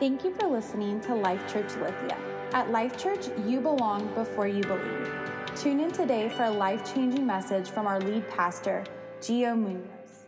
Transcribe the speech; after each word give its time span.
Thank 0.00 0.24
you 0.24 0.32
for 0.32 0.46
listening 0.46 0.98
to 1.02 1.14
Life 1.14 1.46
Church 1.52 1.74
Lithia. 1.76 2.16
At 2.54 2.70
Life 2.70 2.96
Church, 2.96 3.26
you 3.44 3.60
belong 3.60 4.10
before 4.14 4.48
you 4.48 4.62
believe. 4.62 5.12
Tune 5.54 5.78
in 5.78 5.92
today 5.92 6.30
for 6.30 6.44
a 6.44 6.50
life 6.50 6.94
changing 6.94 7.26
message 7.26 7.68
from 7.68 7.86
our 7.86 8.00
lead 8.00 8.26
pastor, 8.30 8.82
Gio 9.20 9.54
Munoz. 9.54 10.24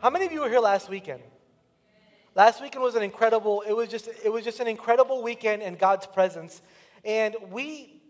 How 0.00 0.10
many 0.10 0.26
of 0.26 0.32
you 0.32 0.40
were 0.40 0.48
here 0.48 0.58
last 0.58 0.88
weekend? 0.88 1.22
Last 2.34 2.60
weekend 2.60 2.82
was 2.82 2.96
an 2.96 3.04
incredible, 3.04 3.62
it 3.68 3.72
was 3.72 3.88
just, 3.88 4.08
it 4.24 4.32
was 4.32 4.42
just 4.42 4.58
an 4.58 4.66
incredible 4.66 5.22
weekend 5.22 5.62
in 5.62 5.76
God's 5.76 6.08
presence. 6.08 6.60
And 7.04 7.36
we, 7.52 8.02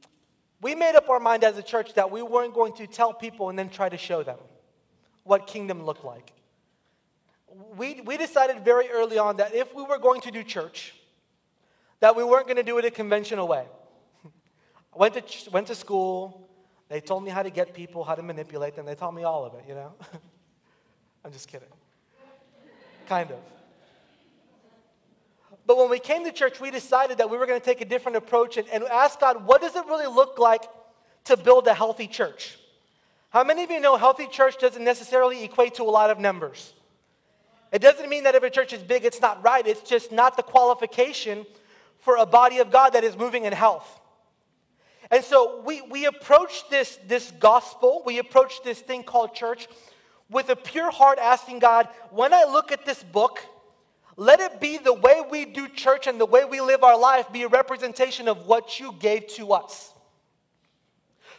we 0.63 0.75
made 0.75 0.95
up 0.95 1.11
our 1.11 1.21
mind 1.21 1.45
as 1.45 1.59
a 1.59 1.63
church 1.63 1.93
that 1.97 2.11
we 2.11 2.23
weren't 2.23 2.55
going 2.55 2.73
to 2.77 2.87
tell 2.87 3.13
people 3.13 3.51
and 3.51 3.59
then 3.59 3.69
try 3.69 3.91
to 3.91 3.99
show 3.99 4.23
them 4.23 4.39
what 5.25 5.47
kingdom 5.47 5.85
looked 5.85 6.03
like. 6.03 6.33
We, 7.77 8.01
we 8.01 8.17
decided 8.17 8.65
very 8.65 8.89
early 8.91 9.19
on 9.19 9.37
that 9.37 9.55
if 9.55 9.75
we 9.75 9.83
were 9.83 9.99
going 9.99 10.21
to 10.23 10.31
do 10.31 10.43
church, 10.43 10.95
that 12.01 12.17
we 12.17 12.25
weren't 12.25 12.47
going 12.47 12.57
to 12.57 12.63
do 12.63 12.79
it 12.79 12.85
a 12.85 12.91
conventional 12.91 13.47
way. 13.47 13.67
I 14.25 14.29
went 14.99 15.15
to, 15.15 15.21
ch- 15.21 15.49
went 15.51 15.67
to 15.69 15.75
school. 15.75 16.49
They 16.89 17.01
told 17.01 17.25
me 17.25 17.31
how 17.31 17.43
to 17.43 17.51
get 17.51 17.75
people, 17.75 18.05
how 18.05 18.15
to 18.15 18.23
manipulate 18.23 18.77
them. 18.77 18.87
They 18.87 18.95
taught 18.95 19.15
me 19.15 19.25
all 19.25 19.45
of 19.45 19.55
it, 19.55 19.65
you 19.69 19.75
know? 19.75 19.95
I'm 21.25 21.33
just 21.33 21.49
kidding. 21.49 21.69
Kind 23.09 23.31
of. 23.31 23.39
But 25.67 25.79
when 25.79 25.89
we 25.89 25.99
came 25.99 26.25
to 26.25 26.33
church, 26.33 26.61
we 26.61 26.71
decided 26.71 27.19
that 27.19 27.31
we 27.31 27.39
were 27.39 27.47
going 27.47 27.59
to 27.59 27.65
take 27.65 27.81
a 27.81 27.87
different 27.87 28.17
approach 28.17 28.57
and, 28.57 28.69
and 28.69 28.85
ask 28.85 29.19
God, 29.19 29.47
what 29.47 29.63
does 29.63 29.75
it 29.77 29.87
really 29.87 30.07
look 30.07 30.39
like 30.39 30.65
to 31.25 31.37
build 31.37 31.67
a 31.67 31.75
healthy 31.75 32.07
church? 32.07 32.59
How 33.31 33.45
many 33.45 33.65
of 33.65 33.71
you 33.71 33.81
know 33.81 33.97
healthy 33.97 34.27
church 34.27 34.59
doesn't 34.59 34.85
necessarily 34.85 35.43
equate 35.43 35.75
to 35.77 35.83
a 35.83 35.91
lot 35.91 36.11
of 36.11 36.19
numbers? 36.19 36.75
It 37.75 37.83
doesn't 37.83 38.09
mean 38.09 38.23
that 38.23 38.37
if 38.37 38.45
a 38.45 38.51
church 38.51 38.73
is 38.73 38.85
big, 38.85 39.05
it's 39.05 39.21
not 39.21 39.43
right. 39.43 39.67
It's 39.67 39.83
just 39.83 40.13
not 40.13 40.37
the 40.37 40.45
qualification 40.45 41.45
for 41.99 42.17
a 42.17 42.25
body 42.25 42.59
of 42.59 42.71
God 42.71 42.91
that 42.91 43.03
is 43.03 43.17
moving 43.17 43.47
in 43.47 43.53
health. 43.53 44.01
And 45.11 45.25
so 45.25 45.61
we, 45.67 45.83
we 45.83 46.07
approach 46.07 46.69
this, 46.71 47.01
this 47.09 47.33
gospel, 47.41 48.05
we 48.07 48.21
approach 48.21 48.63
this 48.63 48.79
thing 48.79 49.03
called 49.03 49.35
church 49.35 49.67
with 50.31 50.51
a 50.51 50.57
pure 50.57 50.93
heart, 50.93 51.19
asking 51.19 51.59
God, 51.59 51.89
when 52.11 52.33
I 52.33 52.45
look 52.45 52.71
at 52.71 52.87
this 52.87 53.03
book, 53.03 53.41
let 54.17 54.39
it 54.39 54.61
be 54.61 54.79
the 54.79 54.95
way 54.95 55.23
we 55.29 55.45
do 55.45 55.67
church 55.67 56.07
and 56.07 56.21
the 56.21 56.27
way 56.27 56.45
we 56.45 56.61
live 56.61 56.85
our 56.85 56.99
life 56.99 57.33
be 57.33 57.43
a 57.43 57.49
representation 57.49 58.29
of 58.29 58.47
what 58.47 58.79
you 58.79 58.95
gave 59.01 59.27
to 59.35 59.53
us. 59.53 59.93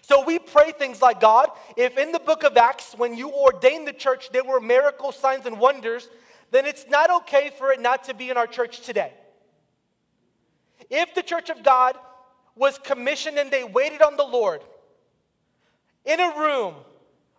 So 0.02 0.26
we 0.26 0.38
pray 0.38 0.74
things 0.74 1.02
like 1.02 1.22
God, 1.22 1.50
if 1.78 1.98
in 1.98 2.12
the 2.12 2.20
book 2.20 2.44
of 2.44 2.58
Acts, 2.58 2.94
when 2.98 3.16
you 3.16 3.31
ordained 3.31 3.88
the 3.88 3.94
church, 3.94 4.30
there 4.31 4.44
were 4.44 4.59
miracles, 4.59 5.18
signs, 5.18 5.46
and 5.46 5.59
wonders, 5.59 6.09
then 6.52 6.66
it's 6.66 6.86
not 6.88 7.10
okay 7.22 7.52
for 7.58 7.72
it 7.72 7.82
not 7.82 8.06
to 8.06 8.14
be 8.14 8.30
in 8.30 8.38
our 8.38 8.48
church 8.48 8.82
today. 8.82 9.14
If 10.90 11.16
the 11.16 11.24
church 11.24 11.50
of 11.50 11.64
God 11.64 11.98
was 12.56 12.78
commissioned 12.78 13.38
and 13.38 13.52
they 13.52 13.64
waited 13.64 14.02
on 14.02 14.16
the 14.18 14.24
Lord 14.24 14.62
in 16.06 16.20
a 16.20 16.34
room 16.38 16.76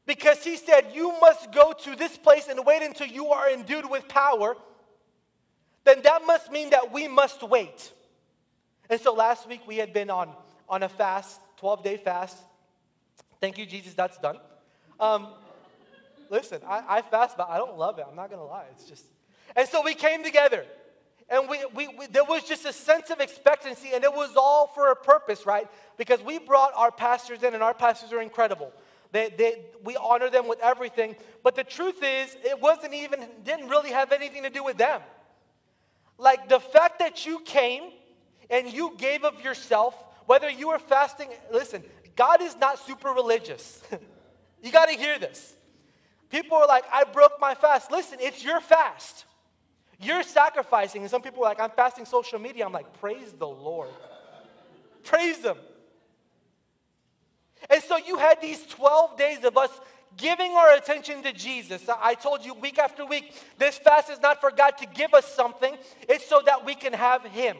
because 0.05 0.45
he 0.45 0.57
said, 0.57 0.87
You 0.93 1.15
must 1.21 1.53
go 1.53 1.73
to 1.73 1.97
this 1.97 2.17
place 2.17 2.48
and 2.48 2.65
wait 2.67 2.83
until 2.83 3.07
you 3.07 3.29
are 3.29 3.48
endued 3.51 3.89
with 3.89 4.09
power 4.09 4.57
then 5.87 6.03
that 6.03 6.23
must 6.27 6.51
mean 6.51 6.70
that 6.70 6.93
we 6.93 7.07
must 7.07 7.43
wait. 7.45 7.93
And 8.91 9.01
so 9.01 9.15
last 9.15 9.48
week 9.48 9.61
we 9.67 9.77
had 9.77 9.93
been 9.93 10.11
on, 10.11 10.31
on 10.69 10.83
a 10.83 10.89
fast, 10.89 11.41
12 11.59 11.85
day 11.85 11.97
fast. 11.97 12.37
Thank 13.41 13.57
you, 13.57 13.67
Jesus, 13.67 13.95
that's 13.95 14.19
done. 14.19 14.39
Um, 14.98 15.29
listen, 16.31 16.61
I, 16.67 16.83
I 16.89 17.03
fast, 17.03 17.37
but 17.37 17.49
I 17.49 17.59
don't 17.59 17.77
love 17.77 17.99
it. 17.99 18.07
I'm 18.09 18.17
not 18.17 18.31
going 18.31 18.41
to 18.41 18.47
lie. 18.47 18.65
It's 18.73 18.85
just. 18.85 19.05
And 19.55 19.69
so 19.69 19.83
we 19.83 19.95
came 19.95 20.23
together. 20.23 20.65
And 21.29 21.49
we, 21.49 21.65
we, 21.75 21.89
we, 21.89 22.07
there 22.07 22.25
was 22.25 22.45
just 22.45 22.65
a 22.67 22.73
sense 22.73 23.11
of 23.11 23.21
expectancy, 23.21 23.91
and 23.95 24.05
it 24.05 24.13
was 24.13 24.37
all 24.37 24.69
for 24.69 24.93
a 24.93 24.97
purpose, 24.97 25.45
right? 25.45 25.67
Because 25.97 26.23
we 26.23 26.39
brought 26.39 26.73
our 26.77 26.92
pastors 26.92 27.42
in, 27.42 27.55
and 27.55 27.63
our 27.63 27.75
pastors 27.75 28.13
are 28.13 28.20
incredible. 28.20 28.73
They, 29.11 29.31
they, 29.36 29.65
we 29.83 29.97
honor 29.97 30.31
them 30.31 30.47
with 30.47 30.61
everything. 30.61 31.17
But 31.42 31.57
the 31.57 31.65
truth 31.65 32.03
is, 32.03 32.36
it 32.45 32.61
wasn't 32.61 32.95
even, 32.95 33.27
didn't 33.45 33.69
really 33.69 33.91
have 33.91 34.13
anything 34.13 34.45
to 34.45 34.51
do 34.51 34.63
with 34.63 34.77
them. 34.77 35.01
Like 36.19 36.48
the 36.48 36.61
fact 36.61 37.01
that 37.01 37.27
you 37.27 37.41
came 37.41 37.91
and 38.48 38.73
you 38.73 38.95
gave 38.97 39.25
of 39.25 39.42
yourself, 39.42 39.95
whether 40.27 40.48
you 40.48 40.69
were 40.69 40.79
fasting, 40.79 41.29
listen, 41.53 41.83
God 42.15 42.41
is 42.41 42.57
not 42.57 42.79
super 42.79 43.11
religious. 43.11 43.83
you 44.63 44.70
got 44.70 44.89
to 44.89 44.97
hear 44.97 45.19
this. 45.19 45.55
People 46.31 46.57
are 46.59 46.67
like, 46.67 46.85
I 46.92 47.05
broke 47.05 47.33
my 47.41 47.55
fast. 47.55 47.91
Listen, 47.91 48.19
it's 48.20 48.45
your 48.45 48.61
fast. 48.61 49.25
You're 50.01 50.23
sacrificing. 50.23 51.03
And 51.03 51.11
some 51.11 51.23
people 51.23 51.42
are 51.45 51.48
like, 51.48 51.61
I'm 51.61 51.70
fasting 51.70 52.05
social 52.05 52.39
media. 52.39 52.67
I'm 52.67 52.73
like, 52.73 53.01
praise 53.01 53.33
the 53.33 53.47
Lord. 53.47 53.91
praise 55.05 55.39
Him. 55.39 55.57
And 57.70 57.83
so 57.83 57.97
you 57.97 58.19
had 58.19 58.41
these 58.41 58.65
12 58.67 59.17
days 59.17 59.45
of 59.45 59.57
us 59.57 59.70
giving 60.17 60.53
our 60.53 60.75
attention 60.75 61.23
to 61.23 61.33
Jesus. 61.33 61.89
I 61.89 62.15
told 62.15 62.45
you 62.45 62.55
week 62.55 62.79
after 62.79 63.05
week, 63.05 63.35
this 63.59 63.79
fast 63.79 64.11
is 64.11 64.20
not 64.20 64.41
for 64.41 64.51
God 64.51 64.73
to 64.79 64.86
give 64.86 65.15
us 65.15 65.33
something, 65.33 65.77
it's 66.09 66.27
so 66.27 66.42
that 66.47 66.65
we 66.65 66.75
can 66.75 66.92
have 66.92 67.23
Him. 67.25 67.57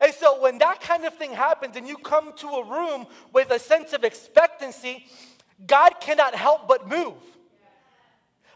And 0.00 0.12
so 0.12 0.40
when 0.40 0.58
that 0.58 0.80
kind 0.80 1.04
of 1.04 1.14
thing 1.14 1.32
happens 1.32 1.76
and 1.76 1.86
you 1.86 1.96
come 1.96 2.32
to 2.38 2.48
a 2.48 2.64
room 2.64 3.06
with 3.32 3.50
a 3.50 3.58
sense 3.58 3.92
of 3.92 4.02
expectancy, 4.02 5.06
God 5.66 5.94
cannot 6.00 6.34
help 6.34 6.68
but 6.68 6.88
move. 6.88 7.14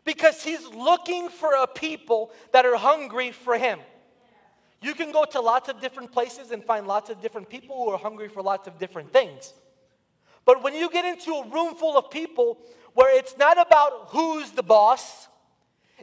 Because 0.05 0.43
He's 0.43 0.67
looking 0.67 1.29
for 1.29 1.51
a 1.55 1.67
people 1.67 2.33
that 2.53 2.65
are 2.67 2.77
hungry 2.77 3.31
for 3.31 3.59
Him. 3.59 3.79
You 4.81 4.95
can 4.95 5.11
go 5.13 5.25
to 5.25 5.41
lots 5.41 5.69
of 5.69 5.81
different 5.81 6.13
places 6.13 6.51
and 6.51 6.65
find 6.65 6.87
lots 6.87 7.11
of 7.11 7.21
different 7.21 7.49
people 7.49 7.77
who 7.77 7.91
are 7.91 7.99
hungry 7.99 8.29
for 8.29 8.43
lots 8.43 8.69
of 8.69 8.79
different 8.79 9.13
things. 9.13 9.53
But 10.45 10.63
when 10.63 10.75
you 10.75 10.89
get 10.91 11.05
into 11.05 11.33
a 11.33 11.49
room 11.49 11.75
full 11.75 11.99
of 11.99 12.11
people 12.11 12.59
where 12.95 13.17
it's 13.17 13.37
not 13.37 13.59
about 13.59 14.09
who's 14.11 14.51
the 14.53 14.63
boss, 14.63 15.29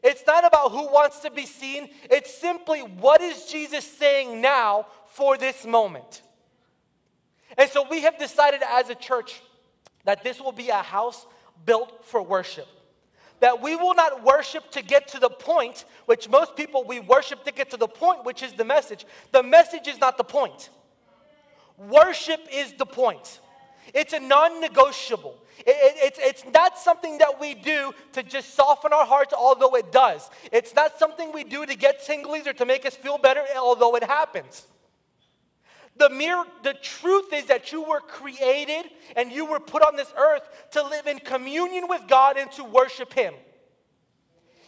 it's 0.03 0.23
not 0.27 0.45
about 0.45 0.71
who 0.71 0.87
wants 0.91 1.19
to 1.21 1.31
be 1.31 1.45
seen, 1.45 1.89
it's 2.11 2.33
simply 2.33 2.81
what 2.81 3.21
is 3.21 3.45
Jesus 3.45 3.85
saying 3.85 4.41
now 4.41 4.87
for 5.07 5.37
this 5.37 5.65
moment. 5.65 6.21
And 7.57 7.69
so 7.69 7.87
we 7.89 8.01
have 8.01 8.19
decided 8.19 8.61
as 8.67 8.89
a 8.89 8.95
church 8.95 9.41
that 10.05 10.23
this 10.23 10.39
will 10.39 10.51
be 10.51 10.69
a 10.69 10.81
house 10.81 11.25
built 11.65 12.05
for 12.05 12.21
worship. 12.21 12.67
That 13.41 13.61
we 13.61 13.75
will 13.75 13.93
not 13.93 14.23
worship 14.23 14.71
to 14.71 14.81
get 14.81 15.09
to 15.09 15.19
the 15.19 15.29
point, 15.29 15.85
which 16.05 16.29
most 16.29 16.55
people 16.55 16.85
we 16.85 16.99
worship 17.01 17.43
to 17.43 17.51
get 17.51 17.69
to 17.71 17.77
the 17.77 17.87
point, 17.87 18.23
which 18.23 18.41
is 18.41 18.53
the 18.53 18.63
message. 18.63 19.05
The 19.31 19.43
message 19.43 19.87
is 19.87 19.99
not 19.99 20.17
the 20.17 20.23
point. 20.23 20.69
Worship 21.77 22.39
is 22.51 22.73
the 22.73 22.85
point. 22.85 23.41
It's 23.93 24.13
a 24.13 24.19
non 24.19 24.61
negotiable. 24.61 25.37
It, 25.59 25.67
it, 25.67 25.95
it's, 25.97 26.19
it's 26.21 26.53
not 26.53 26.77
something 26.77 27.17
that 27.19 27.39
we 27.39 27.53
do 27.53 27.93
to 28.13 28.23
just 28.23 28.55
soften 28.55 28.93
our 28.93 29.05
hearts, 29.05 29.33
although 29.33 29.75
it 29.75 29.91
does. 29.91 30.29
It's 30.51 30.73
not 30.73 30.97
something 30.97 31.31
we 31.33 31.43
do 31.43 31.65
to 31.65 31.75
get 31.75 32.05
tinglies 32.05 32.47
or 32.47 32.53
to 32.53 32.65
make 32.65 32.85
us 32.85 32.95
feel 32.95 33.17
better, 33.17 33.43
although 33.57 33.95
it 33.95 34.03
happens. 34.03 34.65
The 35.97 36.09
mere 36.09 36.43
the 36.63 36.73
truth 36.73 37.31
is 37.31 37.45
that 37.45 37.71
you 37.71 37.81
were 37.81 38.01
created 38.01 38.85
and 39.15 39.31
you 39.31 39.45
were 39.45 39.59
put 39.59 39.81
on 39.81 39.95
this 39.95 40.11
earth 40.17 40.43
to 40.71 40.83
live 40.83 41.07
in 41.07 41.19
communion 41.19 41.87
with 41.87 42.01
God 42.07 42.37
and 42.37 42.51
to 42.53 42.63
worship 42.63 43.13
him. 43.13 43.33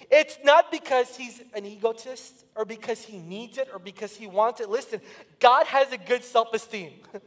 It's 0.09 0.37
not 0.43 0.71
because 0.71 1.17
he's 1.17 1.41
an 1.53 1.65
egotist 1.65 2.45
or 2.55 2.63
because 2.63 3.01
he 3.01 3.17
needs 3.17 3.57
it 3.57 3.69
or 3.73 3.79
because 3.79 4.15
he 4.15 4.25
wants 4.25 4.61
it. 4.61 4.69
Listen, 4.69 5.01
God 5.39 5.65
has 5.67 5.91
a 5.91 5.97
good 5.97 6.23
self-esteem. 6.23 6.93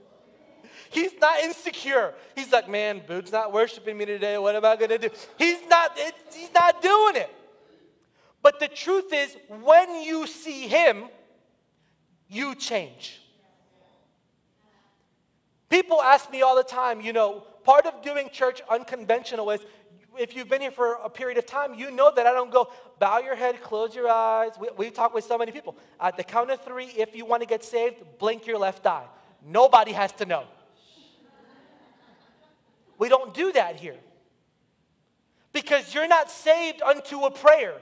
He's 0.91 1.13
not 1.21 1.39
insecure. 1.41 2.15
He's 2.35 2.51
like, 2.51 2.69
man, 2.69 3.03
Boot's 3.07 3.31
not 3.31 3.53
worshiping 3.53 3.97
me 3.97 4.07
today. 4.07 4.37
What 4.39 4.57
am 4.57 4.65
I 4.65 4.75
going 4.75 4.91
to 4.91 4.99
do? 4.99 5.11
He's 5.39 5.59
not, 5.69 5.97
he's 6.35 6.53
not 6.53 6.83
doing 6.83 7.15
it. 7.15 7.31
But 8.43 8.59
the 8.59 8.67
truth 8.67 9.13
is, 9.13 9.37
when 9.63 10.03
you 10.03 10.27
see 10.27 10.67
him, 10.67 11.05
you 12.29 12.57
change. 12.57 13.21
People 15.71 16.03
ask 16.03 16.31
me 16.31 16.43
all 16.43 16.57
the 16.57 16.65
time, 16.65 17.01
you 17.01 17.13
know, 17.13 17.45
part 17.65 17.87
of 17.87 18.03
doing 18.03 18.29
church 18.31 18.61
unconventional 18.69 19.51
is 19.51 19.61
if 20.19 20.35
you've 20.35 20.49
been 20.49 20.61
here 20.61 20.73
for 20.73 20.95
a 20.95 21.09
period 21.09 21.39
of 21.39 21.47
time, 21.47 21.75
you 21.75 21.93
know 21.93 22.13
that 22.15 22.27
I 22.27 22.33
don't 22.33 22.51
go, 22.51 22.73
bow 22.99 23.19
your 23.19 23.37
head, 23.37 23.63
close 23.63 23.95
your 23.95 24.09
eyes. 24.09 24.53
We, 24.61 24.69
we 24.77 24.91
talk 24.91 25.15
with 25.15 25.25
so 25.25 25.39
many 25.39 25.53
people. 25.53 25.77
At 26.01 26.17
the 26.17 26.25
count 26.25 26.51
of 26.51 26.61
three, 26.63 26.87
if 26.87 27.15
you 27.15 27.25
want 27.25 27.43
to 27.43 27.49
get 27.49 27.65
saved, 27.65 28.03
blink 28.19 28.47
your 28.47 28.59
left 28.59 28.85
eye. 28.87 29.07
Nobody 29.47 29.93
has 29.93 30.13
to 30.15 30.27
know. 30.27 30.45
We 32.99 33.09
don't 33.09 33.33
do 33.33 33.53
that 33.53 33.77
here. 33.77 33.97
Because 35.53 35.95
you're 35.95 36.09
not 36.09 36.31
saved 36.31 36.83
unto 36.83 37.21
a 37.21 37.31
prayer. 37.31 37.75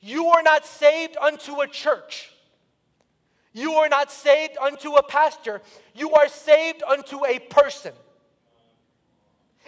You 0.00 0.26
are 0.28 0.42
not 0.42 0.64
saved 0.64 1.16
unto 1.20 1.60
a 1.60 1.66
church. 1.66 2.30
You 3.52 3.72
are 3.74 3.88
not 3.88 4.12
saved 4.12 4.56
unto 4.60 4.94
a 4.94 5.02
pastor. 5.02 5.60
You 5.94 6.12
are 6.12 6.28
saved 6.28 6.82
unto 6.82 7.24
a 7.26 7.38
person. 7.38 7.92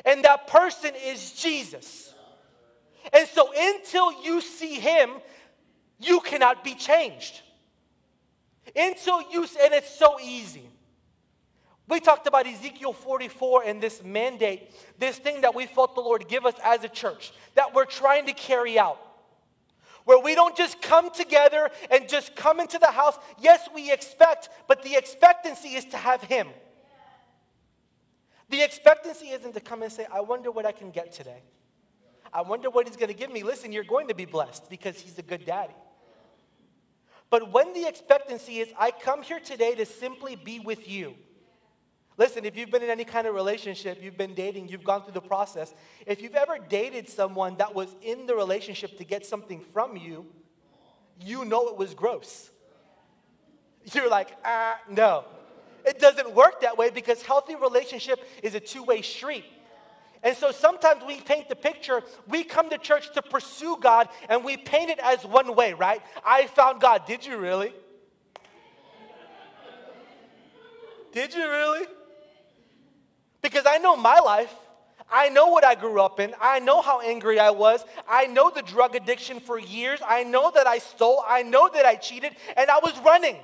And 0.04 0.24
that 0.24 0.46
person 0.46 0.92
is 1.04 1.32
Jesus. 1.32 2.14
And 3.12 3.28
so 3.28 3.52
until 3.56 4.22
you 4.22 4.40
see 4.40 4.74
him, 4.74 5.10
you 5.98 6.20
cannot 6.20 6.62
be 6.64 6.74
changed. 6.74 7.42
Until 8.76 9.22
you, 9.30 9.42
and 9.60 9.74
it's 9.74 9.94
so 9.94 10.18
easy. 10.20 10.68
We 11.88 12.00
talked 12.00 12.26
about 12.26 12.46
Ezekiel 12.46 12.92
44 12.92 13.64
and 13.64 13.80
this 13.80 14.02
mandate, 14.02 14.70
this 14.98 15.18
thing 15.18 15.40
that 15.42 15.54
we 15.54 15.66
felt 15.66 15.94
the 15.94 16.00
Lord 16.00 16.28
give 16.28 16.46
us 16.46 16.54
as 16.64 16.84
a 16.84 16.88
church 16.88 17.32
that 17.54 17.74
we're 17.74 17.84
trying 17.84 18.26
to 18.26 18.32
carry 18.32 18.78
out. 18.78 18.98
Where 20.04 20.18
we 20.18 20.34
don't 20.34 20.56
just 20.56 20.82
come 20.82 21.10
together 21.10 21.70
and 21.90 22.08
just 22.08 22.34
come 22.34 22.60
into 22.60 22.78
the 22.78 22.90
house. 22.90 23.16
Yes, 23.40 23.68
we 23.74 23.92
expect, 23.92 24.48
but 24.66 24.82
the 24.82 24.96
expectancy 24.96 25.70
is 25.70 25.84
to 25.86 25.96
have 25.96 26.22
Him. 26.22 26.48
The 28.48 28.62
expectancy 28.62 29.28
isn't 29.28 29.54
to 29.54 29.60
come 29.60 29.82
and 29.82 29.92
say, 29.92 30.06
I 30.12 30.20
wonder 30.20 30.50
what 30.50 30.66
I 30.66 30.72
can 30.72 30.90
get 30.90 31.12
today. 31.12 31.42
I 32.32 32.42
wonder 32.42 32.68
what 32.70 32.86
He's 32.86 32.96
going 32.96 33.08
to 33.08 33.14
give 33.14 33.32
me. 33.32 33.42
Listen, 33.42 33.72
you're 33.72 33.84
going 33.84 34.08
to 34.08 34.14
be 34.14 34.24
blessed 34.24 34.68
because 34.68 34.98
He's 34.98 35.18
a 35.18 35.22
good 35.22 35.46
daddy. 35.46 35.74
But 37.30 37.50
when 37.50 37.72
the 37.72 37.86
expectancy 37.86 38.60
is, 38.60 38.68
I 38.78 38.90
come 38.90 39.22
here 39.22 39.40
today 39.40 39.74
to 39.76 39.86
simply 39.86 40.36
be 40.36 40.60
with 40.60 40.88
you. 40.88 41.14
Listen, 42.18 42.44
if 42.44 42.56
you've 42.56 42.70
been 42.70 42.82
in 42.82 42.90
any 42.90 43.04
kind 43.04 43.26
of 43.26 43.34
relationship, 43.34 43.98
you've 44.02 44.18
been 44.18 44.34
dating, 44.34 44.68
you've 44.68 44.84
gone 44.84 45.02
through 45.02 45.14
the 45.14 45.20
process. 45.20 45.74
If 46.06 46.20
you've 46.20 46.34
ever 46.34 46.58
dated 46.58 47.08
someone 47.08 47.56
that 47.56 47.74
was 47.74 47.94
in 48.02 48.26
the 48.26 48.34
relationship 48.34 48.98
to 48.98 49.04
get 49.04 49.24
something 49.24 49.60
from 49.72 49.96
you, 49.96 50.26
you 51.20 51.44
know 51.44 51.68
it 51.68 51.76
was 51.76 51.94
gross. 51.94 52.50
You're 53.92 54.10
like, 54.10 54.36
ah, 54.44 54.78
no. 54.90 55.24
It 55.84 55.98
doesn't 55.98 56.34
work 56.34 56.60
that 56.60 56.76
way 56.76 56.90
because 56.90 57.22
healthy 57.22 57.56
relationship 57.56 58.20
is 58.42 58.54
a 58.54 58.60
two-way 58.60 59.02
street. 59.02 59.44
And 60.22 60.36
so 60.36 60.52
sometimes 60.52 61.02
we 61.04 61.20
paint 61.20 61.48
the 61.48 61.56
picture, 61.56 62.02
we 62.28 62.44
come 62.44 62.70
to 62.70 62.78
church 62.78 63.12
to 63.14 63.22
pursue 63.22 63.76
God 63.80 64.08
and 64.28 64.44
we 64.44 64.56
paint 64.56 64.90
it 64.90 65.00
as 65.02 65.24
one 65.24 65.56
way, 65.56 65.72
right? 65.72 66.00
I 66.24 66.46
found 66.46 66.80
God. 66.80 67.06
Did 67.06 67.26
you 67.26 67.38
really? 67.38 67.72
Did 71.12 71.34
you 71.34 71.48
really? 71.48 71.86
Because 73.42 73.64
I 73.66 73.78
know 73.78 73.96
my 73.96 74.18
life. 74.20 74.52
I 75.10 75.28
know 75.28 75.48
what 75.48 75.64
I 75.64 75.74
grew 75.74 76.00
up 76.00 76.20
in. 76.20 76.34
I 76.40 76.58
know 76.60 76.80
how 76.80 77.00
angry 77.00 77.38
I 77.38 77.50
was. 77.50 77.84
I 78.08 78.26
know 78.26 78.50
the 78.50 78.62
drug 78.62 78.96
addiction 78.96 79.40
for 79.40 79.58
years. 79.58 80.00
I 80.06 80.24
know 80.24 80.50
that 80.54 80.66
I 80.66 80.78
stole. 80.78 81.22
I 81.26 81.42
know 81.42 81.68
that 81.74 81.84
I 81.84 81.96
cheated, 81.96 82.34
and 82.56 82.70
I 82.70 82.78
was 82.78 82.98
running. 83.00 83.36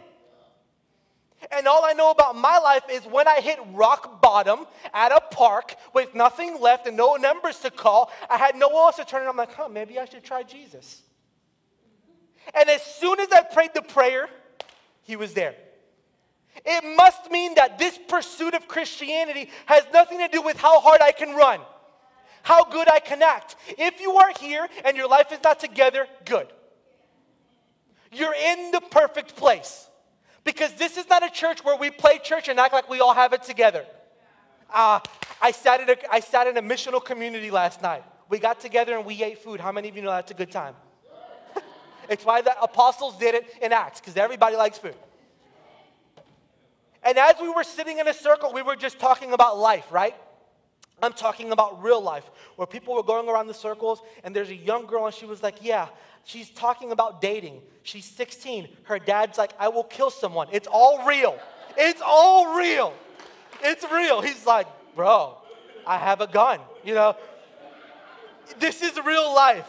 And 1.52 1.68
all 1.68 1.84
I 1.84 1.92
know 1.92 2.10
about 2.10 2.36
my 2.36 2.58
life 2.58 2.84
is 2.90 3.02
when 3.04 3.28
I 3.28 3.40
hit 3.40 3.58
rock 3.72 4.20
bottom 4.22 4.66
at 4.92 5.12
a 5.12 5.20
park 5.30 5.76
with 5.94 6.14
nothing 6.14 6.60
left 6.60 6.86
and 6.86 6.96
no 6.96 7.16
numbers 7.16 7.58
to 7.60 7.70
call, 7.70 8.10
I 8.28 8.38
had 8.38 8.56
no 8.56 8.68
one 8.68 8.86
else 8.86 8.96
to 8.96 9.04
turn. 9.04 9.20
And 9.20 9.30
I'm 9.30 9.36
like, 9.36 9.52
huh, 9.52 9.68
maybe 9.68 9.98
I 9.98 10.04
should 10.06 10.24
try 10.24 10.42
Jesus. 10.42 11.02
And 12.54 12.68
as 12.68 12.82
soon 12.82 13.20
as 13.20 13.30
I 13.30 13.42
prayed 13.42 13.70
the 13.74 13.82
prayer, 13.82 14.28
he 15.02 15.16
was 15.16 15.34
there. 15.34 15.54
It 16.64 16.96
must 16.96 17.30
mean 17.30 17.54
that 17.54 17.78
this 17.78 17.98
pursuit 18.08 18.54
of 18.54 18.68
Christianity 18.68 19.50
has 19.66 19.84
nothing 19.92 20.18
to 20.18 20.28
do 20.28 20.42
with 20.42 20.58
how 20.58 20.80
hard 20.80 21.00
I 21.00 21.12
can 21.12 21.34
run, 21.34 21.60
how 22.42 22.64
good 22.64 22.88
I 22.90 23.00
can 23.00 23.22
act. 23.22 23.56
If 23.76 24.00
you 24.00 24.16
are 24.16 24.32
here 24.40 24.68
and 24.84 24.96
your 24.96 25.08
life 25.08 25.32
is 25.32 25.40
not 25.42 25.60
together, 25.60 26.06
good. 26.24 26.48
You're 28.12 28.34
in 28.34 28.70
the 28.70 28.80
perfect 28.80 29.36
place. 29.36 29.88
Because 30.44 30.72
this 30.74 30.96
is 30.96 31.08
not 31.10 31.22
a 31.22 31.30
church 31.30 31.62
where 31.62 31.76
we 31.76 31.90
play 31.90 32.18
church 32.18 32.48
and 32.48 32.58
act 32.58 32.72
like 32.72 32.88
we 32.88 33.00
all 33.00 33.12
have 33.12 33.32
it 33.34 33.42
together. 33.42 33.84
Uh, 34.72 35.00
I, 35.42 35.50
sat 35.50 35.80
at 35.80 35.90
a, 35.90 36.12
I 36.12 36.20
sat 36.20 36.46
in 36.46 36.56
a 36.56 36.62
missional 36.62 37.04
community 37.04 37.50
last 37.50 37.82
night. 37.82 38.02
We 38.28 38.38
got 38.38 38.60
together 38.60 38.96
and 38.96 39.04
we 39.04 39.22
ate 39.22 39.38
food. 39.38 39.60
How 39.60 39.72
many 39.72 39.88
of 39.88 39.96
you 39.96 40.02
know 40.02 40.10
that's 40.10 40.30
a 40.30 40.34
good 40.34 40.50
time? 40.50 40.74
it's 42.08 42.24
why 42.24 42.40
the 42.40 42.58
apostles 42.62 43.18
did 43.18 43.34
it 43.34 43.46
in 43.60 43.72
Acts, 43.72 44.00
because 44.00 44.16
everybody 44.16 44.56
likes 44.56 44.78
food. 44.78 44.94
And 47.08 47.16
as 47.16 47.36
we 47.40 47.48
were 47.48 47.64
sitting 47.64 48.00
in 48.00 48.06
a 48.06 48.12
circle, 48.12 48.52
we 48.52 48.60
were 48.60 48.76
just 48.76 48.98
talking 48.98 49.32
about 49.32 49.56
life, 49.56 49.86
right? 49.90 50.14
I'm 51.02 51.14
talking 51.14 51.52
about 51.52 51.82
real 51.82 52.02
life, 52.02 52.24
where 52.56 52.66
people 52.66 52.94
were 52.94 53.02
going 53.02 53.30
around 53.30 53.46
the 53.46 53.54
circles, 53.54 54.02
and 54.24 54.36
there's 54.36 54.50
a 54.50 54.54
young 54.54 54.84
girl, 54.84 55.06
and 55.06 55.14
she 55.14 55.24
was 55.24 55.42
like, 55.42 55.64
Yeah, 55.64 55.88
she's 56.24 56.50
talking 56.50 56.92
about 56.92 57.22
dating. 57.22 57.62
She's 57.82 58.04
16. 58.04 58.68
Her 58.82 58.98
dad's 58.98 59.38
like, 59.38 59.52
I 59.58 59.68
will 59.68 59.84
kill 59.84 60.10
someone. 60.10 60.48
It's 60.52 60.68
all 60.70 61.06
real. 61.06 61.38
It's 61.78 62.02
all 62.04 62.58
real. 62.58 62.92
It's 63.62 63.86
real. 63.90 64.20
He's 64.20 64.44
like, 64.44 64.66
Bro, 64.94 65.38
I 65.86 65.96
have 65.96 66.20
a 66.20 66.26
gun. 66.26 66.60
You 66.84 66.92
know, 66.92 67.16
this 68.58 68.82
is 68.82 69.00
real 69.02 69.34
life. 69.34 69.66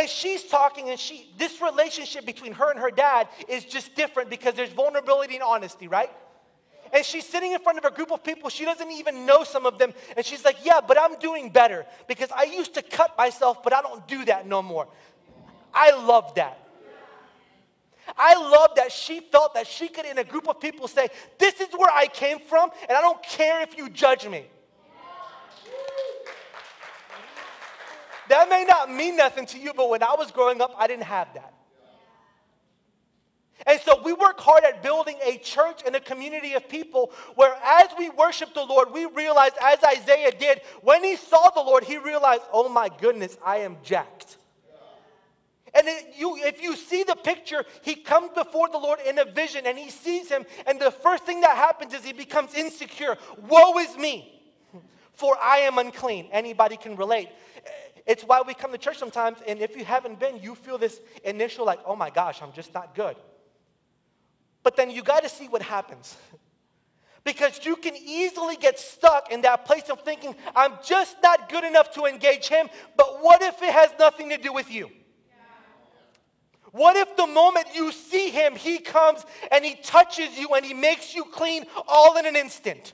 And 0.00 0.08
she's 0.08 0.44
talking, 0.44 0.88
and 0.88 0.98
she, 0.98 1.30
this 1.36 1.60
relationship 1.60 2.24
between 2.24 2.52
her 2.52 2.70
and 2.70 2.80
her 2.80 2.90
dad 2.90 3.28
is 3.46 3.66
just 3.66 3.94
different 3.94 4.30
because 4.30 4.54
there's 4.54 4.70
vulnerability 4.70 5.34
and 5.34 5.42
honesty, 5.42 5.88
right? 5.88 6.10
And 6.90 7.04
she's 7.04 7.26
sitting 7.26 7.52
in 7.52 7.60
front 7.60 7.76
of 7.76 7.84
a 7.84 7.90
group 7.90 8.10
of 8.10 8.24
people. 8.24 8.48
She 8.48 8.64
doesn't 8.64 8.90
even 8.90 9.26
know 9.26 9.44
some 9.44 9.66
of 9.66 9.78
them. 9.78 9.92
And 10.16 10.24
she's 10.24 10.42
like, 10.42 10.56
Yeah, 10.64 10.80
but 10.80 10.98
I'm 10.98 11.18
doing 11.18 11.50
better 11.50 11.84
because 12.08 12.30
I 12.34 12.44
used 12.44 12.72
to 12.74 12.82
cut 12.82 13.14
myself, 13.18 13.62
but 13.62 13.74
I 13.74 13.82
don't 13.82 14.08
do 14.08 14.24
that 14.24 14.46
no 14.46 14.62
more. 14.62 14.88
I 15.74 15.90
love 15.90 16.34
that. 16.36 16.58
I 18.16 18.36
love 18.36 18.70
that 18.76 18.92
she 18.92 19.20
felt 19.20 19.52
that 19.52 19.66
she 19.66 19.88
could, 19.88 20.06
in 20.06 20.16
a 20.16 20.24
group 20.24 20.48
of 20.48 20.60
people, 20.60 20.88
say, 20.88 21.08
This 21.38 21.60
is 21.60 21.68
where 21.76 21.90
I 21.92 22.06
came 22.06 22.38
from, 22.38 22.70
and 22.88 22.96
I 22.96 23.02
don't 23.02 23.22
care 23.22 23.60
if 23.60 23.76
you 23.76 23.90
judge 23.90 24.26
me. 24.26 24.46
That 28.30 28.48
may 28.48 28.64
not 28.64 28.88
mean 28.88 29.16
nothing 29.16 29.44
to 29.46 29.58
you, 29.58 29.72
but 29.74 29.90
when 29.90 30.04
I 30.04 30.14
was 30.16 30.30
growing 30.30 30.60
up, 30.60 30.72
I 30.78 30.86
didn't 30.86 31.02
have 31.02 31.34
that. 31.34 31.52
And 33.66 33.80
so 33.80 34.00
we 34.04 34.12
work 34.12 34.38
hard 34.38 34.62
at 34.62 34.84
building 34.84 35.16
a 35.24 35.36
church 35.38 35.82
and 35.84 35.96
a 35.96 36.00
community 36.00 36.52
of 36.54 36.68
people 36.68 37.10
where 37.34 37.54
as 37.62 37.88
we 37.98 38.08
worship 38.08 38.54
the 38.54 38.62
Lord, 38.62 38.92
we 38.92 39.06
realize, 39.06 39.50
as 39.60 39.82
Isaiah 39.82 40.30
did, 40.30 40.60
when 40.80 41.02
he 41.02 41.16
saw 41.16 41.50
the 41.50 41.60
Lord, 41.60 41.82
he 41.82 41.98
realized, 41.98 42.42
oh 42.52 42.68
my 42.68 42.88
goodness, 43.00 43.36
I 43.44 43.58
am 43.58 43.78
jacked. 43.82 44.38
And 45.74 45.88
it, 45.88 46.14
you, 46.16 46.36
if 46.36 46.62
you 46.62 46.76
see 46.76 47.02
the 47.02 47.16
picture, 47.16 47.64
he 47.82 47.96
comes 47.96 48.30
before 48.32 48.68
the 48.68 48.78
Lord 48.78 49.00
in 49.06 49.18
a 49.18 49.24
vision 49.24 49.66
and 49.66 49.76
he 49.76 49.90
sees 49.90 50.28
him, 50.28 50.46
and 50.66 50.80
the 50.80 50.92
first 50.92 51.24
thing 51.24 51.40
that 51.40 51.56
happens 51.56 51.94
is 51.94 52.04
he 52.04 52.12
becomes 52.12 52.54
insecure. 52.54 53.16
Woe 53.48 53.76
is 53.78 53.96
me, 53.96 54.40
for 55.14 55.36
I 55.42 55.58
am 55.58 55.78
unclean. 55.78 56.28
Anybody 56.30 56.76
can 56.76 56.94
relate. 56.94 57.28
It's 58.06 58.22
why 58.22 58.42
we 58.46 58.54
come 58.54 58.72
to 58.72 58.78
church 58.78 58.98
sometimes, 58.98 59.38
and 59.46 59.60
if 59.60 59.76
you 59.76 59.84
haven't 59.84 60.18
been, 60.18 60.38
you 60.38 60.54
feel 60.54 60.78
this 60.78 61.00
initial, 61.24 61.64
like, 61.64 61.80
oh 61.84 61.96
my 61.96 62.10
gosh, 62.10 62.42
I'm 62.42 62.52
just 62.52 62.72
not 62.74 62.94
good. 62.94 63.16
But 64.62 64.76
then 64.76 64.90
you 64.90 65.02
got 65.02 65.22
to 65.22 65.28
see 65.28 65.48
what 65.48 65.62
happens. 65.62 66.16
Because 67.22 67.66
you 67.66 67.76
can 67.76 67.94
easily 67.96 68.56
get 68.56 68.78
stuck 68.78 69.30
in 69.30 69.42
that 69.42 69.66
place 69.66 69.90
of 69.90 70.00
thinking, 70.00 70.34
I'm 70.56 70.72
just 70.82 71.16
not 71.22 71.50
good 71.50 71.64
enough 71.64 71.92
to 71.92 72.06
engage 72.06 72.48
him, 72.48 72.70
but 72.96 73.22
what 73.22 73.42
if 73.42 73.62
it 73.62 73.70
has 73.74 73.90
nothing 73.98 74.30
to 74.30 74.38
do 74.38 74.54
with 74.54 74.70
you? 74.70 74.90
What 76.72 76.96
if 76.96 77.16
the 77.16 77.26
moment 77.26 77.66
you 77.74 77.92
see 77.92 78.30
him, 78.30 78.54
he 78.54 78.78
comes 78.78 79.26
and 79.50 79.64
he 79.64 79.74
touches 79.74 80.38
you 80.38 80.48
and 80.54 80.64
he 80.64 80.72
makes 80.72 81.14
you 81.14 81.24
clean 81.24 81.64
all 81.88 82.16
in 82.16 82.26
an 82.26 82.36
instant? 82.36 82.92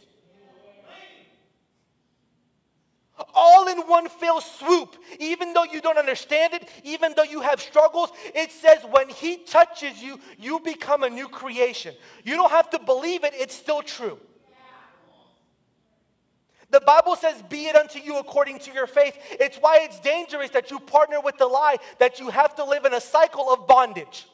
All 3.37 3.69
in 3.69 3.79
one 3.83 4.09
fell 4.09 4.41
swoop. 4.41 4.97
Even 5.21 5.53
though 5.53 5.65
you 5.65 5.81
don't 5.81 5.99
understand 5.99 6.55
it, 6.55 6.69
even 6.83 7.13
though 7.15 7.23
you 7.23 7.43
have 7.43 7.61
struggles, 7.61 8.11
it 8.35 8.51
says 8.51 8.79
when 8.91 9.09
He 9.09 9.37
touches 9.37 10.03
you, 10.03 10.19
you 10.39 10.59
become 10.61 11.05
a 11.05 11.11
new 11.11 11.29
creation. 11.29 11.95
You 12.25 12.35
don't 12.35 12.51
have 12.51 12.71
to 12.71 12.79
believe 12.79 13.23
it, 13.23 13.35
it's 13.37 13.55
still 13.55 13.83
true. 13.83 14.19
The 16.71 16.81
Bible 16.81 17.15
says, 17.15 17.43
Be 17.49 17.67
it 17.67 17.77
unto 17.77 17.99
you 18.01 18.19
according 18.19 18.59
to 18.61 18.73
your 18.73 18.87
faith. 18.87 19.17
It's 19.31 19.57
why 19.59 19.81
it's 19.83 20.01
dangerous 20.01 20.51
that 20.51 20.71
you 20.71 20.81
partner 20.81 21.21
with 21.21 21.37
the 21.39 21.47
lie, 21.47 21.77
that 21.99 22.19
you 22.19 22.31
have 22.31 22.57
to 22.57 22.65
live 22.65 22.85
in 22.85 22.95
a 22.95 23.01
cycle 23.01 23.53
of 23.53 23.69
bondage. 23.69 24.27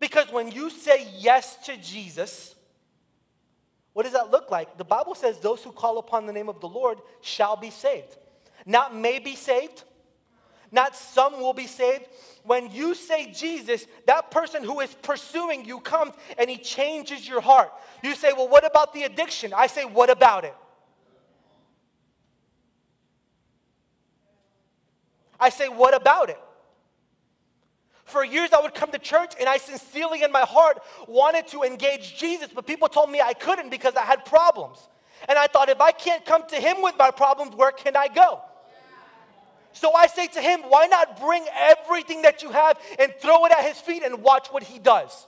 Because 0.00 0.32
when 0.32 0.50
you 0.50 0.68
say 0.68 1.06
yes 1.16 1.64
to 1.66 1.76
Jesus, 1.76 2.56
what 3.92 4.04
does 4.04 4.12
that 4.12 4.30
look 4.30 4.50
like? 4.50 4.78
The 4.78 4.84
Bible 4.84 5.14
says 5.14 5.38
those 5.38 5.62
who 5.62 5.72
call 5.72 5.98
upon 5.98 6.26
the 6.26 6.32
name 6.32 6.48
of 6.48 6.60
the 6.60 6.68
Lord 6.68 6.98
shall 7.20 7.56
be 7.56 7.70
saved. 7.70 8.16
Not 8.64 8.94
may 8.94 9.18
be 9.18 9.34
saved, 9.34 9.84
not 10.70 10.96
some 10.96 11.38
will 11.38 11.52
be 11.52 11.66
saved. 11.66 12.08
When 12.44 12.70
you 12.70 12.94
say 12.94 13.30
Jesus, 13.30 13.86
that 14.06 14.30
person 14.30 14.64
who 14.64 14.80
is 14.80 14.94
pursuing 15.02 15.66
you 15.66 15.80
comes 15.80 16.14
and 16.38 16.48
he 16.48 16.56
changes 16.56 17.28
your 17.28 17.42
heart. 17.42 17.70
You 18.02 18.14
say, 18.14 18.32
Well, 18.32 18.48
what 18.48 18.66
about 18.66 18.94
the 18.94 19.02
addiction? 19.02 19.52
I 19.54 19.66
say, 19.66 19.84
What 19.84 20.08
about 20.08 20.44
it? 20.44 20.54
I 25.38 25.50
say, 25.50 25.68
What 25.68 25.94
about 25.94 26.30
it? 26.30 26.38
For 28.04 28.24
years, 28.24 28.50
I 28.52 28.60
would 28.60 28.74
come 28.74 28.90
to 28.92 28.98
church 28.98 29.34
and 29.38 29.48
I 29.48 29.58
sincerely, 29.58 30.22
in 30.22 30.32
my 30.32 30.42
heart, 30.42 30.82
wanted 31.06 31.46
to 31.48 31.62
engage 31.62 32.18
Jesus, 32.18 32.48
but 32.54 32.66
people 32.66 32.88
told 32.88 33.10
me 33.10 33.20
I 33.20 33.32
couldn't 33.32 33.70
because 33.70 33.94
I 33.94 34.02
had 34.02 34.24
problems. 34.24 34.78
And 35.28 35.38
I 35.38 35.46
thought, 35.46 35.68
if 35.68 35.80
I 35.80 35.92
can't 35.92 36.24
come 36.24 36.42
to 36.48 36.56
Him 36.56 36.82
with 36.82 36.96
my 36.98 37.10
problems, 37.10 37.54
where 37.54 37.70
can 37.70 37.96
I 37.96 38.08
go? 38.08 38.40
So 39.72 39.94
I 39.94 40.06
say 40.06 40.26
to 40.28 40.40
him, 40.40 40.60
why 40.68 40.86
not 40.86 41.18
bring 41.18 41.44
everything 41.58 42.22
that 42.22 42.42
you 42.42 42.50
have 42.50 42.78
and 42.98 43.12
throw 43.20 43.46
it 43.46 43.52
at 43.52 43.64
his 43.64 43.78
feet 43.78 44.02
and 44.02 44.22
watch 44.22 44.48
what 44.48 44.62
he 44.62 44.78
does? 44.78 45.26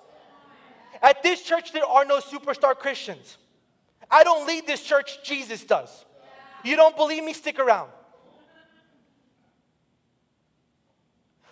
At 1.03 1.23
this 1.23 1.43
church, 1.43 1.73
there 1.73 1.87
are 1.87 2.05
no 2.05 2.21
superstar 2.21 2.75
Christians. 2.75 3.39
I 4.11 4.23
don't 4.23 4.47
lead 4.47 4.67
this 4.67 4.83
church, 4.83 5.25
Jesus 5.25 5.65
does. 5.65 6.05
You 6.63 6.77
don't 6.77 6.97
believe 6.97 7.25
me? 7.25 7.33
Stick 7.33 7.59
around. 7.59 7.91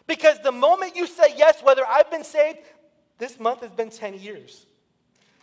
Because 0.06 0.38
the 0.42 0.52
moment 0.52 0.97
you 0.97 1.06
say 1.06 1.35
yes, 1.37 1.62
whether 1.62 1.87
I've 1.87 2.11
been 2.11 2.25
saved, 2.25 2.59
this 3.18 3.38
month 3.38 3.61
has 3.61 3.71
been 3.71 3.90
10 3.90 4.14
years. 4.14 4.66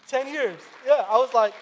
10 0.08 0.28
years. 0.28 0.60
Yeah, 0.86 1.06
I 1.08 1.18
was 1.18 1.34
like, 1.34 1.54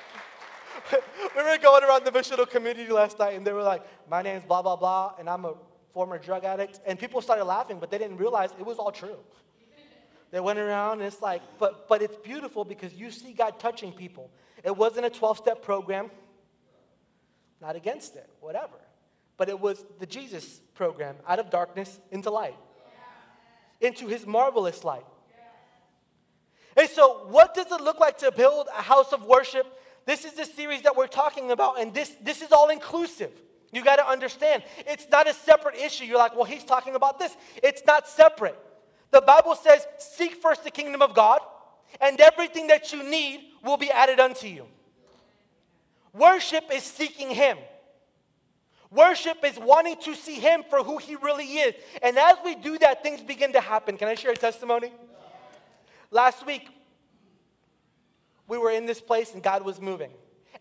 we 1.35 1.43
were 1.43 1.57
going 1.57 1.83
around 1.83 2.05
the 2.05 2.11
missional 2.11 2.49
community 2.49 2.91
last 2.91 3.19
night, 3.19 3.35
and 3.35 3.45
they 3.45 3.51
were 3.51 3.63
like, 3.63 3.83
my 4.09 4.21
name's 4.21 4.43
blah, 4.43 4.61
blah, 4.61 4.75
blah, 4.75 5.13
and 5.19 5.29
I'm 5.29 5.45
a 5.45 5.53
former 5.93 6.17
drug 6.17 6.43
addict. 6.43 6.79
And 6.85 6.97
people 6.97 7.21
started 7.21 7.45
laughing, 7.45 7.79
but 7.79 7.91
they 7.91 7.97
didn't 7.97 8.17
realize 8.17 8.49
it 8.59 8.65
was 8.65 8.77
all 8.77 8.91
true. 8.91 9.17
They 10.31 10.39
went 10.39 10.59
around, 10.59 10.99
and 10.99 11.07
it's 11.07 11.21
like, 11.21 11.41
but, 11.57 11.87
but 11.87 12.01
it's 12.01 12.17
beautiful 12.17 12.65
because 12.65 12.93
you 12.93 13.11
see 13.11 13.31
God 13.31 13.59
touching 13.59 13.91
people. 13.91 14.29
It 14.63 14.75
wasn't 14.75 15.05
a 15.05 15.09
12 15.09 15.37
step 15.37 15.61
program, 15.61 16.11
not 17.61 17.75
against 17.75 18.15
it, 18.15 18.29
whatever. 18.41 18.75
But 19.37 19.49
it 19.49 19.59
was 19.59 19.85
the 19.99 20.05
Jesus 20.05 20.61
program 20.73 21.15
out 21.27 21.39
of 21.39 21.49
darkness 21.49 21.99
into 22.11 22.29
light, 22.29 22.57
into 23.81 24.07
his 24.07 24.25
marvelous 24.25 24.83
light. 24.83 25.05
And 26.75 26.87
so, 26.89 27.25
what 27.29 27.55
does 27.55 27.71
it 27.71 27.81
look 27.81 27.99
like 27.99 28.19
to 28.19 28.31
build 28.31 28.67
a 28.77 28.81
house 28.81 29.11
of 29.11 29.25
worship? 29.25 29.65
This 30.05 30.25
is 30.25 30.33
the 30.33 30.45
series 30.45 30.83
that 30.83 30.95
we're 30.95 31.07
talking 31.07 31.51
about, 31.51 31.79
and 31.79 31.93
this, 31.93 32.15
this 32.21 32.41
is 32.41 32.51
all 32.51 32.69
inclusive. 32.69 33.31
You 33.73 33.83
got 33.83 33.97
to 33.97 34.07
understand, 34.07 34.63
it's 34.85 35.07
not 35.11 35.27
a 35.27 35.33
separate 35.33 35.75
issue. 35.75 36.05
You're 36.05 36.17
like, 36.17 36.35
well, 36.35 36.45
he's 36.45 36.63
talking 36.63 36.95
about 36.95 37.19
this. 37.19 37.35
It's 37.61 37.81
not 37.85 38.07
separate. 38.07 38.57
The 39.11 39.21
Bible 39.21 39.55
says, 39.55 39.85
seek 39.97 40.35
first 40.35 40.63
the 40.63 40.71
kingdom 40.71 41.01
of 41.01 41.13
God, 41.13 41.41
and 41.99 42.19
everything 42.19 42.67
that 42.67 42.93
you 42.93 43.03
need 43.03 43.41
will 43.63 43.77
be 43.77 43.91
added 43.91 44.19
unto 44.19 44.47
you. 44.47 44.65
Worship 46.13 46.65
is 46.73 46.83
seeking 46.83 47.29
Him. 47.29 47.57
Worship 48.91 49.43
is 49.43 49.57
wanting 49.57 49.97
to 50.03 50.15
see 50.15 50.35
Him 50.35 50.63
for 50.69 50.83
who 50.83 50.97
He 50.97 51.15
really 51.15 51.45
is. 51.45 51.75
And 52.01 52.17
as 52.17 52.37
we 52.43 52.55
do 52.55 52.77
that, 52.79 53.03
things 53.03 53.21
begin 53.21 53.53
to 53.53 53.61
happen. 53.61 53.97
Can 53.97 54.07
I 54.07 54.15
share 54.15 54.31
a 54.31 54.35
testimony? 54.35 54.91
Last 56.11 56.45
week, 56.45 56.67
we 58.47 58.57
were 58.57 58.71
in 58.71 58.85
this 58.85 59.01
place 59.01 59.33
and 59.33 59.43
God 59.43 59.63
was 59.63 59.81
moving. 59.81 60.11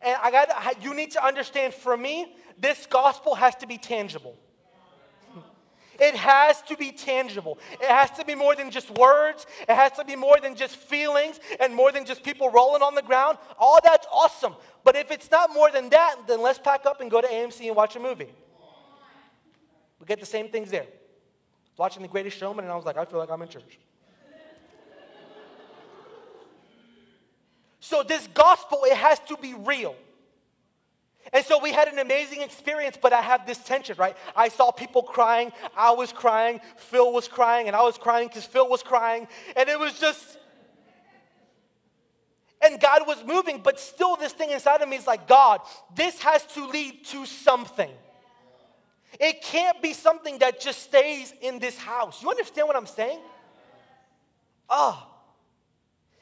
And 0.03 0.17
I 0.23 0.31
got 0.31 0.83
you 0.83 0.95
need 0.95 1.13
to 1.13 1.25
understand 1.25 1.73
for 1.73 1.97
me, 1.97 2.35
this 2.59 2.87
gospel 2.87 3.35
has 3.35 3.55
to 3.57 3.67
be 3.67 3.79
tangible. 3.79 4.37
It 5.99 6.15
has 6.15 6.63
to 6.63 6.77
be 6.77 6.93
tangible. 6.93 7.59
It 7.73 7.89
has 7.89 8.11
to 8.13 8.25
be 8.25 8.35
more 8.35 8.55
than 8.55 8.71
just 8.71 8.91
words. 8.91 9.47
It 9.69 9.75
has 9.75 9.93
to 9.93 10.05
be 10.05 10.17
more 10.17 10.39
than 10.41 10.55
just 10.55 10.77
feelings 10.77 11.41
and 11.61 11.75
more 11.75 11.93
than 11.93 12.05
just 12.05 12.23
people 12.23 12.51
rolling 12.51 12.83
on 12.83 12.95
the 12.95 13.03
ground. 13.03 13.39
All 13.59 13.79
that's 13.83 14.07
awesome. 14.13 14.55
But 14.85 14.97
if 14.97 15.11
it's 15.11 15.31
not 15.31 15.53
more 15.53 15.71
than 15.71 15.89
that, 15.91 16.17
then 16.27 16.43
let's 16.43 16.59
pack 16.59 16.87
up 16.87 17.01
and 17.01 17.11
go 17.11 17.21
to 17.21 17.27
AMC 17.27 17.67
and 17.67 17.77
watch 17.77 17.97
a 17.97 18.01
movie. 18.01 18.29
We 19.99 20.07
get 20.07 20.21
the 20.21 20.27
same 20.27 20.49
things 20.49 20.71
there. 20.71 20.87
Watching 21.77 22.03
The 22.03 22.09
Greatest 22.09 22.39
Showman, 22.39 22.65
and 22.65 22.73
I 22.73 22.77
was 22.77 22.85
like, 22.85 22.97
I 22.97 23.05
feel 23.05 23.19
like 23.19 23.31
I'm 23.31 23.43
in 23.43 23.49
church. 23.49 23.79
So, 27.81 28.03
this 28.03 28.27
gospel, 28.35 28.81
it 28.85 28.97
has 28.97 29.21
to 29.29 29.37
be 29.37 29.55
real. 29.55 29.95
And 31.33 31.45
so 31.45 31.61
we 31.61 31.73
had 31.73 31.89
an 31.89 31.99
amazing 31.99 32.43
experience, 32.43 32.97
but 33.01 33.13
I 33.13 33.21
have 33.21 33.47
this 33.47 33.59
tension, 33.59 33.97
right? 33.99 34.17
I 34.35 34.49
saw 34.49 34.71
people 34.71 35.03
crying, 35.03 35.53
I 35.77 35.93
was 35.93 36.13
crying, 36.13 36.61
Phil 36.77 37.13
was 37.13 37.29
crying, 37.29 37.67
and 37.67 37.77
I 37.77 37.83
was 37.83 37.99
crying 37.99 38.29
because 38.29 38.45
Phil 38.45 38.69
was 38.69 38.83
crying. 38.83 39.27
And 39.57 39.69
it 39.69 39.79
was 39.79 39.99
just, 39.99 40.39
and 42.65 42.81
God 42.81 43.03
was 43.07 43.23
moving, 43.25 43.61
but 43.63 43.79
still, 43.81 44.17
this 44.17 44.33
thing 44.33 44.51
inside 44.51 44.83
of 44.83 44.89
me 44.89 44.97
is 44.97 45.07
like, 45.07 45.29
God, 45.29 45.61
this 45.95 46.21
has 46.23 46.45
to 46.55 46.67
lead 46.67 47.05
to 47.07 47.27
something. 47.27 47.91
It 49.19 49.43
can't 49.43 49.81
be 49.83 49.93
something 49.93 50.39
that 50.39 50.61
just 50.61 50.83
stays 50.83 51.33
in 51.41 51.59
this 51.59 51.79
house. 51.79 52.23
You 52.23 52.31
understand 52.31 52.69
what 52.69 52.77
I'm 52.77 52.87
saying? 52.87 53.21
Oh, 54.69 55.07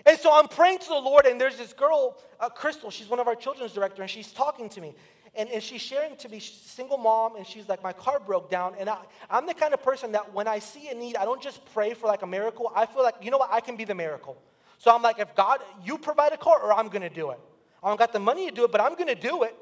and 0.06 0.18
so 0.18 0.30
I'm 0.32 0.48
praying 0.48 0.78
to 0.80 0.88
the 0.88 0.94
Lord, 0.94 1.26
and 1.26 1.40
there's 1.40 1.56
this 1.56 1.72
girl, 1.72 2.18
uh, 2.40 2.48
Crystal, 2.48 2.90
she's 2.90 3.08
one 3.08 3.20
of 3.20 3.28
our 3.28 3.34
children's 3.34 3.72
director, 3.72 4.02
and 4.02 4.10
she's 4.10 4.32
talking 4.32 4.68
to 4.70 4.80
me. 4.80 4.94
And, 5.36 5.48
and 5.48 5.60
she's 5.60 5.80
sharing 5.80 6.14
to 6.18 6.28
me, 6.28 6.38
single 6.38 6.96
mom, 6.96 7.34
and 7.34 7.44
she's 7.44 7.68
like, 7.68 7.82
my 7.82 7.92
car 7.92 8.20
broke 8.20 8.48
down. 8.50 8.74
And 8.78 8.88
I, 8.88 8.98
I'm 9.28 9.46
the 9.46 9.54
kind 9.54 9.74
of 9.74 9.82
person 9.82 10.12
that 10.12 10.32
when 10.32 10.46
I 10.46 10.60
see 10.60 10.88
a 10.90 10.94
need, 10.94 11.16
I 11.16 11.24
don't 11.24 11.42
just 11.42 11.64
pray 11.72 11.92
for 11.92 12.06
like 12.06 12.22
a 12.22 12.26
miracle. 12.26 12.70
I 12.74 12.86
feel 12.86 13.02
like, 13.02 13.16
you 13.20 13.32
know 13.32 13.38
what, 13.38 13.52
I 13.52 13.60
can 13.60 13.74
be 13.76 13.84
the 13.84 13.96
miracle. 13.96 14.40
So 14.78 14.94
I'm 14.94 15.02
like, 15.02 15.18
if 15.18 15.34
God, 15.34 15.60
you 15.84 15.98
provide 15.98 16.32
a 16.32 16.36
car, 16.36 16.60
or 16.60 16.72
I'm 16.72 16.88
gonna 16.88 17.10
do 17.10 17.30
it. 17.30 17.40
I 17.82 17.88
don't 17.88 17.98
got 17.98 18.12
the 18.12 18.20
money 18.20 18.48
to 18.48 18.54
do 18.54 18.64
it, 18.64 18.70
but 18.70 18.80
I'm 18.80 18.94
gonna 18.94 19.14
do 19.14 19.42
it. 19.42 19.56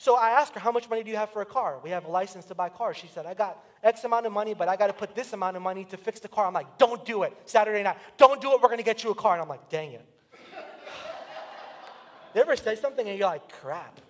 So 0.00 0.16
I 0.16 0.30
asked 0.30 0.54
her, 0.54 0.60
How 0.60 0.72
much 0.72 0.88
money 0.88 1.02
do 1.02 1.10
you 1.10 1.18
have 1.18 1.28
for 1.28 1.42
a 1.42 1.44
car? 1.44 1.78
We 1.84 1.90
have 1.90 2.06
a 2.06 2.10
license 2.10 2.46
to 2.46 2.54
buy 2.54 2.70
cars. 2.70 2.96
She 2.96 3.06
said, 3.06 3.26
I 3.26 3.34
got 3.34 3.62
X 3.82 4.02
amount 4.04 4.24
of 4.24 4.32
money, 4.32 4.54
but 4.54 4.66
I 4.66 4.74
got 4.74 4.86
to 4.86 4.94
put 4.94 5.14
this 5.14 5.34
amount 5.34 5.58
of 5.58 5.62
money 5.62 5.84
to 5.84 5.98
fix 5.98 6.20
the 6.20 6.28
car. 6.28 6.46
I'm 6.46 6.54
like, 6.54 6.78
Don't 6.78 7.04
do 7.04 7.24
it. 7.24 7.36
Saturday 7.44 7.82
night, 7.82 7.98
don't 8.16 8.40
do 8.40 8.52
it. 8.52 8.62
We're 8.62 8.68
going 8.68 8.78
to 8.78 8.82
get 8.82 9.04
you 9.04 9.10
a 9.10 9.14
car. 9.14 9.34
And 9.34 9.42
I'm 9.42 9.48
like, 9.48 9.68
Dang 9.68 9.92
it. 9.92 10.06
you 12.34 12.40
ever 12.40 12.56
say 12.56 12.76
something 12.76 13.06
and 13.06 13.18
you're 13.18 13.28
like, 13.28 13.46
Crap. 13.52 14.00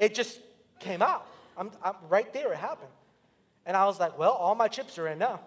It 0.00 0.12
just 0.12 0.40
came 0.80 1.00
out. 1.00 1.24
I'm, 1.56 1.70
I'm 1.84 1.94
right 2.08 2.32
there, 2.32 2.52
it 2.52 2.58
happened. 2.58 2.90
And 3.64 3.76
I 3.76 3.86
was 3.86 4.00
like, 4.00 4.18
Well, 4.18 4.32
all 4.32 4.56
my 4.56 4.66
chips 4.66 4.98
are 4.98 5.06
in 5.06 5.20
now. 5.20 5.38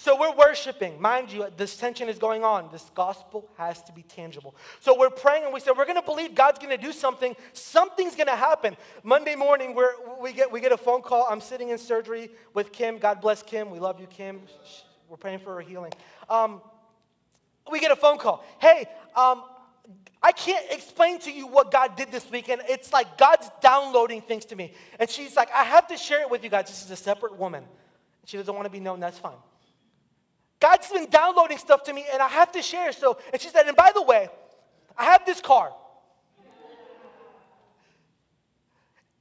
So 0.00 0.16
we're 0.16 0.34
worshiping. 0.36 1.02
Mind 1.02 1.32
you, 1.32 1.48
this 1.56 1.76
tension 1.76 2.08
is 2.08 2.20
going 2.20 2.44
on. 2.44 2.68
This 2.70 2.88
gospel 2.94 3.50
has 3.56 3.82
to 3.82 3.92
be 3.92 4.04
tangible. 4.04 4.54
So 4.78 4.96
we're 4.96 5.10
praying 5.10 5.42
and 5.42 5.52
we 5.52 5.58
say, 5.58 5.72
we're 5.76 5.86
going 5.86 6.00
to 6.00 6.06
believe 6.06 6.36
God's 6.36 6.60
going 6.60 6.70
to 6.70 6.80
do 6.80 6.92
something. 6.92 7.34
Something's 7.52 8.14
going 8.14 8.28
to 8.28 8.36
happen. 8.36 8.76
Monday 9.02 9.34
morning, 9.34 9.74
we're, 9.74 9.90
we, 10.22 10.32
get, 10.32 10.52
we 10.52 10.60
get 10.60 10.70
a 10.70 10.76
phone 10.76 11.02
call. 11.02 11.26
I'm 11.28 11.40
sitting 11.40 11.70
in 11.70 11.78
surgery 11.78 12.30
with 12.54 12.70
Kim. 12.70 12.98
God 12.98 13.20
bless 13.20 13.42
Kim. 13.42 13.70
We 13.70 13.80
love 13.80 13.98
you, 13.98 14.06
Kim. 14.06 14.40
We're 15.08 15.16
praying 15.16 15.40
for 15.40 15.56
her 15.56 15.60
healing. 15.60 15.92
Um, 16.30 16.62
we 17.68 17.80
get 17.80 17.90
a 17.90 17.96
phone 17.96 18.18
call. 18.18 18.44
Hey, 18.60 18.86
um, 19.16 19.42
I 20.22 20.30
can't 20.30 20.64
explain 20.70 21.18
to 21.22 21.32
you 21.32 21.48
what 21.48 21.72
God 21.72 21.96
did 21.96 22.12
this 22.12 22.30
weekend. 22.30 22.62
It's 22.68 22.92
like 22.92 23.18
God's 23.18 23.50
downloading 23.60 24.20
things 24.20 24.44
to 24.44 24.54
me. 24.54 24.74
And 25.00 25.10
she's 25.10 25.34
like, 25.34 25.50
I 25.52 25.64
have 25.64 25.88
to 25.88 25.96
share 25.96 26.20
it 26.20 26.30
with 26.30 26.44
you 26.44 26.50
guys. 26.50 26.68
This 26.68 26.84
is 26.84 26.90
a 26.92 26.96
separate 26.96 27.36
woman. 27.36 27.64
She 28.26 28.36
doesn't 28.36 28.54
want 28.54 28.66
to 28.66 28.70
be 28.70 28.78
known. 28.78 29.00
That's 29.00 29.18
fine. 29.18 29.34
God's 30.60 30.90
been 30.90 31.08
downloading 31.08 31.58
stuff 31.58 31.84
to 31.84 31.92
me 31.92 32.04
and 32.12 32.20
I 32.20 32.28
have 32.28 32.52
to 32.52 32.62
share. 32.62 32.92
So, 32.92 33.18
and 33.32 33.40
she 33.40 33.48
said, 33.48 33.66
and 33.66 33.76
by 33.76 33.92
the 33.94 34.02
way, 34.02 34.28
I 34.96 35.04
have 35.04 35.24
this 35.24 35.40
car. 35.40 35.72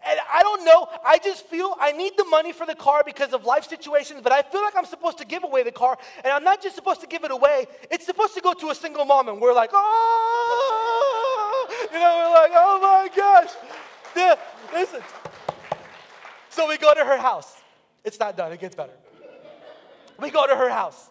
And 0.09 0.19
I 0.31 0.41
don't 0.41 0.63
know, 0.63 0.87
I 1.05 1.17
just 1.17 1.47
feel 1.47 1.75
I 1.79 1.91
need 1.91 2.13
the 2.17 2.23
money 2.25 2.53
for 2.53 2.65
the 2.65 2.75
car 2.75 3.03
because 3.05 3.33
of 3.33 3.43
life 3.43 3.67
situations, 3.67 4.21
but 4.23 4.31
I 4.31 4.41
feel 4.41 4.61
like 4.61 4.73
I'm 4.77 4.85
supposed 4.85 5.17
to 5.17 5.25
give 5.25 5.43
away 5.43 5.63
the 5.63 5.71
car. 5.71 5.97
And 6.23 6.31
I'm 6.31 6.45
not 6.45 6.63
just 6.63 6.75
supposed 6.75 7.01
to 7.01 7.07
give 7.07 7.25
it 7.25 7.31
away, 7.31 7.65
it's 7.91 8.05
supposed 8.05 8.33
to 8.35 8.41
go 8.41 8.53
to 8.53 8.69
a 8.69 8.75
single 8.75 9.03
mom. 9.03 9.27
And 9.27 9.41
we're 9.41 9.53
like, 9.53 9.71
oh, 9.73 11.67
you 11.91 11.99
know, 11.99 12.23
we're 12.23 12.33
like, 12.41 12.51
oh 12.55 12.79
my 12.81 13.09
gosh. 13.13 13.49
Yeah, 14.15 14.35
listen. 14.71 15.01
So 16.49 16.69
we 16.69 16.77
go 16.77 16.93
to 16.93 17.03
her 17.03 17.17
house. 17.17 17.53
It's 18.05 18.19
not 18.19 18.37
done, 18.37 18.53
it 18.53 18.61
gets 18.61 18.75
better. 18.75 18.93
We 20.19 20.29
go 20.31 20.47
to 20.47 20.55
her 20.55 20.69
house. 20.69 21.09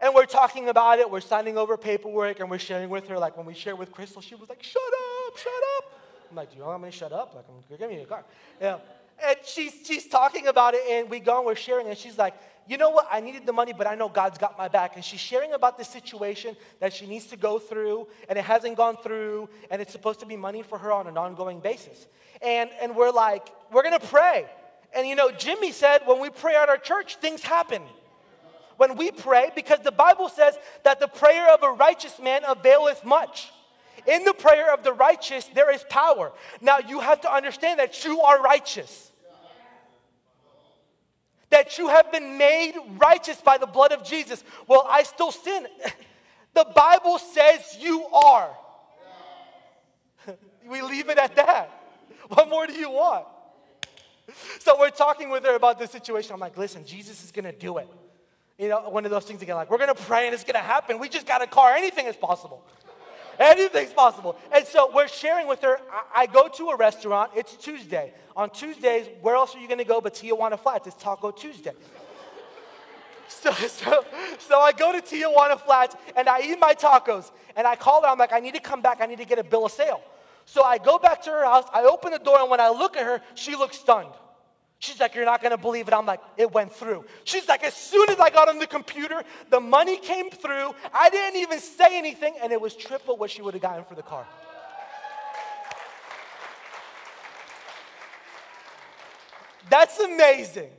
And 0.00 0.14
we're 0.14 0.26
talking 0.26 0.68
about 0.68 1.00
it, 1.00 1.10
we're 1.10 1.20
signing 1.20 1.58
over 1.58 1.76
paperwork, 1.76 2.38
and 2.40 2.48
we're 2.48 2.58
sharing 2.58 2.88
with 2.88 3.08
her. 3.08 3.18
Like 3.18 3.36
when 3.36 3.46
we 3.46 3.54
shared 3.54 3.78
with 3.78 3.90
Crystal, 3.90 4.22
she 4.22 4.36
was 4.36 4.48
like, 4.48 4.62
shut 4.62 4.82
up, 5.26 5.36
shut 5.36 5.52
up. 5.76 6.00
I'm 6.30 6.36
like, 6.36 6.52
do 6.52 6.58
you 6.58 6.64
want 6.64 6.82
me 6.82 6.90
to 6.90 6.96
shut 6.96 7.12
up? 7.12 7.34
Like, 7.34 7.78
give 7.78 7.90
me 7.90 8.02
a 8.02 8.06
car. 8.06 8.24
Yeah. 8.60 8.78
And 9.26 9.36
she's, 9.44 9.74
she's 9.84 10.06
talking 10.06 10.46
about 10.46 10.74
it, 10.74 10.82
and 10.88 11.10
we 11.10 11.18
go 11.18 11.38
and 11.38 11.46
we're 11.46 11.56
sharing, 11.56 11.88
and 11.88 11.98
she's 11.98 12.16
like, 12.16 12.34
you 12.68 12.76
know 12.76 12.90
what? 12.90 13.08
I 13.10 13.20
needed 13.20 13.46
the 13.46 13.52
money, 13.52 13.72
but 13.72 13.86
I 13.86 13.94
know 13.94 14.08
God's 14.08 14.38
got 14.38 14.56
my 14.58 14.68
back. 14.68 14.94
And 14.94 15.04
she's 15.04 15.18
sharing 15.18 15.54
about 15.54 15.78
the 15.78 15.84
situation 15.84 16.54
that 16.80 16.92
she 16.92 17.06
needs 17.06 17.26
to 17.28 17.36
go 17.36 17.58
through, 17.58 18.06
and 18.28 18.38
it 18.38 18.44
hasn't 18.44 18.76
gone 18.76 18.98
through, 19.02 19.48
and 19.70 19.82
it's 19.82 19.90
supposed 19.90 20.20
to 20.20 20.26
be 20.26 20.36
money 20.36 20.62
for 20.62 20.78
her 20.78 20.92
on 20.92 21.08
an 21.08 21.16
ongoing 21.16 21.60
basis. 21.60 22.06
And, 22.42 22.70
and 22.80 22.94
we're 22.94 23.10
like, 23.10 23.48
we're 23.72 23.82
gonna 23.82 23.98
pray. 23.98 24.46
And 24.94 25.08
you 25.08 25.16
know, 25.16 25.30
Jimmy 25.30 25.72
said 25.72 26.02
when 26.04 26.20
we 26.20 26.30
pray 26.30 26.54
at 26.54 26.68
our 26.68 26.76
church, 26.76 27.16
things 27.16 27.42
happen 27.42 27.82
when 28.78 28.96
we 28.96 29.10
pray 29.10 29.50
because 29.54 29.80
the 29.80 29.92
Bible 29.92 30.30
says 30.30 30.56
that 30.84 31.00
the 31.00 31.08
prayer 31.08 31.52
of 31.52 31.62
a 31.62 31.72
righteous 31.72 32.18
man 32.18 32.42
availeth 32.48 33.04
much. 33.04 33.50
In 34.06 34.24
the 34.24 34.32
prayer 34.32 34.72
of 34.72 34.84
the 34.84 34.92
righteous, 34.92 35.44
there 35.52 35.70
is 35.70 35.84
power. 35.90 36.32
Now, 36.62 36.78
you 36.78 37.00
have 37.00 37.20
to 37.22 37.32
understand 37.32 37.80
that 37.80 38.04
you 38.04 38.20
are 38.22 38.40
righteous. 38.40 39.12
That 41.50 41.76
you 41.76 41.88
have 41.88 42.10
been 42.12 42.38
made 42.38 42.74
righteous 42.98 43.40
by 43.40 43.58
the 43.58 43.66
blood 43.66 43.92
of 43.92 44.04
Jesus. 44.04 44.44
Well, 44.66 44.86
I 44.88 45.02
still 45.02 45.32
sin. 45.32 45.66
The 46.54 46.66
Bible 46.74 47.18
says 47.18 47.76
you 47.78 48.04
are. 48.06 48.50
we 50.66 50.82
leave 50.82 51.08
it 51.08 51.16
at 51.16 51.36
that. 51.36 51.70
What 52.28 52.48
more 52.48 52.66
do 52.66 52.72
you 52.72 52.90
want? 52.90 53.26
So 54.58 54.76
we're 54.76 54.90
talking 54.90 55.30
with 55.30 55.44
her 55.44 55.54
about 55.54 55.78
this 55.78 55.92
situation. 55.92 56.32
I'm 56.32 56.40
like, 56.40 56.56
listen, 56.56 56.84
Jesus 56.84 57.22
is 57.22 57.30
gonna 57.30 57.52
do 57.52 57.78
it. 57.78 57.88
You 58.58 58.68
know, 58.68 58.88
one 58.88 59.04
of 59.04 59.12
those 59.12 59.24
things 59.24 59.40
again, 59.40 59.54
like, 59.54 59.70
we're 59.70 59.78
gonna 59.78 59.94
pray 59.94 60.26
and 60.26 60.34
it's 60.34 60.42
gonna 60.42 60.58
happen. 60.58 60.98
We 60.98 61.08
just 61.08 61.26
got 61.26 61.42
a 61.42 61.46
car, 61.46 61.74
anything 61.74 62.06
is 62.06 62.16
possible. 62.16 62.64
Anything's 63.38 63.92
possible. 63.92 64.36
And 64.52 64.66
so 64.66 64.90
we're 64.92 65.06
sharing 65.06 65.46
with 65.46 65.62
her. 65.62 65.78
I, 65.92 66.22
I, 66.22 66.26
go 66.26 66.48
to 66.48 66.70
a 66.70 66.76
restaurant, 66.76 67.30
it's 67.36 67.54
Tuesday. 67.54 68.12
On 68.36 68.50
Tuesdays, 68.50 69.06
where 69.20 69.36
else 69.36 69.54
are 69.54 69.60
you 69.60 69.68
gonna 69.68 69.84
go 69.84 70.00
but 70.00 70.14
Tijuana 70.14 70.58
Flats? 70.58 70.88
It's 70.88 70.96
Taco 70.96 71.30
Tuesday. 71.30 71.72
So, 73.28 73.52
so, 73.52 74.04
so 74.38 74.58
I 74.58 74.72
go 74.72 74.90
to 74.90 75.00
Tijuana 75.00 75.60
Flats 75.60 75.94
and 76.16 76.28
I 76.28 76.40
eat 76.40 76.58
my 76.58 76.74
tacos 76.74 77.30
and 77.54 77.66
I 77.66 77.76
call 77.76 78.02
her. 78.02 78.08
I'm 78.08 78.18
like, 78.18 78.32
I 78.32 78.40
need 78.40 78.54
to 78.54 78.60
come 78.60 78.80
back. 78.80 79.00
I 79.00 79.06
need 79.06 79.18
to 79.18 79.24
get 79.24 79.38
a 79.38 79.44
bill 79.44 79.66
of 79.66 79.72
sale. 79.72 80.02
So 80.46 80.64
I 80.64 80.78
go 80.78 80.98
back 80.98 81.22
to 81.24 81.30
her 81.30 81.44
house. 81.44 81.68
I 81.72 81.82
open 81.82 82.10
the 82.10 82.18
door 82.18 82.40
and 82.40 82.50
when 82.50 82.58
I 82.58 82.70
look 82.70 82.96
at 82.96 83.04
her, 83.04 83.20
she 83.34 83.54
looks 83.54 83.78
stunned. 83.78 84.14
She's 84.78 85.00
like, 85.00 85.14
You're 85.14 85.24
not 85.24 85.42
gonna 85.42 85.58
believe 85.58 85.88
it. 85.88 85.94
I'm 85.94 86.06
like, 86.06 86.20
It 86.36 86.52
went 86.52 86.72
through. 86.72 87.04
She's 87.24 87.48
like, 87.48 87.64
As 87.64 87.74
soon 87.74 88.08
as 88.10 88.18
I 88.18 88.30
got 88.30 88.48
on 88.48 88.58
the 88.58 88.66
computer, 88.66 89.22
the 89.50 89.60
money 89.60 89.96
came 89.96 90.30
through. 90.30 90.74
I 90.92 91.10
didn't 91.10 91.40
even 91.40 91.58
say 91.60 91.98
anything, 91.98 92.34
and 92.42 92.52
it 92.52 92.60
was 92.60 92.74
triple 92.74 93.16
what 93.16 93.30
she 93.30 93.42
would 93.42 93.54
have 93.54 93.62
gotten 93.62 93.84
for 93.84 93.94
the 93.94 94.02
car. 94.02 94.26
That's 99.70 99.98
amazing. 99.98 100.70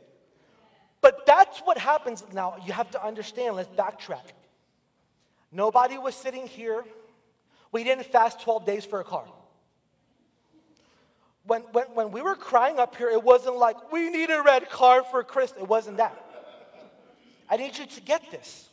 But 1.02 1.26
that's 1.26 1.60
what 1.60 1.78
happens 1.78 2.24
now. 2.34 2.56
You 2.66 2.74
have 2.74 2.92
to 2.92 3.06
understand, 3.06 3.56
let's 3.56 3.70
backtrack. 3.70 4.34
Nobody 5.52 5.98
was 5.98 6.16
sitting 6.16 6.48
here. 6.48 6.84
We 7.72 7.84
didn't 7.84 8.06
fast 8.08 8.42
12 8.42 8.66
days 8.66 8.86
for 8.86 9.00
a 9.00 9.04
car. 9.04 9.26
When, 11.50 11.62
when, 11.72 11.86
when 11.96 12.12
we 12.12 12.22
were 12.22 12.36
crying 12.36 12.78
up 12.78 12.96
here, 12.96 13.10
it 13.10 13.24
wasn't 13.24 13.56
like, 13.58 13.92
we 13.92 14.12
need 14.12 14.30
a 14.30 14.44
red 14.44 14.70
car 14.70 15.04
for 15.04 15.24
Chris. 15.24 15.52
It 15.60 15.68
wasn't 15.68 15.98
that. 15.98 16.16
I 17.50 17.58
need 17.58 17.76
you 17.76 17.88
to 17.88 18.02
get 18.02 18.30
this. 18.30 18.70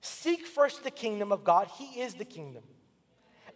Seek 0.00 0.46
first 0.46 0.84
the 0.84 0.92
kingdom 0.92 1.32
of 1.32 1.42
God, 1.42 1.66
He 1.76 2.00
is 2.00 2.14
the 2.14 2.24
kingdom. 2.24 2.62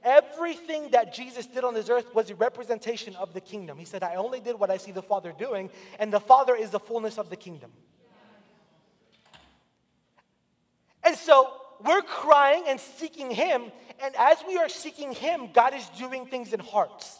Everything 0.02 0.90
that 0.90 1.14
Jesus 1.14 1.46
did 1.46 1.62
on 1.62 1.72
this 1.72 1.88
earth 1.88 2.12
was 2.16 2.30
a 2.30 2.34
representation 2.34 3.14
of 3.14 3.32
the 3.32 3.40
kingdom. 3.40 3.78
He 3.78 3.84
said, 3.84 4.02
I 4.02 4.16
only 4.16 4.40
did 4.40 4.58
what 4.58 4.68
I 4.68 4.76
see 4.76 4.90
the 4.90 5.02
Father 5.02 5.32
doing, 5.38 5.70
and 6.00 6.12
the 6.12 6.18
Father 6.18 6.56
is 6.56 6.70
the 6.70 6.80
fullness 6.80 7.16
of 7.16 7.30
the 7.30 7.36
kingdom. 7.36 7.70
And 11.04 11.14
so 11.16 11.61
we're 11.84 12.02
crying 12.02 12.64
and 12.68 12.78
seeking 12.78 13.30
Him, 13.30 13.72
and 14.02 14.14
as 14.18 14.38
we 14.46 14.56
are 14.58 14.68
seeking 14.68 15.12
Him, 15.12 15.50
God 15.52 15.74
is 15.74 15.88
doing 15.98 16.26
things 16.26 16.52
in 16.52 16.60
hearts. 16.60 17.18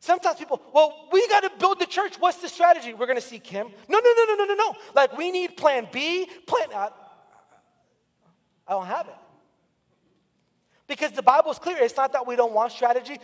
Sometimes 0.00 0.36
people, 0.36 0.60
well, 0.72 1.08
we 1.12 1.26
got 1.28 1.40
to 1.40 1.50
build 1.60 1.78
the 1.78 1.86
church. 1.86 2.16
What's 2.18 2.38
the 2.38 2.48
strategy? 2.48 2.92
We're 2.92 3.06
going 3.06 3.18
to 3.18 3.24
seek 3.24 3.46
Him. 3.46 3.68
No, 3.88 4.00
no, 4.00 4.12
no, 4.16 4.24
no, 4.24 4.34
no, 4.34 4.44
no, 4.46 4.54
no. 4.54 4.74
Like 4.96 5.16
we 5.16 5.30
need 5.30 5.56
plan 5.56 5.86
B, 5.92 6.26
plan. 6.46 6.68
I, 6.74 6.88
I 8.66 8.72
don't 8.72 8.86
have 8.86 9.06
it. 9.06 9.14
Because 10.88 11.12
the 11.12 11.22
Bible's 11.22 11.60
clear. 11.60 11.76
It's 11.78 11.96
not 11.96 12.12
that 12.14 12.26
we 12.26 12.34
don't 12.34 12.52
want 12.52 12.72
strategy. 12.72 13.18